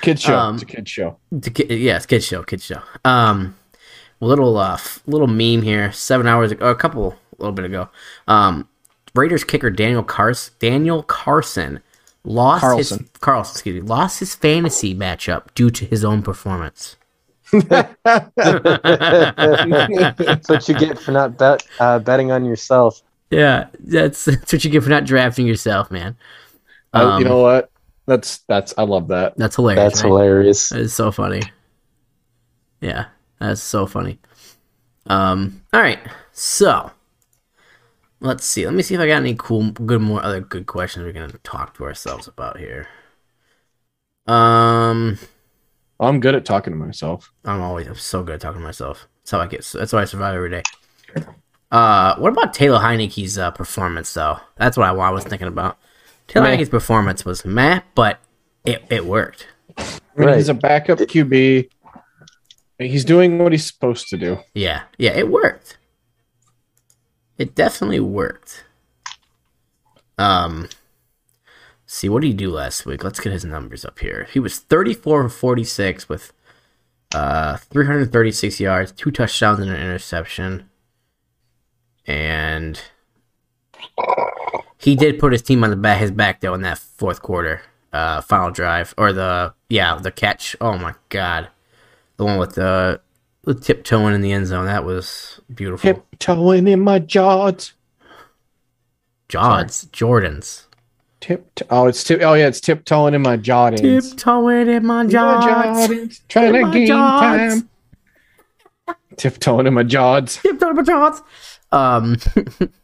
Kid 0.00 0.18
show. 0.20 0.38
Um, 0.38 0.54
it's 0.54 0.62
a 0.62 0.66
kid 0.66 0.88
show. 0.88 1.18
The 1.32 1.50
ki- 1.50 1.74
yes, 1.74 2.06
kid 2.06 2.22
show, 2.24 2.42
kid 2.44 2.62
show. 2.62 2.80
Um, 3.04 3.54
little 4.20 4.56
uh, 4.56 4.78
little 5.06 5.26
meme 5.26 5.62
here. 5.62 5.92
Seven 5.92 6.26
hours 6.26 6.52
ago, 6.52 6.66
a 6.70 6.74
couple, 6.74 7.12
a 7.12 7.16
little 7.42 7.52
bit 7.52 7.64
ago. 7.64 7.88
Um, 8.26 8.68
Raiders 9.14 9.44
kicker 9.44 9.70
Daniel 9.70 10.02
Carson, 10.02 10.54
Daniel 10.58 11.02
Carson, 11.02 11.80
lost 12.24 12.60
Carlson. 12.62 12.98
his 13.00 13.08
Carlson, 13.20 13.52
excuse 13.54 13.74
me, 13.82 13.88
lost 13.88 14.20
his 14.20 14.34
fantasy 14.34 14.94
matchup 14.94 15.54
due 15.54 15.70
to 15.70 15.84
his 15.86 16.04
own 16.04 16.22
performance. 16.22 16.96
That's 17.52 17.88
what 20.48 20.68
you 20.68 20.78
get 20.78 20.98
for 20.98 21.12
not 21.12 21.38
bet, 21.38 21.66
uh, 21.80 21.98
betting 21.98 22.30
on 22.30 22.44
yourself. 22.44 23.00
Yeah, 23.30 23.68
that's 23.80 24.24
that's 24.24 24.52
what 24.52 24.64
you 24.64 24.70
get 24.70 24.82
for 24.82 24.90
not 24.90 25.04
drafting 25.04 25.46
yourself, 25.46 25.90
man. 25.90 26.16
I- 26.92 27.02
Um, 27.02 27.18
you 27.22 27.28
know 27.28 27.42
what? 27.42 27.70
That's 28.06 28.38
that's. 28.48 28.72
I 28.78 28.82
love 28.84 29.08
that. 29.08 29.36
That's 29.36 29.56
hilarious. 29.56 29.82
That's 29.92 30.02
right? 30.02 30.08
hilarious. 30.08 30.72
It's 30.72 30.94
so 30.94 31.12
funny. 31.12 31.42
Yeah, 32.80 33.06
that's 33.40 33.62
so 33.62 33.86
funny. 33.86 34.18
Um, 35.06 35.62
all 35.72 35.80
right, 35.80 35.98
so 36.32 36.90
let's 38.20 38.44
see. 38.44 38.64
Let 38.64 38.74
me 38.74 38.82
see 38.82 38.94
if 38.94 39.00
I 39.00 39.06
got 39.06 39.16
any 39.16 39.34
cool, 39.38 39.70
good, 39.70 40.00
more 40.02 40.22
other 40.22 40.40
good 40.40 40.66
questions 40.66 41.04
we're 41.04 41.12
gonna 41.12 41.32
talk 41.44 41.74
to 41.76 41.84
ourselves 41.84 42.28
about 42.28 42.58
here. 42.58 42.88
Um, 44.26 45.18
I'm 46.00 46.20
good 46.20 46.34
at 46.34 46.44
talking 46.44 46.72
to 46.72 46.78
myself. 46.78 47.32
I'm 47.44 47.60
always 47.60 47.86
I'm 47.86 47.94
so 47.94 48.22
good 48.22 48.34
at 48.36 48.40
talking 48.40 48.60
to 48.60 48.66
myself. 48.66 49.08
That's 49.22 49.30
how 49.30 49.40
I 49.40 49.46
get. 49.46 49.64
That's 49.74 49.92
why 49.92 50.02
I 50.02 50.04
survive 50.04 50.34
every 50.34 50.50
day. 50.50 50.62
Uh, 51.70 52.16
what 52.16 52.32
about 52.32 52.54
Taylor 52.54 52.78
Heinicke's 52.78 53.36
uh, 53.38 53.50
performance 53.50 54.12
though? 54.14 54.38
That's 54.56 54.76
what 54.76 54.86
I, 54.86 54.92
what 54.92 55.04
I 55.04 55.10
was 55.10 55.24
thinking 55.24 55.48
about. 55.48 55.78
Taylor 56.26 56.46
Meh. 56.46 56.56
Heinicke's 56.56 56.68
performance 56.68 57.24
was 57.24 57.44
meh, 57.44 57.80
but 57.94 58.20
it 58.64 58.84
it 58.90 59.06
worked. 59.06 59.46
I 59.78 59.82
mean, 60.16 60.28
Right. 60.28 60.36
he's 60.36 60.48
a 60.48 60.54
backup 60.54 60.98
QB. 60.98 61.68
He's 62.78 63.04
doing 63.04 63.38
what 63.38 63.52
he's 63.52 63.66
supposed 63.66 64.08
to 64.08 64.16
do. 64.16 64.38
Yeah, 64.54 64.82
yeah, 64.98 65.16
it 65.16 65.28
worked. 65.28 65.78
It 67.36 67.54
definitely 67.54 68.00
worked. 68.00 68.64
Um, 70.16 70.68
see, 71.86 72.08
what 72.08 72.22
did 72.22 72.28
he 72.28 72.34
do 72.34 72.50
last 72.50 72.86
week? 72.86 73.02
Let's 73.02 73.20
get 73.20 73.32
his 73.32 73.44
numbers 73.44 73.84
up 73.84 73.98
here. 73.98 74.28
He 74.32 74.38
was 74.38 74.58
34 74.58 75.24
for 75.24 75.28
46 75.28 76.08
with 76.08 76.32
uh 77.14 77.56
336 77.56 78.60
yards, 78.60 78.92
two 78.92 79.10
touchdowns 79.10 79.60
and 79.60 79.70
an 79.70 79.76
interception. 79.76 80.68
And 82.06 82.80
he 84.78 84.94
did 84.94 85.18
put 85.18 85.32
his 85.32 85.42
team 85.42 85.64
on 85.64 85.70
the 85.70 85.76
back 85.76 86.00
his 86.00 86.10
back 86.10 86.40
though 86.40 86.54
in 86.54 86.62
that 86.62 86.78
fourth 86.78 87.22
quarter, 87.22 87.62
uh 87.92 88.20
final 88.20 88.50
drive 88.50 88.94
or 88.98 89.12
the 89.12 89.54
yeah, 89.68 89.96
the 89.96 90.10
catch. 90.10 90.54
Oh 90.60 90.76
my 90.76 90.94
god. 91.08 91.48
The 92.18 92.24
one 92.24 92.38
with 92.38 92.56
the 92.56 93.00
with 93.44 93.64
tiptoeing 93.64 94.14
in 94.14 94.20
the 94.20 94.32
end 94.32 94.46
zone. 94.48 94.66
That 94.66 94.84
was 94.84 95.40
beautiful. 95.54 96.04
Tiptoeing 96.18 96.68
in 96.68 96.80
my 96.80 96.98
jaws. 96.98 97.72
Jods, 99.28 99.86
Jordans. 99.86 100.64
Tip. 101.20 101.60
Oh, 101.70 101.86
it's 101.86 102.02
tip. 102.04 102.20
Oh 102.22 102.34
yeah, 102.34 102.48
it's 102.48 102.60
tiptoeing 102.60 103.14
in 103.14 103.22
my 103.22 103.36
Jordans. 103.36 104.10
Tiptoeing 104.10 104.68
in 104.68 104.86
my 104.86 105.06
Jods. 105.06 105.46
Jordans. 105.46 106.20
Trying 106.28 106.54
In 106.54 106.66
to 106.66 106.72
gain 106.72 106.88
time. 106.88 107.70
Tiptoeing 109.16 109.66
in 109.66 109.74
my 109.74 109.82
Jods. 109.82 110.36
Tiptoeing 110.42 110.70
in 110.70 110.76
my 110.76 110.82
Jods. 110.82 111.22
Um. 111.72 112.16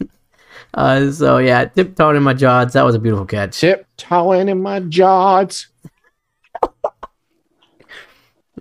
uh. 0.75 1.11
So 1.11 1.39
yeah, 1.39 1.65
tiptoeing 1.65 2.17
in 2.17 2.23
my 2.23 2.35
Jods. 2.35 2.75
That 2.75 2.85
was 2.85 2.95
a 2.95 3.01
beautiful 3.01 3.27
catch. 3.27 3.59
Tiptoeing 3.61 4.49
in 4.49 4.63
my 4.63 4.81
Jods. 4.81 5.69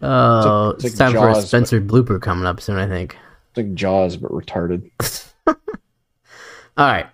Oh, 0.05 0.69
It's 0.71 0.83
it's, 0.83 0.83
like- 0.83 0.91
it's 0.91 0.99
like 0.99 1.13
time 1.13 1.21
for 1.21 1.29
a 1.29 1.33
Jaws, 1.33 1.47
Spencer 1.47 1.81
blooper 1.81 2.21
coming 2.21 2.45
up 2.45 2.59
soon. 2.61 2.77
I 2.77 2.87
think. 2.87 3.17
It's 3.49 3.57
like 3.57 3.73
Jaws, 3.73 4.17
but 4.17 4.31
retarded. 4.31 4.89
All 5.47 5.55
right. 6.77 7.07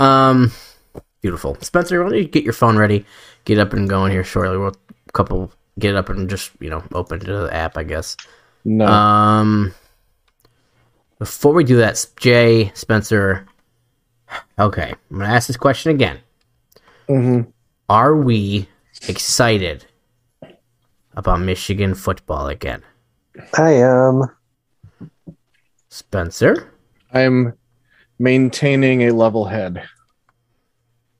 Um. 0.00 0.52
Beautiful, 1.20 1.56
Spencer. 1.60 2.02
Why 2.02 2.10
don't 2.10 2.18
you 2.18 2.26
get 2.26 2.42
your 2.44 2.52
phone 2.52 2.76
ready? 2.76 3.04
Get 3.44 3.58
up 3.58 3.72
and 3.72 3.88
going 3.88 4.10
here 4.10 4.24
shortly. 4.24 4.58
We'll 4.58 4.74
couple 5.12 5.52
get 5.78 5.94
up 5.94 6.08
and 6.08 6.28
just 6.28 6.50
you 6.60 6.68
know 6.70 6.82
open 6.94 7.20
to 7.20 7.26
the 7.26 7.54
app. 7.54 7.76
I 7.78 7.84
guess. 7.84 8.16
No. 8.64 8.86
Um, 8.86 9.74
before 11.18 11.52
we 11.52 11.62
do 11.64 11.76
that, 11.76 12.04
Jay 12.16 12.72
Spencer. 12.74 13.46
Okay, 14.58 14.94
I'm 15.10 15.18
gonna 15.18 15.32
ask 15.32 15.46
this 15.46 15.56
question 15.56 15.92
again. 15.92 16.18
Mm-hmm. 17.08 17.50
Are 17.88 18.16
we 18.16 18.68
excited 19.08 19.84
about 21.14 21.40
Michigan 21.40 21.94
football 21.94 22.48
again, 22.48 22.82
I 23.56 23.72
am. 23.72 24.24
Spencer? 25.88 26.72
I'm 27.12 27.54
maintaining 28.18 29.02
a 29.02 29.12
level 29.12 29.44
head 29.44 29.84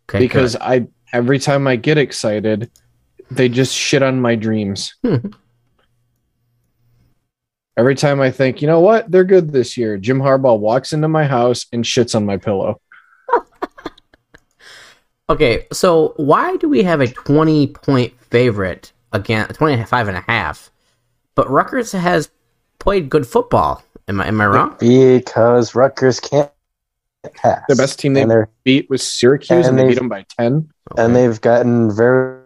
Okay, 0.09 0.19
because 0.19 0.57
I 0.57 0.89
every 1.13 1.39
time 1.39 1.67
I 1.67 1.77
get 1.77 1.99
excited, 1.99 2.71
they 3.31 3.49
just 3.49 3.75
shit 3.75 4.03
on 4.03 4.21
my 4.21 4.35
dreams. 4.35 4.95
Every 7.75 7.95
time 7.95 8.21
I 8.21 8.31
think, 8.31 8.61
you 8.61 8.69
know 8.69 8.81
what, 8.81 9.11
they're 9.11 9.25
good 9.25 9.51
this 9.51 9.79
year, 9.79 9.97
Jim 9.97 10.19
Harbaugh 10.19 10.59
walks 10.59 10.93
into 10.93 11.09
my 11.09 11.25
house 11.25 11.65
and 11.73 11.83
shits 11.83 12.15
on 12.15 12.27
my 12.27 12.37
pillow. 12.37 12.83
okay, 15.31 15.67
so 15.73 16.13
why 16.17 16.59
do 16.59 16.69
we 16.69 16.83
have 16.83 17.01
a 17.01 17.09
20 17.09 17.69
point 17.69 18.13
favorite 18.31 18.93
again, 19.13 19.49
25 19.49 20.09
and 20.09 20.17
a 20.17 20.21
half, 20.23 20.71
but 21.35 21.49
Rutgers 21.51 21.93
has 21.93 22.31
played 22.79 23.09
good 23.11 23.27
football? 23.27 23.83
Am 24.09 24.21
I 24.21 24.29
am 24.29 24.41
I 24.41 24.47
wrong? 24.47 24.77
Because 24.79 25.75
Rutgers 25.75 26.19
can't 26.21 26.51
pass. 27.35 27.63
The 27.69 27.77
best 27.77 27.99
team 27.99 28.15
they 28.15 28.23
and 28.23 28.31
they're 28.31 28.49
beat 28.65 28.91
was 28.91 29.03
Syracuse, 29.03 29.67
and, 29.67 29.79
And 29.79 29.79
they 29.79 29.93
beat 29.93 29.99
them 29.99 30.09
by 30.09 30.25
ten. 30.39 30.69
and 30.97 31.15
they've 31.15 31.41
gotten 31.41 31.95
very, 31.95 32.41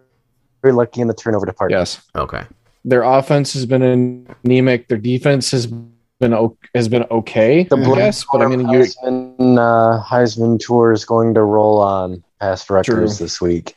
very 0.63 0.75
lucky 0.75 1.01
in 1.01 1.09
the 1.09 1.15
turnover 1.15 1.47
department. 1.47 1.79
Yes, 1.81 2.01
okay. 2.15 2.45
their 2.85 3.03
offense 3.03 3.53
has 3.55 3.65
been 3.67 4.27
anemic. 4.45 4.89
Their 4.89 4.99
defense 4.99 5.51
has 5.53 5.67
been 5.67 6.35
o- 6.35 6.57
has 6.75 6.89
been 6.89 7.05
okay. 7.11 7.65
The 7.65 7.77
I 7.77 7.95
guess, 7.95 8.25
but 8.31 8.43
I 8.43 8.47
mean, 8.49 8.61
you 8.69 8.81
Heisman, 8.81 9.59
uh, 9.59 10.03
Heisman 10.05 10.59
tour 10.61 10.93
is 10.93 11.05
going 11.05 11.35
to 11.35 11.43
roll 11.43 11.79
on 11.79 12.23
past 12.41 12.69
Rutgers 12.71 13.17
True. 13.17 13.25
this 13.25 13.41
week. 13.41 13.75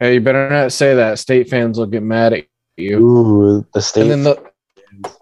Hey, 0.00 0.14
you 0.14 0.20
better 0.20 0.48
not 0.48 0.72
say 0.72 0.94
that. 0.94 1.18
State 1.18 1.48
fans 1.48 1.78
will 1.78 1.86
get 1.86 2.02
mad 2.02 2.32
at 2.32 2.46
you. 2.76 2.98
Ooh, 2.98 3.66
the 3.74 3.82
state. 3.82 4.02
And 4.02 4.10
then 4.10 4.22
the 4.24 4.48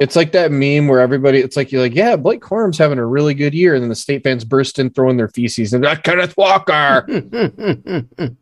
it's 0.00 0.16
like 0.16 0.32
that 0.32 0.50
meme 0.52 0.88
where 0.88 1.00
everybody 1.00 1.38
it's 1.38 1.56
like 1.56 1.70
you're 1.72 1.82
like, 1.82 1.94
yeah, 1.94 2.16
Blake 2.16 2.40
Corum's 2.40 2.78
having 2.78 2.98
a 2.98 3.04
really 3.06 3.34
good 3.34 3.54
year, 3.54 3.74
and 3.74 3.82
then 3.82 3.88
the 3.88 3.94
state 3.94 4.22
fans 4.22 4.44
burst 4.44 4.78
in 4.78 4.90
throwing 4.90 5.16
their 5.16 5.28
feces 5.28 5.72
and 5.72 5.84
that 5.84 6.02
Kenneth 6.02 6.36
Walker. 6.36 7.06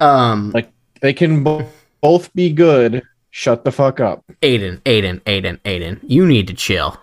um, 0.00 0.50
Like- 0.52 0.72
they 1.00 1.12
can 1.12 1.44
bo- 1.44 1.68
both 2.00 2.32
be 2.34 2.50
good. 2.52 3.02
Shut 3.30 3.64
the 3.64 3.72
fuck 3.72 4.00
up. 4.00 4.24
Aiden, 4.40 4.80
Aiden, 4.82 5.20
Aiden, 5.22 5.60
Aiden, 5.60 6.00
you 6.02 6.26
need 6.26 6.46
to 6.48 6.54
chill. 6.54 6.98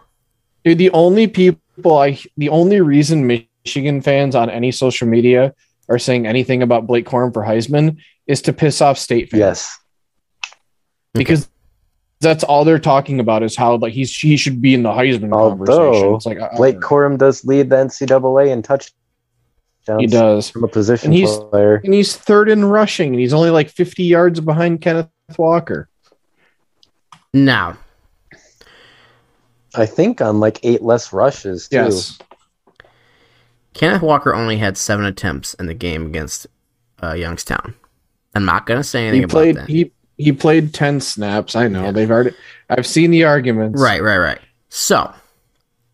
Dude, 0.65 0.79
the 0.79 0.89
only 0.89 1.27
people 1.27 1.97
I 1.97 2.17
the 2.37 2.49
only 2.49 2.81
reason 2.81 3.27
Michigan 3.27 4.01
fans 4.01 4.33
on 4.33 4.49
any 4.49 4.71
social 4.71 5.07
media 5.07 5.53
are 5.93 5.99
saying 5.99 6.27
anything 6.27 6.61
about 6.63 6.87
Blake 6.87 7.05
Corum 7.05 7.33
for 7.33 7.43
Heisman 7.43 7.97
is 8.27 8.41
to 8.43 8.53
piss 8.53 8.81
off 8.81 8.97
state 8.97 9.29
fans. 9.29 9.39
yes. 9.39 9.79
Because 11.13 11.47
that's 12.21 12.43
all 12.43 12.63
they're 12.65 12.79
talking 12.79 13.19
about 13.19 13.43
is 13.43 13.55
how 13.55 13.75
like 13.77 13.93
he's 13.93 14.15
he 14.17 14.37
should 14.37 14.61
be 14.61 14.73
in 14.73 14.81
the 14.83 14.89
Heisman 14.89 15.33
Although, 15.33 15.65
conversation. 15.65 16.15
It's 16.15 16.25
like 16.25 16.39
I- 16.39 16.47
I 16.47 16.55
Blake 16.55 16.75
don't. 16.79 16.83
Corum 16.83 17.17
does 17.17 17.43
lead 17.45 17.69
the 17.69 17.75
NCAA 17.75 18.49
in 18.51 18.61
touchdowns 18.61 18.93
he 19.99 20.07
does. 20.07 20.49
from 20.49 20.63
a 20.63 20.67
position 20.67 21.07
And 21.07 21.13
he's- 21.13 21.37
player. 21.51 21.81
And 21.83 21.93
he's 21.93 22.15
third 22.15 22.49
in 22.49 22.65
rushing, 22.65 23.09
and 23.09 23.19
he's 23.19 23.33
only 23.33 23.49
like 23.49 23.69
50 23.69 24.03
yards 24.03 24.39
behind 24.39 24.81
Kenneth 24.81 25.09
Walker. 25.37 25.89
Now, 27.33 27.77
I 29.75 29.85
think 29.85 30.21
on 30.21 30.39
like 30.39 30.59
eight 30.63 30.81
less 30.81 31.11
rushes 31.13 31.67
too. 31.67 31.75
Yes. 31.77 32.17
Kenneth 33.74 34.01
Walker 34.01 34.34
only 34.34 34.57
had 34.57 34.78
seven 34.78 35.05
attempts 35.05 35.53
in 35.55 35.65
the 35.65 35.74
game 35.74 36.05
against 36.05 36.47
uh, 37.01 37.13
Youngstown. 37.13 37.74
I'm 38.36 38.45
not 38.45 38.65
gonna 38.65 38.84
say 38.84 39.03
anything 39.07 39.21
He 39.21 39.24
about 39.26 39.32
played 39.32 39.55
that. 39.57 39.69
he 39.69 39.91
he 40.17 40.32
played 40.32 40.74
10 40.74 41.01
snaps. 41.01 41.55
I 41.55 41.67
know. 41.67 41.86
Yeah. 41.86 41.91
They've 41.91 42.09
already 42.11 42.32
I've 42.69 42.88
seen 42.88 43.11
the 43.11 43.24
arguments. 43.26 43.82
right, 43.82 44.01
right, 44.01 44.17
right. 44.17 44.39
So, 44.69 45.13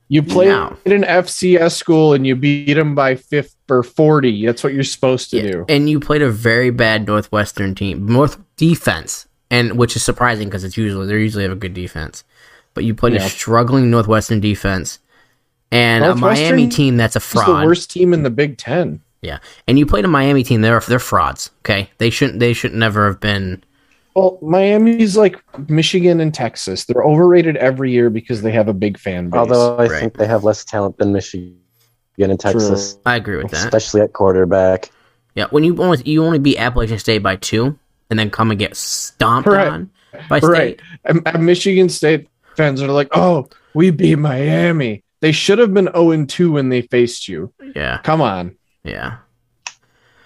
You 0.10 0.24
played 0.24 0.50
Now. 0.50 0.78
in 0.86 0.92
an 0.92 1.04
FCS 1.04 1.72
school 1.76 2.14
and 2.14 2.26
you 2.28 2.36
beat 2.36 2.74
them 2.74 2.96
by 2.96 3.16
50 3.16 3.56
or 3.70 3.84
40. 3.84 4.46
That's 4.46 4.64
what 4.64 4.74
you're 4.74 4.84
supposed 4.84 5.30
to 5.32 5.38
yeah, 5.38 5.52
do. 5.52 5.66
and 5.70 5.90
you 5.90 6.00
played 6.00 6.22
a 6.22 6.30
very 6.30 6.70
bad 6.70 7.06
Northwestern 7.08 7.76
team, 7.76 8.06
North 8.08 8.38
defense, 8.58 9.28
and 9.52 9.78
which 9.78 9.96
is 9.96 10.04
surprising 10.04 10.48
because 10.48 10.64
it's 10.64 10.78
usually 10.78 11.08
they 11.08 11.14
usually 11.14 11.44
have 11.44 11.52
a 11.54 11.56
good 11.56 11.74
defense, 11.74 12.24
but 12.74 12.84
you 12.84 12.94
played 12.96 13.14
Yeah. 13.14 13.26
a 13.26 13.30
struggling 13.30 13.90
Northwestern 13.92 14.40
defense 14.40 15.00
and 15.72 16.04
a 16.04 16.16
Miami 16.16 16.68
team 16.68 16.98
that's 16.98 17.16
a 17.16 17.20
It's 17.20 17.32
the 17.34 17.42
fraud. 17.44 17.66
worst 17.66 17.92
team 17.92 18.14
in 18.14 18.24
the 18.24 18.30
Big 18.30 18.58
Ten. 18.58 19.02
Yeah, 19.22 19.40
and 19.68 19.78
you 19.78 19.86
played 19.86 20.06
a 20.06 20.08
Miami 20.08 20.44
team. 20.44 20.62
They're 20.62 20.80
they're 20.82 21.00
frauds. 21.00 21.52
Okay, 21.62 21.90
they 21.98 22.10
shouldn't 22.10 22.40
they 22.40 22.54
should 22.54 22.74
never 22.74 23.06
have 23.08 23.20
been. 23.20 23.64
Well, 24.16 24.40
Miami's 24.42 25.16
like 25.16 25.38
Michigan 25.70 26.20
and 26.20 26.34
Texas. 26.34 26.86
They're 26.86 27.04
overrated 27.04 27.56
every 27.58 27.92
year 27.92 28.10
because 28.10 28.42
they 28.42 28.52
have 28.52 28.68
a 28.68 28.74
big 28.74 28.98
fan 28.98 29.30
base. 29.30 29.38
Although 29.40 29.78
I 29.78 29.88
Right. 29.88 30.00
think 30.00 30.18
they 30.18 30.26
have 30.26 30.44
less 30.44 30.66
talent 30.66 30.98
than 30.98 31.14
Michigan 31.14 31.56
and 32.18 32.40
Texas, 32.40 32.98
I 33.06 33.16
agree 33.16 33.38
with 33.38 33.52
that. 33.52 33.64
especially 33.66 34.02
at 34.02 34.14
quarterback. 34.14 34.90
Yeah, 35.36 35.46
when 35.52 35.64
you 35.64 35.76
only 35.82 36.02
you 36.06 36.24
only 36.24 36.40
beat 36.40 36.58
Appalachian 36.58 36.98
State 37.00 37.20
by 37.20 37.36
two, 37.36 37.78
and 38.10 38.18
then 38.18 38.30
come 38.30 38.50
and 38.52 38.60
get 38.60 38.76
stomped 38.76 39.48
Right. 39.48 39.68
on 39.68 39.90
by 40.28 40.40
State. 40.40 40.50
right, 40.50 40.82
and, 41.06 41.22
and 41.26 41.46
Michigan 41.46 41.88
State 41.90 42.28
fans 42.56 42.82
are 42.82 42.88
like, 42.88 43.10
"Oh, 43.14 43.48
we 43.74 43.92
beat 43.92 44.16
Miami." 44.18 45.04
They 45.22 45.32
should 45.32 45.60
have 45.60 45.74
been 45.74 45.86
zero 45.94 46.12
and 46.12 46.30
two 46.30 46.54
when 46.54 46.70
they 46.70 46.82
faced 46.82 47.28
you. 47.28 47.54
Yeah, 47.76 47.98
Come 48.04 48.22
on, 48.22 48.56
yeah. 48.84 49.18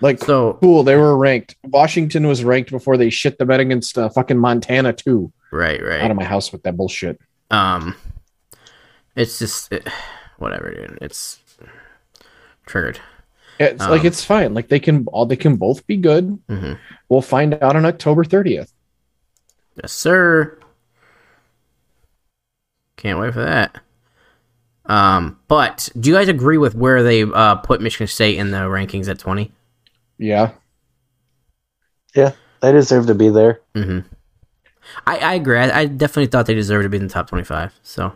like 0.02 0.20
So 0.20 0.54
cool. 0.62 0.84
They 0.84 0.96
were 0.96 1.18
ranked. 1.18 1.56
Washington 1.64 2.28
was 2.28 2.44
ranked 2.44 2.70
before 2.72 2.98
they 2.98 3.10
shit 3.10 3.38
the 3.38 3.46
bed 3.46 3.60
against 3.60 3.98
uh, 3.98 4.10
fucking 4.10 4.38
Montana 4.38 4.94
too. 4.94 5.32
right, 5.52 5.82
right. 5.84 6.02
Out 6.02 6.12
of 6.12 6.18
my 6.18 6.24
house 6.26 6.52
with 6.52 6.64
that 6.64 6.78
bullshit. 6.78 7.20
Um, 7.50 7.96
it's 9.16 9.40
just 9.40 9.72
it, 9.72 9.88
whatever, 10.38 10.72
dude. 10.74 11.00
It's 11.02 11.40
triggered. 12.66 13.00
It's 13.60 13.84
Um, 13.84 13.90
like 13.92 14.04
it's 14.04 14.24
fine. 14.24 14.54
Like 14.54 14.68
they 14.68 14.80
can 14.80 15.06
all 15.08 15.26
they 15.26 15.36
can 15.36 15.56
both 15.58 15.86
be 15.88 15.98
good. 15.98 16.40
hmm 16.50 16.74
We'll 17.10 17.22
find 17.22 17.54
out 17.56 17.76
on 17.76 17.86
October 17.86 18.24
thirtieth. 18.24 18.72
Yes, 19.82 19.92
sir. 19.92 20.58
Can't 22.98 23.20
wait 23.20 23.34
for 23.34 23.44
that. 23.44 23.80
Um, 24.86 25.40
but 25.48 25.90
do 26.00 26.10
you 26.10 26.16
guys 26.16 26.28
agree 26.28 26.58
with 26.58 26.76
where 26.76 27.04
they 27.04 27.24
uh, 27.24 27.56
put 27.56 27.82
Michigan 27.82 28.08
State 28.08 28.38
in 28.38 28.52
the 28.52 28.58
rankings 28.60 29.08
at 29.08 29.18
twenty? 29.20 29.52
Yeah, 30.18 30.52
Yeah, 32.16 32.32
They 32.62 32.72
deserve 32.72 33.08
to 33.08 33.16
be 33.16 33.30
there. 33.30 33.62
Mm-hmm. 33.76 34.00
I, 35.08 35.18
I 35.18 35.34
agree. 35.34 35.58
I, 35.58 35.80
I 35.82 35.86
definitely 35.86 36.28
thought 36.28 36.46
they 36.46 36.54
deserved 36.54 36.84
to 36.84 36.90
be 36.90 36.98
in 36.98 37.04
the 37.08 37.14
top 37.14 37.28
twenty-five. 37.30 37.74
So, 37.84 38.14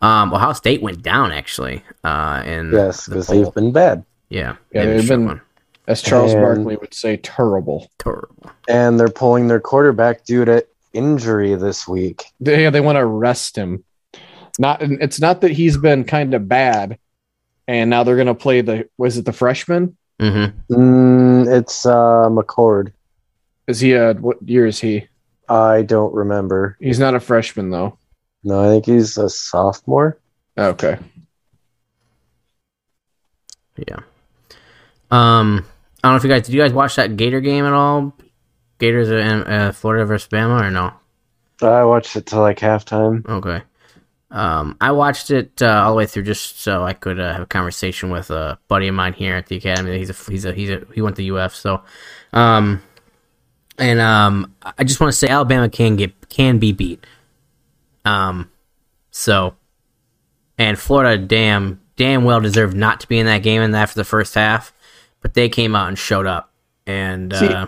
um, 0.00 0.32
Ohio 0.32 0.52
State 0.54 0.82
went 0.82 1.02
down 1.02 1.32
actually. 1.32 1.82
Uh, 2.02 2.42
in 2.46 2.72
Yes, 2.72 3.06
because 3.08 3.26
poll. 3.26 3.44
they've 3.44 3.54
been 3.54 3.72
bad. 3.72 4.04
yeah, 4.28 4.56
Yeah, 4.72 4.84
they 4.86 4.96
they've 4.96 5.08
been- 5.08 5.26
one. 5.26 5.40
as 5.86 6.02
Charles 6.02 6.32
And- 6.32 6.42
Barkley 6.42 6.76
would 6.76 6.94
say, 6.94 7.16
terrible. 7.18 7.88
terrible. 7.98 8.50
And 8.68 8.98
they're 8.98 9.08
pulling 9.08 9.48
their 9.48 9.60
quarterback 9.60 10.24
due 10.24 10.44
to 10.46 10.66
injury 10.92 11.54
this 11.54 11.86
week. 11.86 12.24
They 12.40 12.68
they 12.70 12.80
want 12.80 12.96
to 12.96 13.00
arrest 13.02 13.54
him. 13.56 13.84
Not 14.58 14.82
it's 14.82 15.20
not 15.20 15.40
that 15.42 15.52
he's 15.52 15.76
been 15.76 16.04
kind 16.04 16.34
of 16.34 16.48
bad, 16.48 16.98
and 17.68 17.90
now 17.90 18.04
they're 18.04 18.16
gonna 18.16 18.34
play 18.34 18.60
the 18.60 18.88
was 18.96 19.18
it 19.18 19.24
the 19.24 19.32
freshman? 19.32 19.96
Mm-hmm. 20.20 20.74
Mm, 20.74 21.58
it's 21.58 21.84
uh, 21.84 22.28
McCord. 22.30 22.92
Is 23.66 23.80
he 23.80 23.92
a 23.92 24.14
what 24.14 24.42
year 24.48 24.66
is 24.66 24.80
he? 24.80 25.08
I 25.48 25.82
don't 25.82 26.14
remember. 26.14 26.76
He's 26.80 26.98
not 26.98 27.14
a 27.14 27.20
freshman 27.20 27.70
though. 27.70 27.98
No, 28.42 28.64
I 28.64 28.68
think 28.68 28.86
he's 28.86 29.18
a 29.18 29.28
sophomore. 29.28 30.18
Okay. 30.56 30.98
Yeah. 33.76 33.98
Um, 35.10 35.66
I 36.02 36.08
don't 36.08 36.12
know 36.12 36.16
if 36.16 36.24
you 36.24 36.30
guys 36.30 36.46
did. 36.46 36.54
You 36.54 36.62
guys 36.62 36.72
watch 36.72 36.96
that 36.96 37.16
Gator 37.16 37.40
game 37.40 37.64
at 37.64 37.72
all? 37.72 38.14
Gators 38.78 39.10
in 39.10 39.42
uh, 39.44 39.72
Florida 39.72 40.04
versus 40.04 40.28
Bama 40.28 40.62
or 40.62 40.70
no? 40.70 40.92
I 41.62 41.84
watched 41.84 42.16
it 42.16 42.26
till 42.26 42.40
like 42.40 42.58
halftime. 42.58 43.26
Okay. 43.28 43.62
Um, 44.30 44.76
I 44.80 44.92
watched 44.92 45.30
it 45.30 45.62
uh, 45.62 45.82
all 45.84 45.92
the 45.92 45.96
way 45.96 46.06
through 46.06 46.24
just 46.24 46.60
so 46.60 46.82
I 46.82 46.92
could 46.92 47.20
uh, 47.20 47.32
have 47.32 47.42
a 47.42 47.46
conversation 47.46 48.10
with 48.10 48.30
a 48.30 48.58
buddy 48.68 48.88
of 48.88 48.94
mine 48.94 49.12
here 49.12 49.36
at 49.36 49.46
the 49.46 49.56
academy. 49.56 49.98
He's 49.98 50.10
a 50.10 50.30
he's 50.30 50.44
a 50.44 50.52
he's 50.52 50.70
a 50.70 50.86
he 50.94 51.00
went 51.00 51.16
to 51.16 51.36
UF. 51.36 51.54
So, 51.54 51.82
um, 52.32 52.82
and 53.78 54.00
um, 54.00 54.52
I 54.78 54.84
just 54.84 55.00
want 55.00 55.12
to 55.12 55.16
say 55.16 55.28
Alabama 55.28 55.68
can 55.68 55.96
get 55.96 56.28
can 56.28 56.58
be 56.58 56.72
beat. 56.72 57.06
Um, 58.04 58.50
so, 59.10 59.54
and 60.58 60.78
Florida, 60.78 61.16
damn 61.18 61.80
damn 61.96 62.24
well 62.24 62.40
deserved 62.40 62.76
not 62.76 63.00
to 63.00 63.08
be 63.08 63.18
in 63.18 63.26
that 63.26 63.42
game 63.42 63.62
and 63.62 63.74
after 63.74 63.98
the 63.98 64.04
first 64.04 64.34
half, 64.34 64.72
but 65.20 65.34
they 65.34 65.48
came 65.48 65.74
out 65.74 65.88
and 65.88 65.98
showed 65.98 66.26
up. 66.26 66.52
And 66.86 67.34
See, 67.34 67.48
uh, 67.48 67.66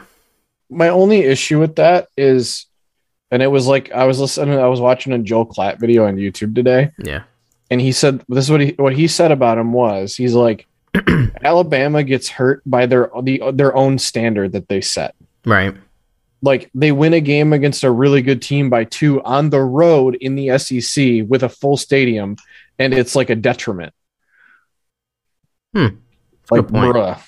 My 0.71 0.89
only 0.89 1.21
issue 1.21 1.59
with 1.59 1.77
that 1.77 2.09
is, 2.17 2.67
and 3.31 3.43
it 3.43 3.49
was 3.49 3.67
like 3.67 3.91
I 3.93 4.05
was 4.05 4.21
listening, 4.21 4.59
I 4.59 4.69
was 4.69 4.81
watching 4.81 5.13
a 5.13 5.19
Joel 5.19 5.47
Klatt 5.47 5.79
video 5.79 6.07
on 6.07 6.17
YouTube 6.17 6.55
today, 6.55 6.93
yeah, 6.99 7.23
and 7.71 7.81
he 7.81 7.93
said 7.93 8.25
this 8.29 8.45
is 8.47 8.51
what 8.51 8.61
he 8.61 8.71
what 8.79 8.95
he 8.95 9.07
said 9.09 9.33
about 9.33 9.59
him 9.59 9.73
was 9.73 10.17
he's 10.17 10.35
like 10.35 10.67
Alabama 11.43 12.03
gets 12.03 12.29
hurt 12.29 12.63
by 12.65 12.87
their 12.87 13.11
the 13.23 13.43
their 13.53 13.75
own 13.77 13.99
standard 13.99 14.53
that 14.53 14.69
they 14.69 14.81
set. 14.81 15.15
right, 15.45 15.75
Like 16.43 16.71
they 16.75 16.93
win 16.93 17.13
a 17.15 17.21
game 17.21 17.53
against 17.53 17.85
a 17.85 17.91
really 17.91 18.23
good 18.23 18.41
team 18.43 18.71
by 18.71 18.85
two 18.85 19.23
on 19.23 19.51
the 19.51 19.61
road 19.61 20.17
in 20.21 20.35
the 20.35 20.59
SEC 20.59 21.25
with 21.29 21.43
a 21.43 21.49
full 21.49 21.77
stadium, 21.77 22.37
and 22.79 22.95
it's 22.95 23.15
like 23.15 23.31
a 23.31 23.37
detriment. 23.37 23.93
Hmm. 25.75 25.89
Like, 26.51 26.63
Good 26.63 26.69
point. 26.69 26.95
bruh. 26.97 27.23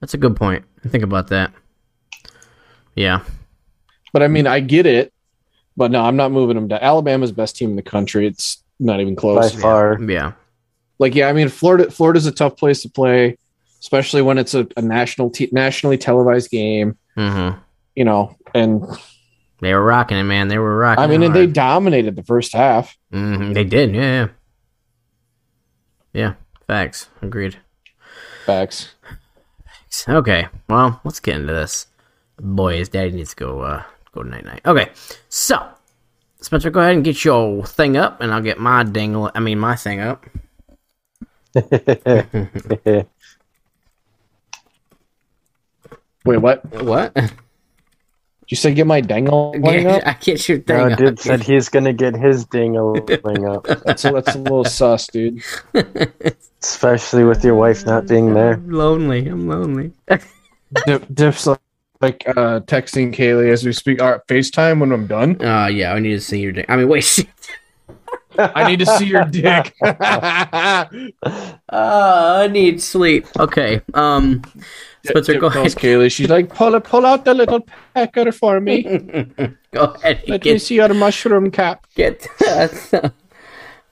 that's 0.00 0.12
a 0.12 0.18
good 0.18 0.36
point. 0.36 0.64
Think 0.86 1.02
about 1.02 1.28
that. 1.28 1.52
Yeah. 2.94 3.22
But 4.16 4.22
I 4.22 4.28
mean, 4.28 4.46
I 4.46 4.60
get 4.60 4.86
it. 4.86 5.12
But 5.76 5.90
no, 5.90 6.02
I'm 6.02 6.16
not 6.16 6.32
moving 6.32 6.54
them 6.56 6.70
to 6.70 6.82
Alabama's 6.82 7.32
best 7.32 7.54
team 7.54 7.68
in 7.68 7.76
the 7.76 7.82
country. 7.82 8.26
It's 8.26 8.64
not 8.80 8.98
even 8.98 9.14
close. 9.14 9.36
By 9.36 9.50
close. 9.50 9.60
far. 9.60 10.02
Yeah. 10.02 10.32
Like, 10.98 11.14
yeah, 11.14 11.28
I 11.28 11.34
mean, 11.34 11.50
Florida, 11.50 11.90
Florida's 11.90 12.24
a 12.24 12.32
tough 12.32 12.56
place 12.56 12.80
to 12.80 12.88
play, 12.88 13.36
especially 13.78 14.22
when 14.22 14.38
it's 14.38 14.54
a, 14.54 14.66
a 14.78 14.80
national, 14.80 15.28
te- 15.28 15.50
nationally 15.52 15.98
televised 15.98 16.50
game. 16.50 16.96
Mm-hmm. 17.14 17.58
You 17.94 18.04
know, 18.06 18.34
and 18.54 18.86
They 19.60 19.74
were 19.74 19.84
rocking 19.84 20.16
it, 20.16 20.22
man. 20.22 20.48
They 20.48 20.56
were 20.56 20.78
rocking. 20.78 21.04
I 21.04 21.08
mean, 21.08 21.22
it 21.22 21.26
and 21.26 21.34
they 21.34 21.46
dominated 21.46 22.16
the 22.16 22.22
first 22.22 22.54
half. 22.54 22.96
Mhm, 23.12 23.52
they 23.52 23.64
did. 23.64 23.94
Yeah, 23.94 24.00
yeah. 24.00 24.28
Yeah. 26.14 26.34
Facts. 26.66 27.10
Agreed. 27.20 27.58
Facts. 28.46 28.94
Okay. 30.08 30.48
Well, 30.70 31.02
let's 31.04 31.20
get 31.20 31.36
into 31.36 31.52
this. 31.52 31.88
Boys, 32.38 32.88
Daddy 32.88 33.12
needs 33.12 33.34
to 33.34 33.36
go. 33.36 33.60
Uh, 33.60 33.82
go 34.16 34.22
night 34.22 34.44
night. 34.44 34.62
Okay. 34.64 34.90
So, 35.28 35.66
Spencer, 36.40 36.70
go 36.70 36.80
ahead 36.80 36.94
and 36.94 37.04
get 37.04 37.24
your 37.24 37.64
thing 37.66 37.96
up, 37.96 38.20
and 38.20 38.32
I'll 38.32 38.42
get 38.42 38.58
my 38.58 38.82
dingle. 38.82 39.30
I 39.34 39.40
mean, 39.40 39.58
my 39.58 39.76
thing 39.76 40.00
up. 40.00 40.24
Wait, 46.24 46.38
what? 46.38 46.68
Did 46.70 46.82
What? 46.82 47.16
you 48.48 48.56
say 48.56 48.74
get 48.74 48.86
my 48.86 49.00
dangle 49.00 49.54
line 49.58 49.86
up? 49.94 50.02
I 50.06 50.12
get 50.14 50.48
your 50.48 50.58
thing 50.58 50.76
no, 50.76 50.88
up. 50.88 50.98
dude 50.98 51.18
said 51.18 51.42
he's 51.42 51.68
gonna 51.68 51.92
get 51.92 52.14
his 52.14 52.44
ding-a-ling 52.46 53.46
up, 53.48 53.64
That's 53.84 54.04
a, 54.04 54.10
that's 54.12 54.34
a 54.34 54.38
little 54.38 54.64
sus, 54.64 55.06
dude. 55.08 55.42
especially 56.62 57.24
with 57.24 57.44
your 57.44 57.54
wife 57.54 57.84
not 57.86 58.06
being 58.06 58.34
there. 58.34 58.54
I'm 58.60 58.70
lonely. 58.70 59.26
I'm 59.28 59.48
lonely. 59.48 59.92
Dip, 60.86 61.06
Diff's 61.12 61.46
like, 61.46 61.60
like 62.00 62.22
uh, 62.28 62.60
texting 62.60 63.14
Kaylee 63.14 63.50
as 63.50 63.64
we 63.64 63.72
speak. 63.72 64.00
All 64.00 64.12
right, 64.12 64.20
FaceTime 64.28 64.80
when 64.80 64.92
I'm 64.92 65.06
done. 65.06 65.44
Uh, 65.44 65.66
yeah. 65.66 65.92
I 65.92 65.98
need 65.98 66.14
to 66.14 66.20
see 66.20 66.40
your 66.40 66.52
dick. 66.52 66.66
I 66.68 66.76
mean, 66.76 66.88
wait. 66.88 67.04
Shit. 67.04 67.28
I 68.38 68.68
need 68.68 68.80
to 68.80 68.86
see 68.86 69.06
your 69.06 69.24
dick. 69.24 69.74
Uh, 71.68 72.44
I 72.44 72.48
need 72.48 72.80
sleep. 72.80 73.26
Okay. 73.38 73.82
Um, 73.92 74.42
Spencer, 75.04 75.38
go 75.38 75.48
ahead. 75.48 75.66
Kaylee, 75.72 76.12
she's 76.12 76.28
like, 76.28 76.48
pull 76.48 76.74
it, 76.76 76.84
pull 76.84 77.04
out 77.04 77.24
the 77.24 77.34
little 77.34 77.66
pecker 77.92 78.30
for 78.30 78.60
me. 78.60 78.82
go 79.72 79.84
ahead. 79.84 80.22
Let 80.28 80.44
me 80.44 80.58
see 80.58 80.76
your 80.76 80.94
mushroom 80.94 81.50
cap. 81.50 81.86
get. 81.96 82.26
That. 82.38 83.12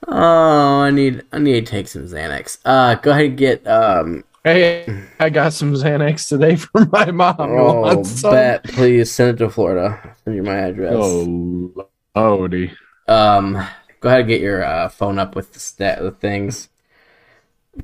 oh, 0.07 0.81
I 0.81 0.89
need. 0.91 1.23
I 1.33 1.39
need 1.39 1.65
to 1.65 1.71
take 1.71 1.87
some 1.89 2.03
Xanax. 2.03 2.59
Uh, 2.63 2.95
go 2.95 3.11
ahead 3.11 3.25
and 3.25 3.37
get. 3.37 3.67
Um. 3.67 4.23
Hey, 4.45 4.85
I 5.19 5.31
got 5.31 5.53
some 5.53 5.73
Xanax 5.73 6.29
today 6.29 6.55
for 6.55 6.85
my 6.91 7.09
mom. 7.09 7.35
Oh, 7.39 8.03
bet. 8.21 8.63
Please 8.63 9.11
send 9.11 9.31
it 9.31 9.43
to 9.43 9.49
Florida. 9.49 10.15
Send 10.23 10.35
you 10.35 10.43
my 10.43 10.57
address. 10.57 10.93
Oh, 10.95 11.89
lordy. 12.15 12.71
Um. 13.07 13.53
Go 14.01 14.09
ahead 14.09 14.19
and 14.19 14.29
get 14.29 14.41
your 14.41 14.63
uh, 14.63 14.87
phone 14.87 15.17
up 15.17 15.35
with 15.35 15.53
the 15.53 15.59
stat 15.59 15.99
the 15.99 16.11
things. 16.11 16.69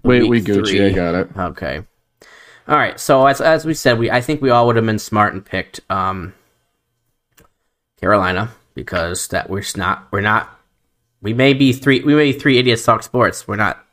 Wait, 0.03 0.30
we 0.30 0.39
Gucci. 0.39 0.68
three. 0.68 0.86
I 0.86 0.91
got 0.91 1.16
it. 1.16 1.30
Okay. 1.36 1.82
All 2.68 2.78
right. 2.78 2.99
So 2.99 3.26
as 3.26 3.41
as 3.41 3.66
we 3.66 3.74
said, 3.74 3.97
we 3.97 4.12
I 4.12 4.22
think 4.22 4.39
we 4.39 4.51
all 4.51 4.68
would 4.68 4.76
have 4.76 4.86
been 4.86 4.99
smart 4.99 5.34
and 5.34 5.43
picked 5.43 5.80
um 5.89 6.36
Carolina 7.99 8.51
because 8.76 9.30
that 9.30 9.49
we're 9.49 9.64
not 9.76 10.09
we're 10.12 10.22
not 10.22 10.59
we 11.24 11.34
may 11.34 11.55
be 11.55 11.74
three 11.74 12.01
we 12.01 12.14
may 12.14 12.34
be 12.34 12.38
three 12.38 12.59
idiots 12.59 12.86
talk 12.86 13.01
sports. 13.01 13.47
We're 13.47 13.55
not 13.55 13.84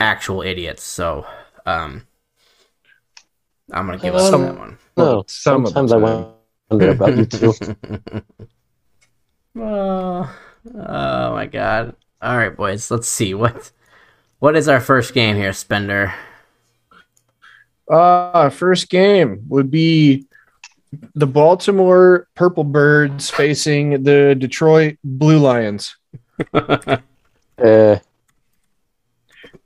actual 0.00 0.42
idiots. 0.42 0.82
So 0.82 1.26
um 1.64 2.06
I'm 3.72 3.86
gonna 3.86 3.98
give 3.98 4.14
us 4.14 4.32
Um, 4.32 4.42
that 4.42 4.58
one. 4.58 4.78
No, 4.96 5.24
Some 5.26 5.66
of 5.66 5.72
sometimes 5.72 5.92
I 5.92 5.96
wonder 6.70 6.90
about 6.90 7.16
you 7.16 7.26
two. 7.26 7.52
oh, 9.56 10.38
oh 10.74 11.32
my 11.32 11.46
god. 11.46 11.94
All 12.22 12.36
right, 12.36 12.54
boys. 12.56 12.90
Let's 12.90 13.08
see 13.08 13.34
what 13.34 13.72
what 14.38 14.56
is 14.56 14.68
our 14.68 14.80
first 14.80 15.14
game 15.14 15.36
here, 15.36 15.52
Spender. 15.52 16.14
Uh, 17.90 18.50
first 18.50 18.88
game 18.88 19.44
would 19.48 19.70
be 19.70 20.26
the 21.14 21.26
Baltimore 21.26 22.26
Purple 22.34 22.64
Birds 22.64 23.30
facing 23.30 24.02
the 24.02 24.34
Detroit 24.34 24.96
Blue 25.04 25.38
Lions. 25.38 25.96
Uh, 27.58 27.96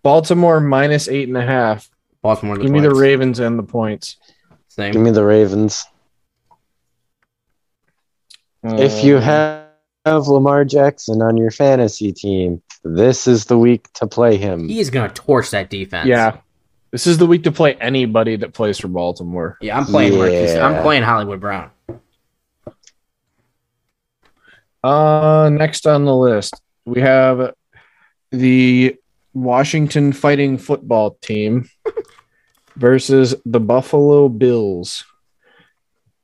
Baltimore 0.03 0.61
minus 0.61 1.09
eight 1.09 1.28
and 1.28 1.36
a 1.36 1.44
half. 1.44 1.90
Baltimore. 2.22 2.57
Give 2.57 2.70
me 2.70 2.80
the 2.80 2.88
points. 2.88 3.01
Ravens 3.01 3.38
and 3.40 3.59
the 3.59 3.62
points. 3.62 4.16
Same. 4.68 4.92
give 4.92 5.03
me 5.03 5.11
the 5.11 5.24
Ravens. 5.24 5.84
If 8.62 9.03
you 9.05 9.16
Uh, 9.16 9.20
have, 9.20 9.64
have 10.05 10.28
Lamar 10.28 10.64
Jackson 10.64 11.22
on 11.22 11.36
your 11.36 11.51
fantasy 11.51 12.12
team, 12.12 12.62
this 12.84 13.26
is 13.26 13.46
the 13.46 13.59
week 13.59 13.90
to 13.94 14.07
play 14.07 14.36
him. 14.36 14.68
He's 14.68 14.90
gonna 14.90 15.09
torch 15.12 15.51
that 15.51 15.70
defense. 15.70 16.07
yeah, 16.09 16.38
this 16.90 17.07
is 17.07 17.16
the 17.18 17.26
week 17.26 17.42
to 17.44 17.53
play 17.53 17.74
anybody 17.74 18.36
that 18.36 18.53
plays 18.53 18.78
for 18.78 18.88
Baltimore. 18.88 19.57
Yeah, 19.61 19.78
I'm 19.78 19.86
playing 19.86 20.16
Marcus. 20.18 20.55
I'm 20.57 20.82
playing 20.82 21.03
Hollywood 21.05 21.40
Brown. 21.40 21.70
Uh, 24.82 25.51
next 25.53 25.86
on 25.86 26.05
the 26.05 26.14
list, 26.14 26.55
we 26.86 27.01
have 27.01 27.55
the 28.30 28.96
Washington 29.43 30.12
Fighting 30.12 30.59
Football 30.59 31.16
Team 31.22 31.68
versus 32.76 33.34
the 33.45 33.61
Buffalo 33.61 34.28
Bills 34.28 35.05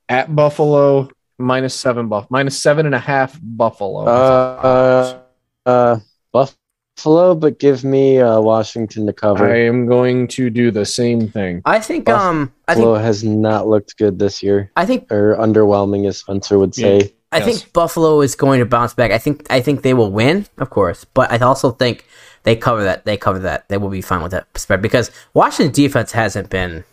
at 0.09 0.33
Buffalo 0.35 1.09
minus 1.37 1.75
seven 1.75 2.07
buff 2.07 2.27
minus 2.29 2.61
seven 2.61 2.85
and 2.85 2.95
a 2.95 2.99
half 2.99 3.37
Buffalo. 3.41 4.05
Uh, 4.05 5.21
uh, 5.65 5.69
uh, 5.69 5.99
Buffalo, 6.31 7.35
but 7.35 7.59
give 7.59 7.83
me 7.83 8.19
uh, 8.19 8.39
Washington 8.39 9.05
to 9.05 9.13
cover. 9.13 9.51
I 9.51 9.65
am 9.65 9.85
going 9.85 10.27
to 10.29 10.49
do 10.49 10.71
the 10.71 10.85
same 10.85 11.27
thing. 11.27 11.61
I 11.65 11.79
think 11.79 12.05
Buff- 12.05 12.21
um 12.21 12.53
I 12.67 12.73
Buffalo 12.73 12.95
think 12.95 13.05
has 13.05 13.23
not 13.23 13.67
looked 13.67 13.97
good 13.97 14.17
this 14.19 14.41
year, 14.41 14.71
I 14.75 14.85
think 14.85 15.11
or 15.11 15.35
underwhelming, 15.37 16.07
as 16.07 16.17
Spencer 16.17 16.57
would 16.57 16.73
say. 16.73 17.13
I 17.31 17.39
Yes. 17.39 17.45
think 17.45 17.73
Buffalo 17.73 18.21
is 18.21 18.35
going 18.35 18.59
to 18.59 18.65
bounce 18.65 18.93
back. 18.93 19.11
I 19.11 19.17
think 19.17 19.45
I 19.49 19.59
think 19.61 19.81
they 19.81 19.93
will 19.93 20.11
win, 20.11 20.45
of 20.57 20.69
course, 20.69 21.03
but 21.05 21.29
I 21.31 21.37
also 21.39 21.71
think 21.71 22.05
they 22.43 22.55
cover 22.55 22.83
that. 22.83 23.03
They 23.05 23.17
cover 23.17 23.39
that. 23.39 23.67
They 23.67 23.77
will 23.77 23.89
be 23.89 24.01
fine 24.01 24.21
with 24.21 24.31
that 24.31 24.47
spread 24.57 24.81
because 24.81 25.11
Washington 25.33 25.73
defense 25.73 26.13
hasn't 26.13 26.49
been 26.49 26.85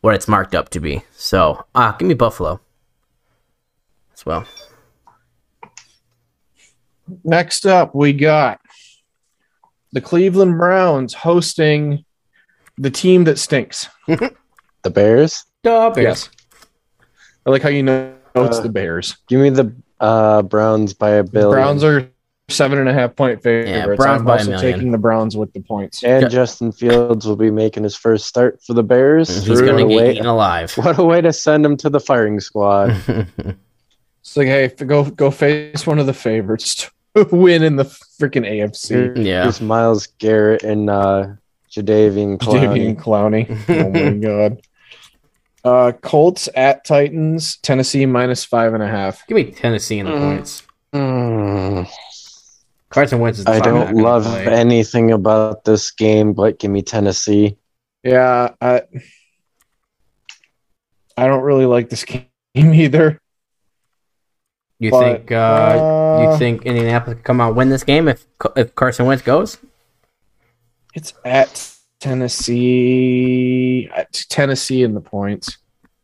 what 0.00 0.14
it's 0.14 0.26
marked 0.28 0.54
up 0.54 0.70
to 0.70 0.80
be. 0.80 1.02
So, 1.12 1.64
uh, 1.74 1.92
give 1.92 2.08
me 2.08 2.14
Buffalo 2.14 2.60
as 4.14 4.26
well. 4.26 4.44
Next 7.24 7.64
up, 7.66 7.94
we 7.94 8.12
got 8.12 8.60
the 9.92 10.00
Cleveland 10.00 10.58
Browns 10.58 11.14
hosting 11.14 12.04
the 12.76 12.90
team 12.90 13.24
that 13.24 13.38
stinks. 13.38 13.88
The 14.84 14.90
Bears. 14.90 15.44
Yes. 15.64 16.30
I 17.44 17.50
like 17.50 17.62
how 17.62 17.68
you 17.68 17.82
know 17.82 18.14
it's 18.34 18.58
Uh, 18.58 18.62
the 18.62 18.68
Bears. 18.68 19.16
Give 19.28 19.40
me 19.40 19.50
the 19.50 19.74
uh, 20.00 20.42
Browns 20.42 20.94
by 20.94 21.10
a 21.10 21.24
billion. 21.24 21.50
Browns 21.52 21.84
are 21.84 22.08
seven 22.50 22.78
and 22.78 22.88
a 22.88 22.92
half 22.94 23.14
point 23.14 23.42
favorites. 23.42 23.98
Browns 24.02 24.20
I'm 24.20 24.24
by 24.24 24.34
a 24.36 24.38
also 24.38 24.50
million. 24.52 24.72
taking 24.72 24.92
the 24.92 24.98
Browns 24.98 25.36
with 25.36 25.52
the 25.52 25.60
points. 25.60 26.02
and 26.02 26.22
Yeah. 26.22 26.28
Justin 26.28 26.72
Fields 26.72 27.26
will 27.26 27.36
be 27.36 27.50
making 27.50 27.82
his 27.82 27.94
first 27.96 28.26
start 28.26 28.62
for 28.62 28.72
the 28.74 28.82
Bears. 28.82 29.28
He's 29.44 29.48
What 29.50 29.66
going 29.66 29.80
a 29.80 29.82
to 29.82 29.88
get 29.88 29.96
way- 29.96 30.12
eaten 30.14 30.26
alive. 30.26 30.72
What 30.78 30.98
a 30.98 31.04
way 31.04 31.20
to 31.20 31.32
send 31.32 31.64
him 31.66 31.76
to 31.78 31.90
the 31.90 32.00
firing 32.00 32.40
squad. 32.40 32.96
It's 34.20 34.36
like, 34.36 34.46
hey, 34.48 34.68
go 34.68 35.04
go 35.04 35.30
face 35.30 35.86
one 35.86 35.98
of 35.98 36.04
the 36.06 36.12
favorites 36.12 36.90
to 37.14 37.24
win 37.32 37.62
in 37.62 37.76
the 37.76 37.84
freaking 37.84 38.44
AFC. 38.46 39.24
yeah. 39.24 39.44
Here's 39.44 39.60
Myles 39.62 40.06
Garrett 40.18 40.62
and 40.64 40.90
uh, 40.90 41.28
Jadeveon 41.70 42.36
Davian 42.38 42.96
Clowney. 42.96 43.48
Clowney. 43.48 43.84
Oh 43.84 43.90
my 43.90 44.10
god. 44.18 44.60
Uh, 45.64 45.92
Colts 45.92 46.48
at 46.54 46.84
Titans. 46.84 47.56
Tennessee 47.58 48.06
minus 48.06 48.44
five 48.44 48.74
and 48.74 48.82
a 48.82 48.86
half. 48.88 49.26
Give 49.26 49.34
me 49.36 49.44
Tennessee 49.50 49.98
in 49.98 50.06
the 50.06 50.12
Mm. 50.12 50.20
points. 50.36 50.62
Mm, 50.94 51.88
Carson 52.90 53.18
Wentz 53.18 53.38
is 53.40 53.46
I 53.46 53.58
don't 53.60 53.94
love 53.96 54.24
play. 54.24 54.46
anything 54.46 55.12
about 55.12 55.64
this 55.64 55.90
game, 55.90 56.32
but 56.32 56.58
give 56.58 56.70
me 56.70 56.80
Tennessee. 56.82 57.58
Yeah, 58.02 58.50
I 58.60 58.82
I 61.16 61.26
don't 61.26 61.42
really 61.42 61.66
like 61.66 61.90
this 61.90 62.04
game 62.04 62.24
either. 62.54 63.20
You 64.78 64.90
but, 64.92 65.00
think 65.02 65.32
uh, 65.32 65.34
uh, 65.34 66.30
you 66.32 66.38
think 66.38 66.64
Indianapolis 66.64 67.16
can 67.16 67.24
come 67.24 67.40
out 67.40 67.56
win 67.56 67.68
this 67.68 67.82
game 67.84 68.06
if 68.08 68.26
if 68.56 68.74
Carson 68.74 69.06
Wentz 69.06 69.22
goes? 69.24 69.58
It's 70.94 71.12
at 71.24 71.74
Tennessee. 72.00 73.88
Tennessee 74.28 74.82
in 74.82 74.94
the 74.94 75.00
points. 75.00 75.58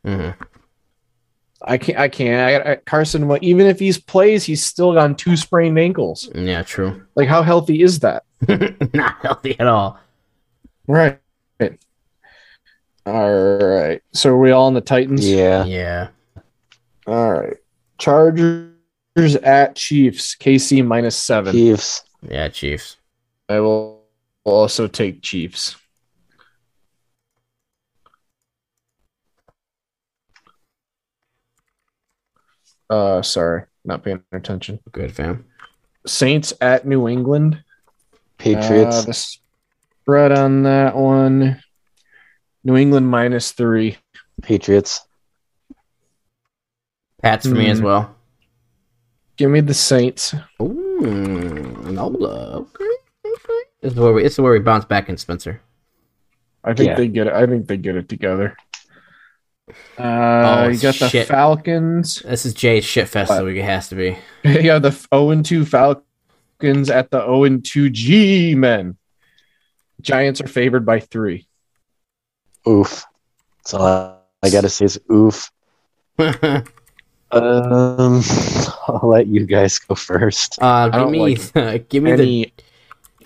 Mm-hmm. 0.05 0.43
I 1.67 1.79
can't. 1.79 1.99
I 1.99 2.09
can't. 2.09 2.67
I, 2.67 2.73
I, 2.73 2.77
Carson, 2.77 3.27
well, 3.27 3.39
even 3.41 3.67
if 3.67 3.79
he 3.79 3.93
plays, 3.93 4.45
he's 4.45 4.63
still 4.63 4.99
on 4.99 5.15
two 5.15 5.37
sprained 5.37 5.79
ankles. 5.79 6.31
Yeah, 6.35 6.63
true. 6.63 7.07
Like, 7.15 7.29
how 7.29 7.43
healthy 7.43 7.83
is 7.83 8.01
that? 8.01 8.25
not 8.95 9.17
healthy 9.23 9.59
at 9.59 9.67
all. 9.67 9.99
Right. 10.87 11.19
All 13.07 13.57
right. 13.59 14.03
So 14.13 14.31
are 14.31 14.39
we 14.39 14.51
all 14.51 14.67
on 14.67 14.75
the 14.75 14.81
Titans? 14.81 15.29
Yeah. 15.29 15.65
Yeah. 15.65 16.09
All 17.07 17.33
right. 17.33 17.57
Chargers 17.99 18.71
at 19.43 19.77
Chiefs. 19.77 20.35
KC 20.37 20.87
minus 20.87 21.17
seven. 21.17 21.53
Chiefs. 21.53 22.03
Yeah, 22.23 22.49
Chiefs. 22.49 22.97
I 23.49 23.61
will 23.61 24.03
also 24.45 24.87
take 24.87 25.23
Chiefs. 25.23 25.77
Uh, 32.91 33.23
sorry, 33.23 33.65
not 33.85 34.03
paying 34.05 34.23
attention. 34.33 34.79
Good 34.93 35.13
fam. 35.13 35.45
Saints 36.07 36.53
at 36.61 36.87
New 36.87 37.09
England. 37.09 37.63
Patriots. 38.39 38.97
Uh, 38.99 39.03
the 39.07 39.13
spread 39.15 40.33
on 40.33 40.63
that 40.65 40.95
one. 40.97 41.61
New 42.65 42.77
England 42.77 43.09
minus 43.09 43.53
three. 43.53 43.97
Patriots. 44.43 45.01
Pats 47.23 47.47
for 47.49 47.55
me 47.55 47.71
as 47.71 47.79
Hmm. 47.79 47.85
well. 47.85 48.17
Give 49.37 49.51
me 49.51 49.61
the 49.61 49.75
Saints. 49.75 50.35
Ooh, 50.61 51.01
Nola. 51.91 52.59
Okay. 52.59 52.85
okay. 53.27 53.63
This 53.81 53.93
is 53.93 53.99
where 53.99 54.13
we 54.13 54.23
this 54.23 54.33
is 54.35 54.41
where 54.41 54.53
we 54.53 54.59
bounce 54.59 54.85
back 54.85 55.09
in 55.09 55.17
Spencer. 55.17 55.61
I 56.63 56.75
think 56.75 56.89
Yeah. 56.91 56.95
they 56.97 57.09
get 57.09 57.27
it. 57.29 57.33
I 57.33 57.47
think 57.47 57.67
they 57.67 57.77
get 57.77 57.97
it 57.97 58.09
together. 58.09 58.57
Uh, 59.99 60.65
Oh, 60.65 60.69
you 60.69 60.79
got 60.79 60.95
the 60.97 61.09
shit. 61.09 61.29
Falcons. 61.29 62.21
This 62.21 62.47
is 62.47 62.55
Jay's 62.55 62.85
shit 62.85 63.09
shitfest, 63.09 63.29
so 63.29 63.47
it 63.47 63.57
has 63.63 63.89
to 63.89 63.95
be. 63.95 64.19
yeah, 64.45 64.79
the 64.79 64.91
0 64.91 65.31
and 65.31 65.45
2 65.45 65.65
Falcons 65.65 66.91
at 66.91 67.11
the 67.11 67.21
0 67.21 67.45
and 67.45 67.65
2 67.65 67.91
G 67.91 68.55
men. 68.55 68.97
Giants 70.01 70.41
are 70.41 70.49
favored 70.49 70.85
by 70.85 71.01
three. 71.01 71.47
Oof. 72.69 73.05
That's 73.59 73.75
all 73.75 73.87
I, 73.87 74.17
I 74.43 74.51
gotta 74.51 74.69
say 74.69 74.85
is 74.87 75.01
oof. 75.11 75.51
uh, 76.19 76.61
Um, 77.35 78.23
I'll 78.89 79.09
let 79.09 79.27
you 79.27 79.45
guys 79.45 79.79
go 79.79 79.95
first. 79.97 80.59
give 80.61 80.93
don't 80.93 81.11
me, 81.11 81.35
give 81.89 82.03
me 82.03 82.13
the, 82.13 82.23
Any, 82.23 82.53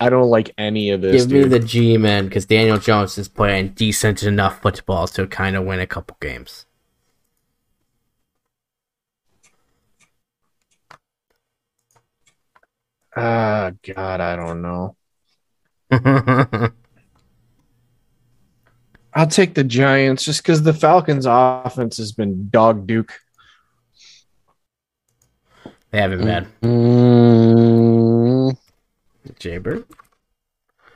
I 0.01 0.11
don't 0.11 0.29
like 0.29 0.53
any 0.59 0.91
of 0.91 1.01
this. 1.01 1.27
give 1.27 1.33
me 1.33 1.49
the 1.49 1.59
G 1.59 1.97
man 1.97 2.27
because 2.27 2.47
Daniel 2.47 2.79
Jones 2.79 3.19
is 3.19 3.29
playing 3.29 3.71
decent 3.71 4.23
enough 4.23 4.63
football 4.63 5.09
to 5.09 5.27
kind 5.27 5.57
of 5.57 5.65
win 5.65 5.81
a 5.81 5.87
couple 5.87 6.17
games. 6.21 6.67
Ah, 13.17 13.73
God, 13.83 14.21
I 14.21 14.37
don't 14.37 14.63
know. 14.63 14.95
I'll 19.15 19.27
take 19.27 19.55
the 19.55 19.65
Giants 19.65 20.25
just 20.25 20.43
because 20.43 20.63
the 20.63 20.73
Falcons' 20.73 21.27
offense 21.29 21.97
has 21.97 22.13
been 22.13 22.49
dog 22.51 22.87
duke. 22.87 23.19
They 25.91 25.99
haven't 25.99 26.25
bad. 26.25 26.47
Mm, 26.63 27.98
Jaybird. 29.39 29.85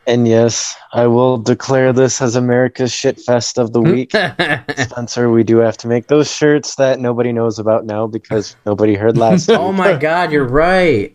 and 0.06 0.26
yes, 0.26 0.76
I 0.92 1.06
will 1.06 1.38
declare 1.38 1.92
this 1.92 2.20
as 2.20 2.34
America's 2.36 2.92
shit 2.92 3.20
fest 3.20 3.58
of 3.58 3.72
the 3.72 3.80
week. 3.92 4.10
Spencer, 4.10 5.30
we 5.30 5.44
do 5.44 5.58
have 5.58 5.76
to 5.78 5.88
make 5.88 6.08
those 6.08 6.30
shirts 6.30 6.74
that 6.76 6.98
nobody 7.00 7.32
knows 7.32 7.58
about 7.58 7.84
now 7.86 8.06
because 8.06 8.56
nobody 8.66 8.94
heard 8.94 9.16
last 9.16 9.48
week. 9.48 9.58
oh 9.58 9.72
my 9.72 9.94
God, 9.96 10.32
you're 10.32 10.44
right. 10.48 11.14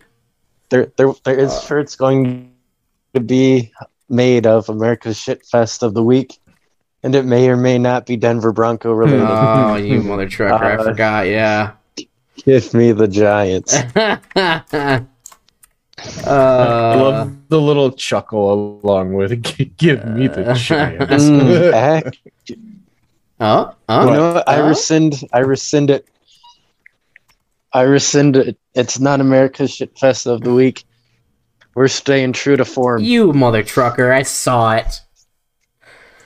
There, 0.70 0.92
there, 0.96 1.12
there 1.24 1.38
is 1.38 1.52
Uh, 1.52 1.60
shirts 1.60 1.96
going 1.96 2.52
to 3.14 3.20
be 3.20 3.72
made 4.08 4.46
of 4.46 4.68
America's 4.68 5.18
shit 5.18 5.44
fest 5.44 5.82
of 5.82 5.92
the 5.94 6.02
week. 6.02 6.38
and 7.02 7.14
it 7.14 7.24
may 7.24 7.48
or 7.48 7.56
may 7.56 7.78
not 7.78 8.06
be 8.06 8.16
Denver 8.16 8.52
Bronco 8.52 8.92
related. 8.92 9.26
Oh, 9.28 9.76
you 9.76 10.02
mother 10.02 10.28
trucker! 10.28 10.64
I 10.64 10.76
Uh, 10.78 10.84
forgot. 10.84 11.26
Yeah. 11.28 11.72
Give 12.36 12.72
me 12.74 12.92
the 12.92 13.06
Giants. 13.08 13.74
Uh, 16.26 16.30
I 16.30 16.94
love 16.96 17.48
the 17.48 17.60
little 17.60 17.90
chuckle 17.92 18.80
along 18.84 19.14
with. 19.14 19.42
Give 19.76 20.04
me 20.06 20.28
the 20.28 20.50
Uh, 20.50 20.54
Giants. 20.54 21.24
Mm, 21.28 21.72
heck, 21.72 22.16
you 22.46 22.56
oh, 23.40 23.74
oh, 23.88 24.04
know 24.12 24.34
what? 24.34 24.48
I 24.48 24.56
Huh? 24.56 24.68
rescind. 24.68 25.14
I 25.32 25.40
rescind 25.40 25.90
it. 25.90 26.06
I 27.72 27.82
rescind 27.82 28.36
it. 28.36 28.56
It's 28.74 28.98
not 28.98 29.20
America's 29.20 29.74
shit 29.74 29.96
fest 29.98 30.26
of 30.26 30.40
the 30.42 30.52
week. 30.54 30.84
We're 31.74 31.88
staying 31.88 32.32
true 32.32 32.56
to 32.56 32.64
form. 32.64 33.02
you 33.02 33.32
mother 33.32 33.62
trucker! 33.62 34.12
I 34.12 34.22
saw 34.22 34.72
it. 34.76 35.00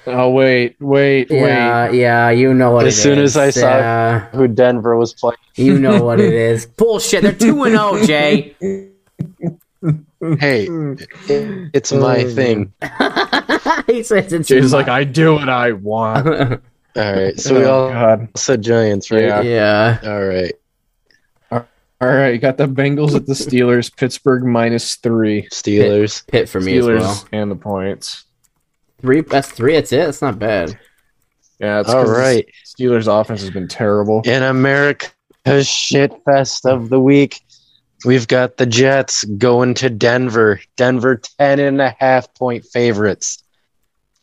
oh 0.07 0.31
wait, 0.31 0.77
wait, 0.81 1.31
Yeah, 1.31 1.91
wait. 1.91 1.99
yeah, 1.99 2.31
you 2.31 2.55
know 2.55 2.71
what 2.71 2.87
As 2.87 2.99
it 2.99 3.03
soon 3.03 3.19
is. 3.19 3.37
as 3.37 3.57
I 3.57 3.61
saw- 3.61 3.77
Yeah, 3.77 4.29
Who 4.33 4.49
Denver 4.49 4.97
was 4.97 5.13
playing? 5.15 5.37
you 5.57 5.79
know 5.79 6.03
what 6.03 6.21
it 6.21 6.33
is. 6.51 6.65
Bullshit. 6.67 7.23
They're 7.23 7.33
two 7.33 7.63
and 7.65 7.75
zero, 7.77 8.05
Jay. 8.07 8.55
Hey, 10.39 10.67
it- 10.69 11.71
it's 11.75 11.93
my 11.93 12.25
Oh. 12.25 12.31
thing. 12.35 12.73
he 13.87 14.03
says 14.03 14.33
it's 14.33 14.49
Jay's 14.49 14.73
like, 14.73 14.89
I 14.89 15.05
do 15.05 15.35
what 15.35 15.49
I 15.49 15.73
want. 15.73 16.27
All 16.97 17.13
right, 17.13 17.39
so 17.41 17.57
oh, 17.57 17.59
we 17.59 17.65
Oh, 17.65 17.71
all 17.71 17.89
God. 17.91 18.29
said 18.37 18.61
Giants, 18.63 19.11
right? 19.11 19.23
Yeah. 19.23 19.41
yeah. 19.43 19.99
All 20.05 20.23
right, 20.25 20.53
All 21.51 21.63
right, 22.09 22.35
you 22.35 22.39
got 22.39 22.57
the 22.59 22.67
Bengals 22.67 23.15
at 23.15 23.27
the 23.27 23.33
Steelers. 23.33 23.95
Pittsburgh 23.97 24.45
minus 24.45 24.97
three. 24.97 25.45
Steelers. 25.53 26.27
Pit 26.27 26.49
for 26.51 26.61
me 26.61 26.75
Steelers 26.75 26.97
as 26.99 27.03
well. 27.03 27.25
and 27.33 27.51
the 27.51 27.55
points. 27.57 28.25
Three. 29.01 29.23
That's 29.23 29.51
three. 29.51 29.75
That's 29.75 29.93
it. 29.93 30.05
That's 30.05 30.21
not 30.21 30.39
bad. 30.39 30.79
Yeah, 31.61 31.81
it's 31.81 31.89
All 31.89 32.03
'cause 32.05 32.13
the 32.13 32.19
right. 32.19 32.47
Steelers 32.67 33.07
offense 33.21 33.41
has 33.41 33.51
been 33.51 33.69
terrible. 33.69 34.21
In 34.27 34.43
America's 34.43 35.67
shit 35.67 36.13
fest 36.25 36.67
of 36.67 36.89
the 36.91 37.01
week, 37.01 37.41
we've 38.05 38.27
got 38.29 38.57
the 38.57 38.67
Jets 38.67 39.25
going 39.25 39.75
to 39.75 39.91
Denver. 39.91 40.61
Denver 40.77 41.21
10 41.39 41.59
and 41.61 41.81
a 41.81 41.95
half 41.99 42.33
point 42.35 42.65
favorites. 42.65 43.43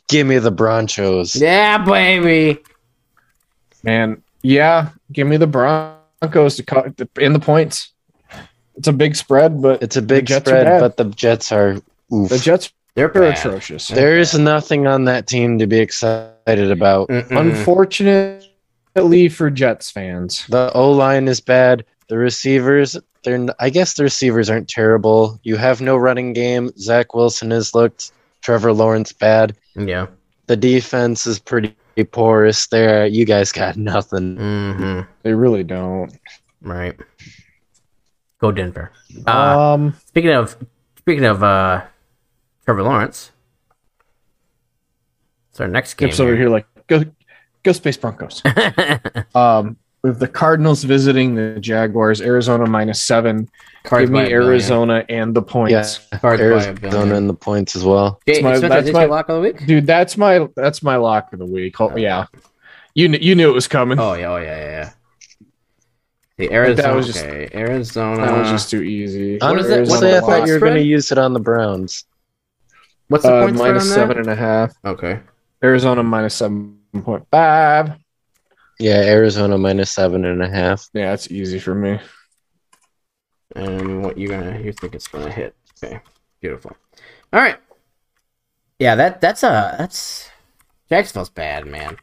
Give 0.08 0.26
me 0.26 0.38
the 0.38 0.50
Broncos. 0.50 1.36
Yeah, 1.36 1.78
baby. 1.84 2.60
Man, 3.82 4.22
yeah, 4.42 4.90
give 5.12 5.26
me 5.26 5.36
the 5.36 5.46
Broncos 5.46 6.56
to 6.56 6.62
cut 6.62 7.00
in 7.18 7.32
the 7.32 7.38
points. 7.38 7.92
It's 8.76 8.88
a 8.88 8.92
big 8.92 9.14
spread, 9.16 9.60
but 9.62 9.82
It's 9.82 9.96
a 9.96 10.02
big 10.02 10.26
The 10.26 10.34
Jets 10.34 10.48
are 10.48 10.60
spread, 10.60 10.80
but 10.80 10.96
the 10.96 11.04
Jets 11.04 11.52
are 11.52 11.76
oof. 12.12 12.28
the 12.28 12.38
Jets 12.38 12.72
They're 12.94 13.06
are 13.06 13.10
bad. 13.10 13.38
atrocious. 13.38 13.88
there 13.88 14.18
is 14.18 14.38
nothing 14.38 14.86
on 14.86 15.04
that 15.04 15.26
team 15.26 15.58
to 15.58 15.66
be 15.66 15.78
excited 15.78 16.70
about. 16.70 17.08
Mm-mm. 17.08 17.38
Unfortunately 17.38 19.28
for 19.28 19.50
Jets 19.50 19.90
fans, 19.90 20.46
The 20.48 20.72
O 20.74 20.90
line 20.92 21.28
is 21.28 21.40
bad. 21.40 21.84
The 22.10 22.18
receivers, 22.18 22.98
they're 23.22 23.46
I 23.60 23.70
guess 23.70 23.94
the 23.94 24.02
receivers 24.02 24.50
aren't 24.50 24.68
terrible. 24.68 25.38
You 25.44 25.54
have 25.54 25.80
no 25.80 25.96
running 25.96 26.32
game. 26.32 26.72
Zach 26.76 27.14
Wilson 27.14 27.52
has 27.52 27.72
looked. 27.72 28.10
Trevor 28.40 28.72
Lawrence 28.72 29.12
bad. 29.12 29.56
Yeah. 29.76 30.08
The 30.46 30.56
defense 30.56 31.24
is 31.24 31.38
pretty 31.38 31.72
porous 32.10 32.66
there. 32.66 33.06
You 33.06 33.24
guys 33.24 33.52
got 33.52 33.76
nothing. 33.92 34.36
Mm-hmm. 34.36 35.08
they 35.22 35.34
really 35.34 35.62
don't. 35.62 36.12
Right. 36.62 36.98
Go 38.40 38.50
Denver. 38.50 38.90
Uh, 39.28 39.74
um, 39.74 39.94
speaking 40.06 40.32
of 40.32 40.56
speaking 40.98 41.24
of 41.24 41.44
uh, 41.44 41.84
Trevor 42.64 42.82
Lawrence, 42.82 43.30
it's 45.50 45.60
our 45.60 45.68
next 45.68 45.94
game. 45.94 46.08
Kip's 46.08 46.18
over 46.18 46.34
here 46.34 46.48
like 46.48 46.66
go, 46.88 47.04
go 47.62 47.70
Space 47.70 47.96
Broncos. 47.96 48.42
um, 49.36 49.76
with 50.02 50.18
the 50.18 50.28
Cardinals 50.28 50.82
visiting 50.84 51.34
the 51.34 51.58
Jaguars, 51.60 52.20
Arizona 52.22 52.66
minus 52.66 53.00
seven. 53.02 53.48
Cards 53.84 54.04
give 54.08 54.10
me 54.12 54.20
a 54.20 54.22
billion. 54.24 54.42
Arizona 54.42 55.04
and 55.08 55.34
the 55.34 55.42
points. 55.42 56.00
Yeah, 56.12 56.18
Cards 56.18 56.40
Arizona 56.40 57.14
and 57.14 57.28
the 57.28 57.34
points 57.34 57.76
as 57.76 57.84
well. 57.84 58.20
Jay, 58.26 58.34
That's 58.34 58.42
my- 58.42 58.56
Spencer, 58.56 58.68
that's 58.68 58.92
my- 58.92 59.04
lock 59.06 59.28
of 59.28 59.36
the 59.36 59.40
week? 59.42 59.66
Dude, 59.66 59.86
that's 59.86 60.16
my 60.16 60.48
that's 60.56 60.82
my 60.82 60.96
lock 60.96 61.32
of 61.32 61.38
the 61.38 61.46
week. 61.46 61.80
Oh, 61.80 61.96
yeah, 61.96 62.26
you 62.94 63.08
kn- 63.08 63.22
you 63.22 63.34
knew 63.34 63.50
it 63.50 63.54
was 63.54 63.68
coming. 63.68 63.98
Oh 63.98 64.14
yeah, 64.14 64.32
oh 64.32 64.36
yeah, 64.36 64.42
yeah. 64.56 64.70
yeah. 64.70 64.90
The 66.38 66.52
Arizona. 66.52 66.88
that 66.88 66.94
was 66.96 67.06
just- 67.06 67.24
okay, 67.24 67.48
Arizona. 67.54 68.24
that 68.26 68.38
was 68.38 68.48
just 68.50 68.70
too 68.70 68.82
easy. 68.82 69.36
What 69.38 69.58
is 69.58 69.66
it? 69.68 69.72
Honestly, 69.78 69.90
What's 69.92 70.02
I 70.02 70.10
the 70.12 70.20
thought 70.20 70.26
point 70.30 70.46
you 70.46 70.52
were 70.54 70.58
going 70.60 70.74
to 70.74 70.82
use 70.82 71.12
it 71.12 71.18
on 71.18 71.34
the 71.34 71.40
Browns. 71.40 72.04
What's 73.08 73.24
the 73.24 73.34
Uh, 73.34 73.42
point 73.42 73.56
spread 73.56 73.68
minus 73.72 73.88
on 73.90 73.94
seven 73.94 74.18
and 74.18 74.26
a 74.28 74.34
half. 74.36 74.72
that? 74.82 74.88
Okay. 74.90 75.20
Arizona 75.62 76.02
minus 76.02 76.34
seven 76.34 76.78
point 77.02 77.26
five. 77.30 77.92
Yeah, 78.80 79.02
Arizona 79.02 79.58
minus 79.58 79.90
seven 79.90 80.24
and 80.24 80.42
a 80.42 80.48
half. 80.48 80.88
Yeah, 80.94 81.10
that's 81.10 81.30
easy 81.30 81.58
for 81.58 81.74
me. 81.74 82.00
And 83.54 84.02
what 84.02 84.16
you 84.16 84.28
gonna 84.28 84.58
you 84.58 84.72
think 84.72 84.94
it's 84.94 85.06
gonna 85.06 85.30
hit? 85.30 85.54
Okay, 85.84 86.00
beautiful. 86.40 86.74
All 87.32 87.40
right. 87.40 87.58
Yeah, 88.78 88.94
that 88.94 89.20
that's 89.20 89.42
a 89.42 89.76
that's 89.78 90.30
Jacksonville's 90.88 91.28
bad, 91.28 91.66
man. 91.66 91.98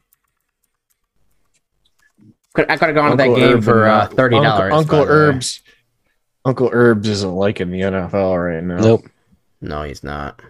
Could, 2.53 2.69
I 2.69 2.77
could 2.77 2.89
have 2.89 2.95
gone 2.95 3.11
to 3.11 3.17
that 3.17 3.35
game 3.35 3.57
Herb 3.57 3.63
for 3.63 3.87
uh, 3.87 4.03
uh, 4.03 4.07
thirty 4.07 4.35
dollars. 4.35 4.73
Uncle, 4.73 4.99
Uncle 4.99 5.11
Herbs. 5.11 5.61
Uncle 6.45 6.69
Herbs 6.71 7.09
isn't 7.09 7.33
liking 7.33 7.71
the 7.71 7.81
NFL 7.81 8.53
right 8.53 8.63
now. 8.63 8.77
Nope. 8.77 9.05
No, 9.61 9.81
he's 9.81 10.03
not. 10.03 10.41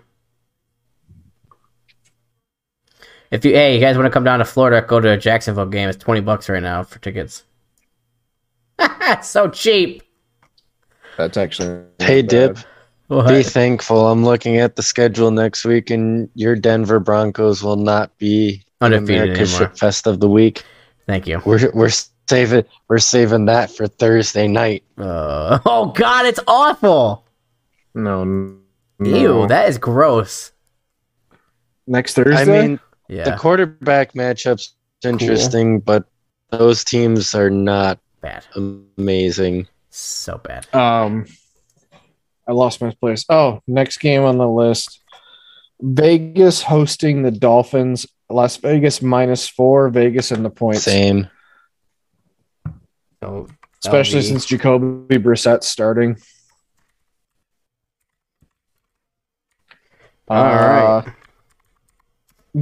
If 3.32 3.44
you 3.46 3.52
hey, 3.54 3.76
you 3.76 3.80
guys 3.82 3.96
want 3.98 4.06
to 4.06 4.12
come 4.12 4.24
down 4.24 4.40
to 4.40 4.46
Florida, 4.46 4.86
go 4.86 5.00
to 5.00 5.10
a 5.12 5.18
Jacksonville 5.18 5.66
game. 5.66 5.90
It's 5.90 5.98
twenty 5.98 6.22
bucks 6.22 6.48
right 6.50 6.62
now 6.64 6.84
for 6.84 7.00
tickets. 7.00 7.44
so 9.22 9.50
cheap. 9.50 10.04
That's 11.18 11.38
actually 11.38 11.84
Hey, 12.00 12.22
not 12.22 12.30
Dip. 12.30 12.58
What? 13.08 13.28
Be 13.30 13.42
thankful. 13.44 14.08
I'm 14.12 14.24
looking 14.26 14.58
at 14.58 14.76
the 14.76 14.84
schedule 14.84 15.32
next 15.32 15.64
week, 15.66 15.90
and 15.90 16.30
your 16.36 16.56
Denver 16.56 17.00
Broncos 17.00 17.64
will 17.64 17.78
not 17.78 18.16
be 18.18 18.64
Undefeated 18.82 19.22
America's 19.24 19.54
anymore. 19.54 19.70
shit 19.70 19.80
fest 19.80 20.08
of 20.08 20.20
the 20.20 20.30
week. 20.30 20.64
Thank 21.06 21.26
you. 21.26 21.42
We're 21.46 21.72
we're 21.74 21.90
saving 22.30 22.66
we're 22.90 23.00
saving 23.00 23.46
that 23.46 23.72
for 23.72 23.88
Thursday 23.88 24.48
night. 24.48 24.84
Uh, 24.98 25.60
oh 25.66 25.88
God, 25.88 26.26
it's 26.26 26.40
awful. 26.48 27.26
No, 27.96 28.22
n- 28.24 28.60
Ew, 29.04 29.48
that 29.48 29.70
is 29.70 29.78
gross. 29.78 30.52
next 31.88 32.14
Thursday. 32.16 32.42
I 32.42 32.46
mean, 32.68 32.80
the 33.08 33.38
quarterback 33.38 34.14
matchups 34.14 34.72
interesting, 35.04 35.80
but 35.80 36.06
those 36.50 36.84
teams 36.84 37.34
are 37.36 37.50
not 37.50 38.00
bad. 38.22 38.46
amazing. 38.56 39.68
So 39.90 40.38
bad. 40.38 40.74
Um, 40.74 41.26
I 42.48 42.52
lost 42.52 42.82
my 42.82 42.92
place. 43.00 43.26
Oh, 43.30 43.62
next 43.68 43.98
game 43.98 44.24
on 44.24 44.38
the 44.38 44.48
list: 44.48 45.02
Vegas 45.82 46.62
hosting 46.62 47.24
the 47.24 47.32
Dolphins. 47.32 48.06
Las 48.30 48.58
Vegas 48.58 49.02
minus 49.02 49.48
four. 49.48 49.90
Vegas 49.90 50.32
in 50.32 50.44
the 50.44 50.50
points, 50.50 50.84
Same. 50.84 51.30
So 53.24 53.48
especially 53.84 54.20
be- 54.20 54.28
since 54.28 54.46
Jacoby 54.46 55.18
Brissett's 55.18 55.68
starting. 55.68 56.18
All 60.30 60.44
right. 60.44 61.14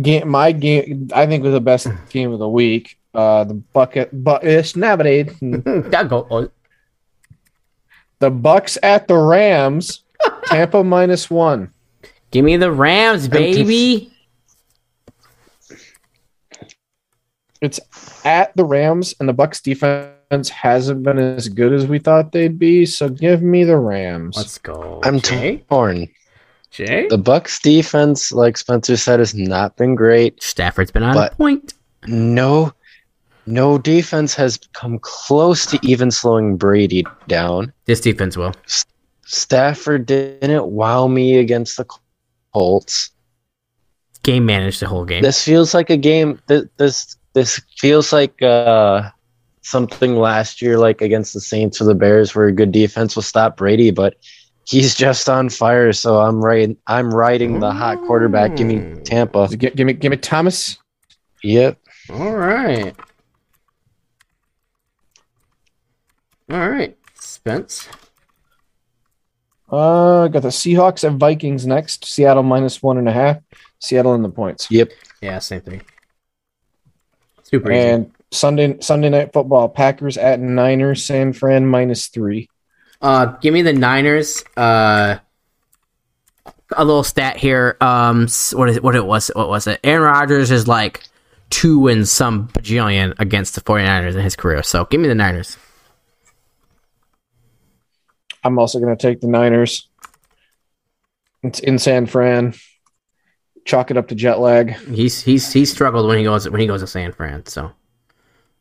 Game, 0.01 0.27
my 0.27 0.51
game, 0.51 1.09
I 1.13 1.25
think 1.25 1.43
was 1.43 1.53
the 1.53 1.61
best 1.61 1.87
game 2.09 2.31
of 2.31 2.39
the 2.39 2.49
week. 2.49 2.97
Uh, 3.13 3.45
the 3.45 3.53
bucket, 3.53 4.09
but 4.11 4.43
it's 4.43 4.75
navigate 4.75 5.31
I'll 5.41 6.07
go. 6.07 6.27
oh, 6.29 6.49
the 8.19 8.29
Bucks 8.29 8.77
at 8.83 9.07
the 9.07 9.17
Rams. 9.17 10.03
Tampa 10.45 10.83
minus 10.83 11.29
one. 11.29 11.71
Give 12.31 12.43
me 12.43 12.57
the 12.57 12.71
Rams, 12.71 13.27
baby. 13.27 14.11
it's 17.61 17.79
at 18.25 18.55
the 18.55 18.65
Rams, 18.65 19.15
and 19.19 19.29
the 19.29 19.33
Bucks 19.33 19.61
defense 19.61 20.49
hasn't 20.49 21.03
been 21.03 21.17
as 21.17 21.47
good 21.49 21.73
as 21.73 21.87
we 21.87 21.99
thought 21.99 22.31
they'd 22.31 22.59
be. 22.59 22.85
So 22.85 23.09
give 23.09 23.41
me 23.41 23.63
the 23.63 23.77
Rams. 23.77 24.35
Let's 24.37 24.57
go. 24.57 25.01
I'm 25.03 25.19
Jay. 25.19 25.63
torn. 25.69 26.09
Jay. 26.75 27.07
The 27.07 27.17
Bucks 27.17 27.59
defense, 27.61 28.31
like 28.31 28.57
Spencer 28.57 28.97
said, 28.97 29.19
has 29.19 29.33
not 29.33 29.77
been 29.77 29.95
great. 29.95 30.41
Stafford's 30.43 30.91
been 30.91 31.03
on 31.03 31.13
But- 31.13 31.37
point. 31.37 31.73
No, 32.07 32.71
no 33.47 33.77
defense 33.77 34.35
has 34.35 34.59
come 34.73 34.99
close 34.99 35.65
to 35.67 35.79
even 35.81 36.11
slowing 36.11 36.57
Brady 36.57 37.05
down. 37.27 37.73
This 37.85 38.01
defense 38.01 38.37
will. 38.37 38.53
Stafford 39.25 40.05
didn't 40.05 40.65
wow 40.67 41.07
me 41.07 41.37
against 41.37 41.77
the 41.77 41.85
Colts. 42.53 43.09
Game 44.23 44.45
managed 44.45 44.79
the 44.81 44.87
whole 44.87 45.05
game. 45.05 45.21
This 45.23 45.43
feels 45.43 45.73
like 45.73 45.89
a 45.89 45.97
game. 45.97 46.39
This 46.47 46.65
this, 46.77 47.15
this 47.33 47.61
feels 47.77 48.11
like 48.13 48.41
uh, 48.41 49.09
something 49.61 50.15
last 50.15 50.61
year, 50.61 50.77
like 50.77 51.01
against 51.01 51.33
the 51.33 51.41
Saints 51.41 51.81
or 51.81 51.85
the 51.85 51.95
Bears, 51.95 52.35
where 52.35 52.47
a 52.47 52.51
good 52.51 52.71
defense 52.71 53.15
will 53.15 53.23
stop 53.23 53.57
Brady, 53.57 53.91
but 53.91 54.15
he's 54.65 54.95
just 54.95 55.29
on 55.29 55.49
fire. 55.49 55.93
So 55.93 56.19
I'm 56.19 56.43
right. 56.43 56.75
I'm 56.87 57.13
riding 57.13 57.59
the 57.59 57.71
hot 57.71 57.99
quarterback. 58.05 58.55
Give 58.55 58.67
me. 58.67 59.01
Tampa. 59.03 59.47
Give, 59.55 59.75
give 59.75 59.87
me, 59.87 59.93
give 59.93 60.11
me 60.11 60.17
Thomas. 60.17 60.77
Yep. 61.43 61.79
All 62.11 62.35
right. 62.35 62.95
All 66.51 66.69
right, 66.69 66.95
Spence. 67.15 67.87
Uh, 69.67 70.27
got 70.27 70.43
the 70.43 70.49
Seahawks 70.49 71.03
and 71.03 71.19
Vikings 71.19 71.65
next. 71.65 72.05
Seattle 72.05 72.43
minus 72.43 72.83
one 72.83 72.99
and 72.99 73.09
a 73.09 73.11
half. 73.11 73.37
Seattle 73.79 74.13
in 74.13 74.21
the 74.21 74.29
points. 74.29 74.69
Yep. 74.69 74.91
Yeah, 75.21 75.39
same 75.39 75.61
thing. 75.61 75.81
Super 77.43 77.71
easy. 77.71 77.81
And 77.81 78.11
Sunday 78.31 78.77
Sunday 78.79 79.09
night 79.09 79.33
football. 79.33 79.67
Packers 79.69 80.17
at 80.17 80.39
Niners. 80.39 81.03
San 81.03 81.33
Fran 81.33 81.65
minus 81.65 82.07
three. 82.07 82.47
Uh, 83.01 83.25
give 83.41 83.53
me 83.53 83.61
the 83.61 83.73
Niners. 83.73 84.43
Uh, 84.55 85.17
a 86.75 86.85
little 86.85 87.03
stat 87.03 87.37
here. 87.37 87.77
Um, 87.81 88.27
what 88.53 88.69
is 88.69 88.77
it? 88.77 88.83
What 88.83 88.95
it 88.95 89.05
was? 89.05 89.29
What 89.35 89.49
was 89.49 89.67
it? 89.67 89.79
Aaron 89.83 90.03
Rodgers 90.03 90.51
is 90.51 90.67
like 90.67 91.03
two 91.49 91.87
and 91.87 92.07
some 92.07 92.47
bajillion 92.49 93.13
against 93.19 93.55
the 93.55 93.61
49ers 93.61 94.15
in 94.15 94.21
his 94.21 94.35
career. 94.35 94.63
So 94.63 94.85
give 94.85 94.99
me 94.99 95.07
the 95.07 95.15
Niners. 95.15 95.57
I'm 98.43 98.59
also 98.59 98.79
going 98.79 98.95
to 98.95 99.01
take 99.01 99.21
the 99.21 99.27
Niners. 99.27 99.87
It's 101.43 101.59
in 101.59 101.79
San 101.79 102.05
Fran. 102.05 102.53
Chalk 103.65 103.89
it 103.89 103.97
up 103.97 104.07
to 104.09 104.15
jet 104.15 104.39
lag. 104.39 104.75
He's 104.89 105.21
he's 105.21 105.51
he's 105.51 105.71
struggled 105.71 106.07
when 106.07 106.19
he 106.19 106.23
goes 106.23 106.47
when 106.47 106.61
he 106.61 106.67
goes 106.67 106.81
to 106.81 106.87
San 106.87 107.11
Fran. 107.11 107.45
So, 107.47 107.71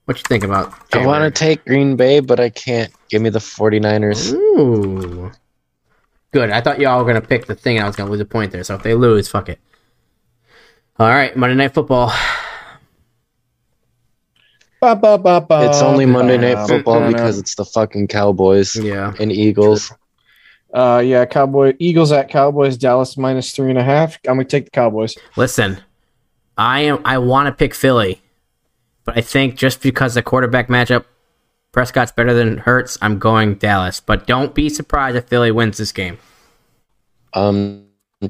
what 0.05 0.17
you 0.19 0.23
think 0.29 0.45
about? 0.45 0.73
I 0.93 1.05
want 1.07 1.23
to 1.25 1.31
take 1.39 1.65
Green 1.65 1.97
Bay, 1.97 2.21
but 2.21 2.39
I 2.41 2.51
can't. 2.51 2.93
Give 3.09 3.23
me 3.23 3.31
the 3.31 3.39
49ers. 3.39 4.33
Ooh, 4.33 5.31
good. 6.33 6.51
I 6.51 6.61
thought 6.61 6.81
y'all 6.81 6.99
were 7.03 7.07
gonna 7.07 7.21
pick 7.27 7.47
the 7.47 7.55
thing. 7.55 7.81
I 7.81 7.87
was 7.87 7.97
gonna 7.97 8.11
lose 8.11 8.21
a 8.21 8.25
point 8.25 8.53
there. 8.53 8.65
So 8.65 8.75
if 8.75 8.83
they 8.83 8.95
lose, 8.95 9.29
fuck 9.29 9.49
it. 9.49 9.59
All 10.99 11.09
right, 11.09 11.37
Monday 11.37 11.57
Night 11.57 11.75
Football. 11.75 12.13
Ba, 14.81 14.95
ba, 14.95 15.17
ba, 15.17 15.41
ba, 15.41 15.67
It's 15.69 15.81
only 15.81 16.05
Monday 16.05 16.37
Night 16.37 16.69
Football 16.69 17.11
because 17.11 17.39
it's 17.39 17.55
the 17.55 17.65
fucking 17.65 18.09
Cowboys 18.09 18.77
Yeah. 18.77 19.15
and 19.19 19.33
Eagles. 19.33 19.91
Uh, 20.75 21.03
yeah, 21.05 21.25
Cowboy 21.25 21.75
Eagles 21.79 22.13
at 22.13 22.29
Cowboys. 22.29 22.77
Dallas 22.77 23.17
minus 23.17 23.53
three 23.53 23.71
and 23.71 23.79
a 23.79 23.83
half. 23.83 24.19
I'm 24.29 24.35
gonna 24.35 24.45
take 24.45 24.67
the 24.67 24.71
Cowboys. 24.73 25.17
Listen, 25.37 25.79
I 26.59 26.81
am. 26.81 27.01
I 27.05 27.17
want 27.19 27.47
to 27.47 27.53
pick 27.53 27.75
Philly, 27.75 28.21
but 29.05 29.17
I 29.17 29.21
think 29.21 29.57
just 29.57 29.83
because 29.83 30.15
the 30.15 30.23
quarterback 30.23 30.69
matchup, 30.69 31.05
Prescott's 31.73 32.13
better 32.13 32.33
than 32.33 32.59
Hurts. 32.59 32.97
I'm 33.03 33.19
going 33.19 33.57
Dallas. 33.57 34.01
But 34.01 34.27
don't 34.27 34.55
be 34.55 34.69
surprised 34.69 35.17
if 35.17 35.25
Philly 35.25 35.51
wins 35.51 35.77
this 35.77 35.93
game. 35.93 36.19
Um, 37.33 37.87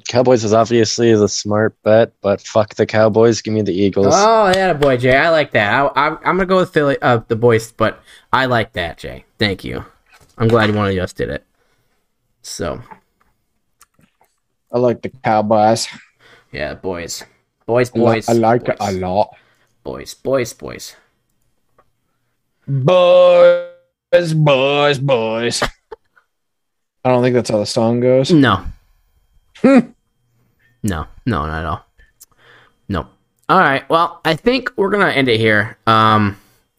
Cowboys 0.08 0.44
is 0.44 0.52
obviously 0.52 1.14
the 1.14 1.28
smart 1.28 1.76
bet, 1.82 2.12
but 2.22 2.40
fuck 2.40 2.74
the 2.74 2.86
Cowboys. 2.86 3.42
Give 3.42 3.52
me 3.52 3.62
the 3.62 3.74
Eagles. 3.74 4.14
Oh, 4.16 4.50
yeah, 4.54 4.72
boy, 4.72 4.96
Jay. 4.96 5.16
I 5.16 5.28
like 5.28 5.52
that. 5.52 5.72
I, 5.72 5.86
I, 5.88 6.08
I'm 6.08 6.36
gonna 6.36 6.46
go 6.46 6.56
with 6.56 6.72
Philly. 6.72 6.96
Uh, 7.02 7.20
the 7.28 7.36
boys, 7.36 7.70
but 7.70 8.00
I 8.32 8.46
like 8.46 8.72
that, 8.72 8.98
Jay. 8.98 9.24
Thank 9.38 9.62
you. 9.62 9.84
I'm 10.38 10.48
glad 10.48 10.74
one 10.74 10.90
of 10.90 10.96
us 10.96 11.12
did 11.12 11.28
it. 11.28 11.44
So 12.42 12.80
I 14.72 14.78
like 14.78 15.02
the 15.02 15.10
Cowboys. 15.10 15.86
yeah, 16.50 16.74
boys, 16.74 17.24
boys, 17.66 17.90
boys. 17.90 18.28
I 18.28 18.32
like 18.32 18.68
it 18.68 18.76
a 18.80 18.92
lot. 18.92 19.36
Boys, 19.84 20.14
boys, 20.14 20.52
boys. 20.52 20.96
Boys, 22.66 24.34
boys, 24.34 24.98
boys. 24.98 25.62
I 27.04 27.10
don't 27.10 27.22
think 27.22 27.34
that's 27.34 27.50
how 27.50 27.58
the 27.58 27.66
song 27.66 28.00
goes. 28.00 28.32
No. 28.32 28.64
No, 30.86 31.06
no, 31.24 31.46
not 31.46 31.60
at 31.60 31.64
all. 31.64 31.86
No. 32.90 33.06
All 33.48 33.58
right. 33.58 33.88
Well, 33.88 34.20
I 34.22 34.34
think 34.36 34.70
we're 34.76 34.90
gonna 34.90 35.08
end 35.08 35.30
it 35.30 35.40
here. 35.40 35.78
Um, 35.86 36.36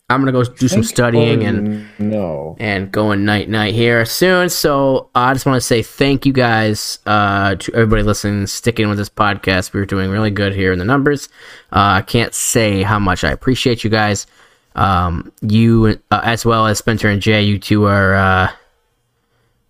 I'm 0.08 0.22
gonna 0.22 0.32
go 0.32 0.43
do 0.43 0.68
some 0.68 0.84
studying 0.84 1.43
and 1.43 1.88
no. 1.97 2.56
and 2.60 2.91
going 2.91 3.26
night 3.26 3.49
night 3.49 3.74
here 3.74 4.06
soon. 4.06 4.49
So 4.49 5.10
I 5.16 5.34
just 5.34 5.47
want 5.47 5.58
to 5.58 5.66
say 5.66 5.82
thank 5.82 6.28
you 6.28 6.34
guys 6.34 6.99
uh, 7.08 7.56
to 7.56 7.74
everybody 7.74 8.03
listening, 8.03 8.45
sticking 8.45 8.88
with 8.88 8.99
this 8.99 9.10
podcast. 9.10 9.74
We're 9.74 9.88
doing 9.88 10.12
really 10.12 10.30
good 10.30 10.53
here 10.53 10.72
in 10.72 10.78
the 10.78 10.86
numbers. 10.86 11.28
Uh, 11.72 11.97
I 11.97 12.01
can't 12.03 12.36
say 12.36 12.84
how 12.84 12.99
much 12.99 13.24
I 13.24 13.32
appreciate 13.32 13.84
you 13.84 13.89
guys. 13.89 14.28
Um, 14.76 15.32
you 15.41 15.99
uh, 16.12 16.22
as 16.24 16.45
well 16.45 16.68
as 16.68 16.78
Spencer 16.78 17.10
and 17.10 17.20
Jay. 17.20 17.41
You 17.41 17.58
two 17.58 17.86
are 17.86 18.14
uh, 18.14 18.51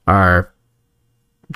are 0.05 0.51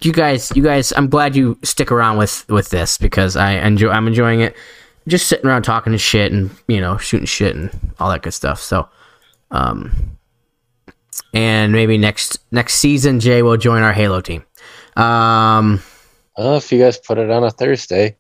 you 0.01 0.13
guys. 0.13 0.55
You 0.55 0.63
guys. 0.63 0.93
I'm 0.95 1.09
glad 1.09 1.36
you 1.36 1.57
stick 1.63 1.91
around 1.91 2.17
with 2.17 2.47
with 2.47 2.69
this 2.69 2.97
because 2.97 3.36
I 3.36 3.55
enjoy. 3.55 3.89
I'm 3.89 4.07
enjoying 4.07 4.39
it. 4.39 4.55
Just 5.10 5.28
sitting 5.28 5.45
around 5.47 5.64
talking 5.64 5.91
to 5.91 5.97
shit 5.99 6.32
and 6.32 6.49
you 6.68 6.80
know 6.80 6.97
shooting 6.97 7.26
shit 7.26 7.55
and 7.55 7.70
all 7.99 8.10
that 8.10 8.22
good 8.22 8.34
stuff. 8.34 8.62
So. 8.62 8.88
Um, 9.51 10.16
and 11.34 11.74
maybe 11.74 11.97
next 11.97 12.39
next 12.51 12.76
season 12.76 13.20
Jay 13.20 13.41
will 13.41 13.57
join 13.57 13.82
our 13.84 13.93
Halo 13.93 14.22
team. 14.22 14.43
Um, 14.95 15.82
Oh, 16.38 16.55
if 16.55 16.72
you 16.72 16.80
guys 16.80 16.97
put 16.97 17.18
it 17.18 17.30
on 17.30 17.43
a 17.43 17.49
Thursday, 17.51 18.16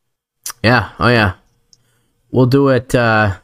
yeah, 0.63 0.89
oh 0.99 1.07
yeah, 1.07 1.35
we'll 2.31 2.47
do 2.47 2.67
it. 2.69 2.93
Uh, 2.93 3.37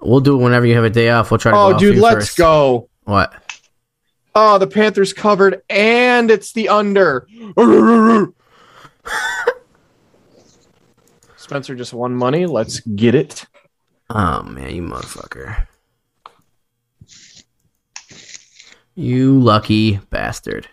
we'll 0.00 0.20
do 0.20 0.38
it 0.40 0.42
whenever 0.42 0.64
you 0.66 0.74
have 0.76 0.84
a 0.84 0.90
day 0.90 1.10
off. 1.10 1.30
We'll 1.30 1.38
try 1.38 1.50
to. 1.52 1.56
go 1.56 1.60
Oh, 1.68 1.74
off 1.74 1.80
dude, 1.80 1.96
let's 1.98 2.14
first. 2.28 2.38
go. 2.38 2.88
What? 3.04 3.34
Oh, 4.34 4.56
the 4.58 4.66
Panthers 4.68 5.12
covered, 5.12 5.62
and 5.68 6.30
it's 6.30 6.52
the 6.52 6.68
under. 6.68 7.26
Spencer 11.48 11.74
just 11.74 11.94
won 11.94 12.14
money. 12.14 12.44
Let's 12.44 12.80
get 12.80 13.14
it. 13.14 13.46
Oh 14.10 14.42
man, 14.42 14.74
you 14.74 14.82
motherfucker! 14.82 15.66
You 18.94 19.40
lucky 19.40 19.96
bastard! 20.10 20.68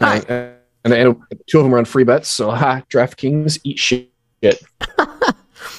Hi. 0.00 0.16
And, 0.28 0.56
and, 0.84 0.92
and 0.94 1.16
two 1.46 1.58
of 1.58 1.64
them 1.64 1.74
are 1.74 1.78
on 1.78 1.84
free 1.84 2.02
bets. 2.02 2.28
So, 2.28 2.50
ha, 2.52 2.82
DraftKings, 2.90 3.60
eat 3.62 3.78
shit. 3.78 4.10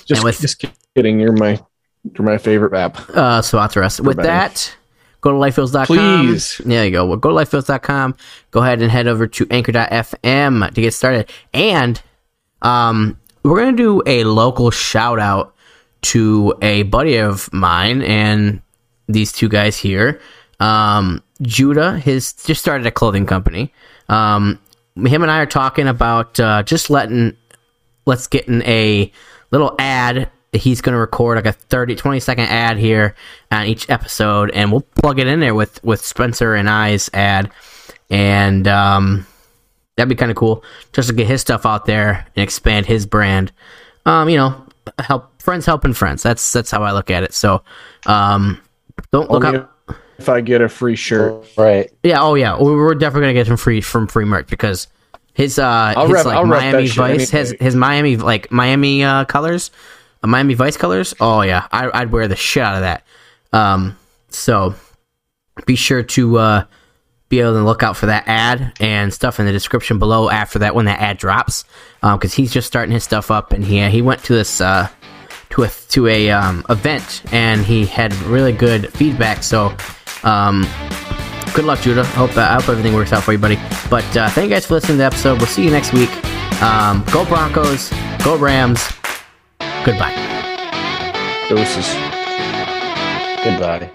just, 0.06 0.24
with- 0.24 0.40
just 0.40 0.64
kidding. 0.96 1.20
You're 1.20 1.34
my, 1.34 1.60
you're 2.04 2.26
my 2.26 2.38
favorite 2.38 2.74
app. 2.74 3.10
uh, 3.10 3.42
sponsor 3.42 3.84
us. 3.84 4.00
With 4.00 4.18
better. 4.18 4.28
that, 4.28 4.76
go 5.20 5.32
to 5.32 5.38
lifefuels.com. 5.38 5.86
Please. 5.86 6.62
There 6.64 6.86
you 6.86 6.92
go. 6.92 7.06
Well, 7.06 7.18
go 7.18 7.30
to 7.30 7.36
lifefuels.com. 7.36 8.16
Go 8.52 8.62
ahead 8.62 8.82
and 8.82 8.90
head 8.90 9.08
over 9.08 9.28
to 9.28 9.48
anchor.fm 9.52 10.74
to 10.74 10.82
get 10.82 10.94
started. 10.94 11.30
And 11.54 12.02
um, 12.62 13.18
we're 13.48 13.62
going 13.62 13.76
to 13.76 13.84
do 13.84 14.04
a 14.06 14.24
local 14.24 14.72
shout 14.72 15.20
out 15.20 15.56
to 16.02 16.54
a 16.62 16.84
buddy 16.84 17.18
of 17.18 17.52
mine 17.54 18.02
and 18.02 18.62
these 19.08 19.32
two 19.32 19.50
guys 19.50 19.78
here. 19.78 20.20
Um, 20.60 21.24
Judah 21.42 22.00
has 22.00 22.34
just 22.34 22.62
started 22.62 22.86
a 22.88 22.92
clothing 22.92 23.26
company. 23.26 23.74
Um, 24.10 24.60
him 24.96 25.22
and 25.22 25.32
I 25.32 25.40
are 25.40 25.46
talking 25.46 25.88
about 25.88 26.40
uh, 26.40 26.64
just 26.64 26.90
letting 26.90 27.36
let's 28.06 28.28
get 28.28 28.48
in 28.48 28.64
a 28.64 29.12
little 29.52 29.76
ad 29.80 30.30
he's 30.54 30.82
going 30.82 30.94
to 30.94 31.00
record 31.00 31.36
like 31.36 31.46
a 31.46 31.52
30 31.52 31.96
20 31.96 32.20
second 32.20 32.46
ad 32.46 32.78
here 32.78 33.16
on 33.52 33.66
each 33.66 33.90
episode 33.90 34.50
and 34.52 34.72
we'll 34.72 34.82
plug 34.82 35.20
it 35.20 35.28
in 35.28 35.40
there 35.40 35.54
with 35.54 35.84
with 35.84 36.04
spencer 36.04 36.56
and 36.56 36.70
i's 36.70 37.10
ad 37.14 37.52
and 38.10 38.68
um 38.68 39.28
that'd 39.98 40.08
be 40.10 40.16
kind 40.16 40.32
of 40.32 40.38
cool 40.38 40.64
just 40.94 41.10
to 41.10 41.14
get 41.14 41.28
his 41.28 41.42
stuff 41.42 41.66
out 41.66 41.86
there 41.86 42.26
and 42.36 42.44
expand 42.44 42.86
his 42.86 43.06
brand 43.06 43.52
um 44.06 44.30
you 44.30 44.38
know 44.38 44.66
help 45.00 45.30
friends 45.42 45.66
helping 45.66 45.92
friends 45.94 46.24
that's 46.24 46.54
that's 46.54 46.72
how 46.72 46.82
i 46.84 46.92
look 46.94 47.12
at 47.12 47.24
it 47.24 47.34
so 47.34 47.62
um 48.06 48.62
don't 49.12 49.30
look 49.30 49.44
Only 49.44 49.60
up 49.60 49.74
if 50.20 50.30
I 50.30 50.42
get 50.42 50.62
a 50.62 50.68
free 50.70 50.96
shirt. 50.96 51.46
right? 51.58 51.92
yeah, 52.02 52.20
oh 52.22 52.34
yeah, 52.34 52.58
we- 52.58 52.72
we're 52.76 52.96
definitely 52.96 53.26
gonna 53.28 53.34
get 53.36 53.46
some 53.46 53.56
free 53.58 53.82
from 53.82 54.08
free 54.08 54.26
merch 54.26 54.48
because 54.48 54.88
his 55.36 55.60
uh 55.60 55.94
I'll 55.96 56.06
his 56.08 56.14
rep- 56.14 56.26
like 56.26 56.36
I'll 56.38 56.46
Miami 56.48 56.88
shit 56.88 56.96
Vice 56.98 57.30
his 57.30 57.52
anyway. 57.52 57.64
his 57.64 57.76
Miami 57.76 58.18
like 58.18 58.52
Miami 58.52 59.04
uh 59.04 59.26
colors, 59.26 59.70
uh, 60.24 60.28
Miami 60.28 60.56
Vice 60.56 60.76
colors. 60.76 61.14
Oh 61.20 61.42
yeah, 61.42 61.68
I, 61.72 61.92
I'd 62.02 62.12
wear 62.12 62.28
the 62.28 62.36
shit 62.36 62.64
out 62.64 62.74
of 62.74 62.82
that. 62.82 63.04
Um, 63.54 63.96
so 64.30 64.74
be 65.68 65.76
sure 65.76 66.02
to 66.02 66.38
uh 66.40 66.64
be 67.30 67.40
able 67.42 67.54
to 67.54 67.64
look 67.64 67.84
out 67.84 67.98
for 67.98 68.06
that 68.06 68.24
ad 68.28 68.74
and 68.80 69.14
stuff 69.14 69.40
in 69.40 69.46
the 69.46 69.52
description 69.52 70.00
below 70.00 70.30
after 70.30 70.60
that 70.60 70.76
when 70.76 70.86
that 70.86 71.00
ad 71.00 71.18
drops, 71.18 71.66
because 72.02 72.34
he's 72.34 72.52
just 72.52 72.68
starting 72.68 72.92
his 72.92 73.04
stuff 73.04 73.32
up 73.32 73.52
and 73.52 73.66
he 73.66 73.88
he 73.90 74.02
went 74.02 74.24
to 74.24 74.34
this 74.34 74.62
uh 74.62 74.88
to 75.50 75.64
a 75.64 75.70
to 75.90 76.08
a 76.08 76.30
um, 76.30 76.66
event 76.70 77.24
and 77.32 77.62
he 77.62 77.86
had 77.86 78.14
really 78.24 78.52
good 78.52 78.92
feedback. 78.94 79.44
So 79.44 79.76
um, 80.24 80.68
good 81.54 81.66
luck, 81.66 81.80
Judah. 81.80 82.04
Hope 82.06 82.36
uh, 82.38 82.42
I 82.42 82.54
hope 82.56 82.70
everything 82.70 82.94
works 82.94 83.14
out 83.14 83.24
for 83.24 83.32
you, 83.32 83.38
buddy. 83.38 83.58
But 83.90 84.18
uh, 84.18 84.30
thank 84.30 84.50
you 84.50 84.56
guys 84.56 84.66
for 84.66 84.76
listening 84.76 84.96
to 84.96 85.00
the 85.00 85.06
episode. 85.06 85.38
We'll 85.38 85.48
see 85.48 85.64
you 85.64 85.72
next 85.72 85.94
week. 85.94 86.12
Um, 86.62 87.04
go 87.12 87.26
Broncos. 87.26 87.92
Go 88.24 88.38
Rams. 88.38 88.92
Goodbye. 89.86 90.16
Doses. 91.50 91.88
Goodbye. 93.44 93.92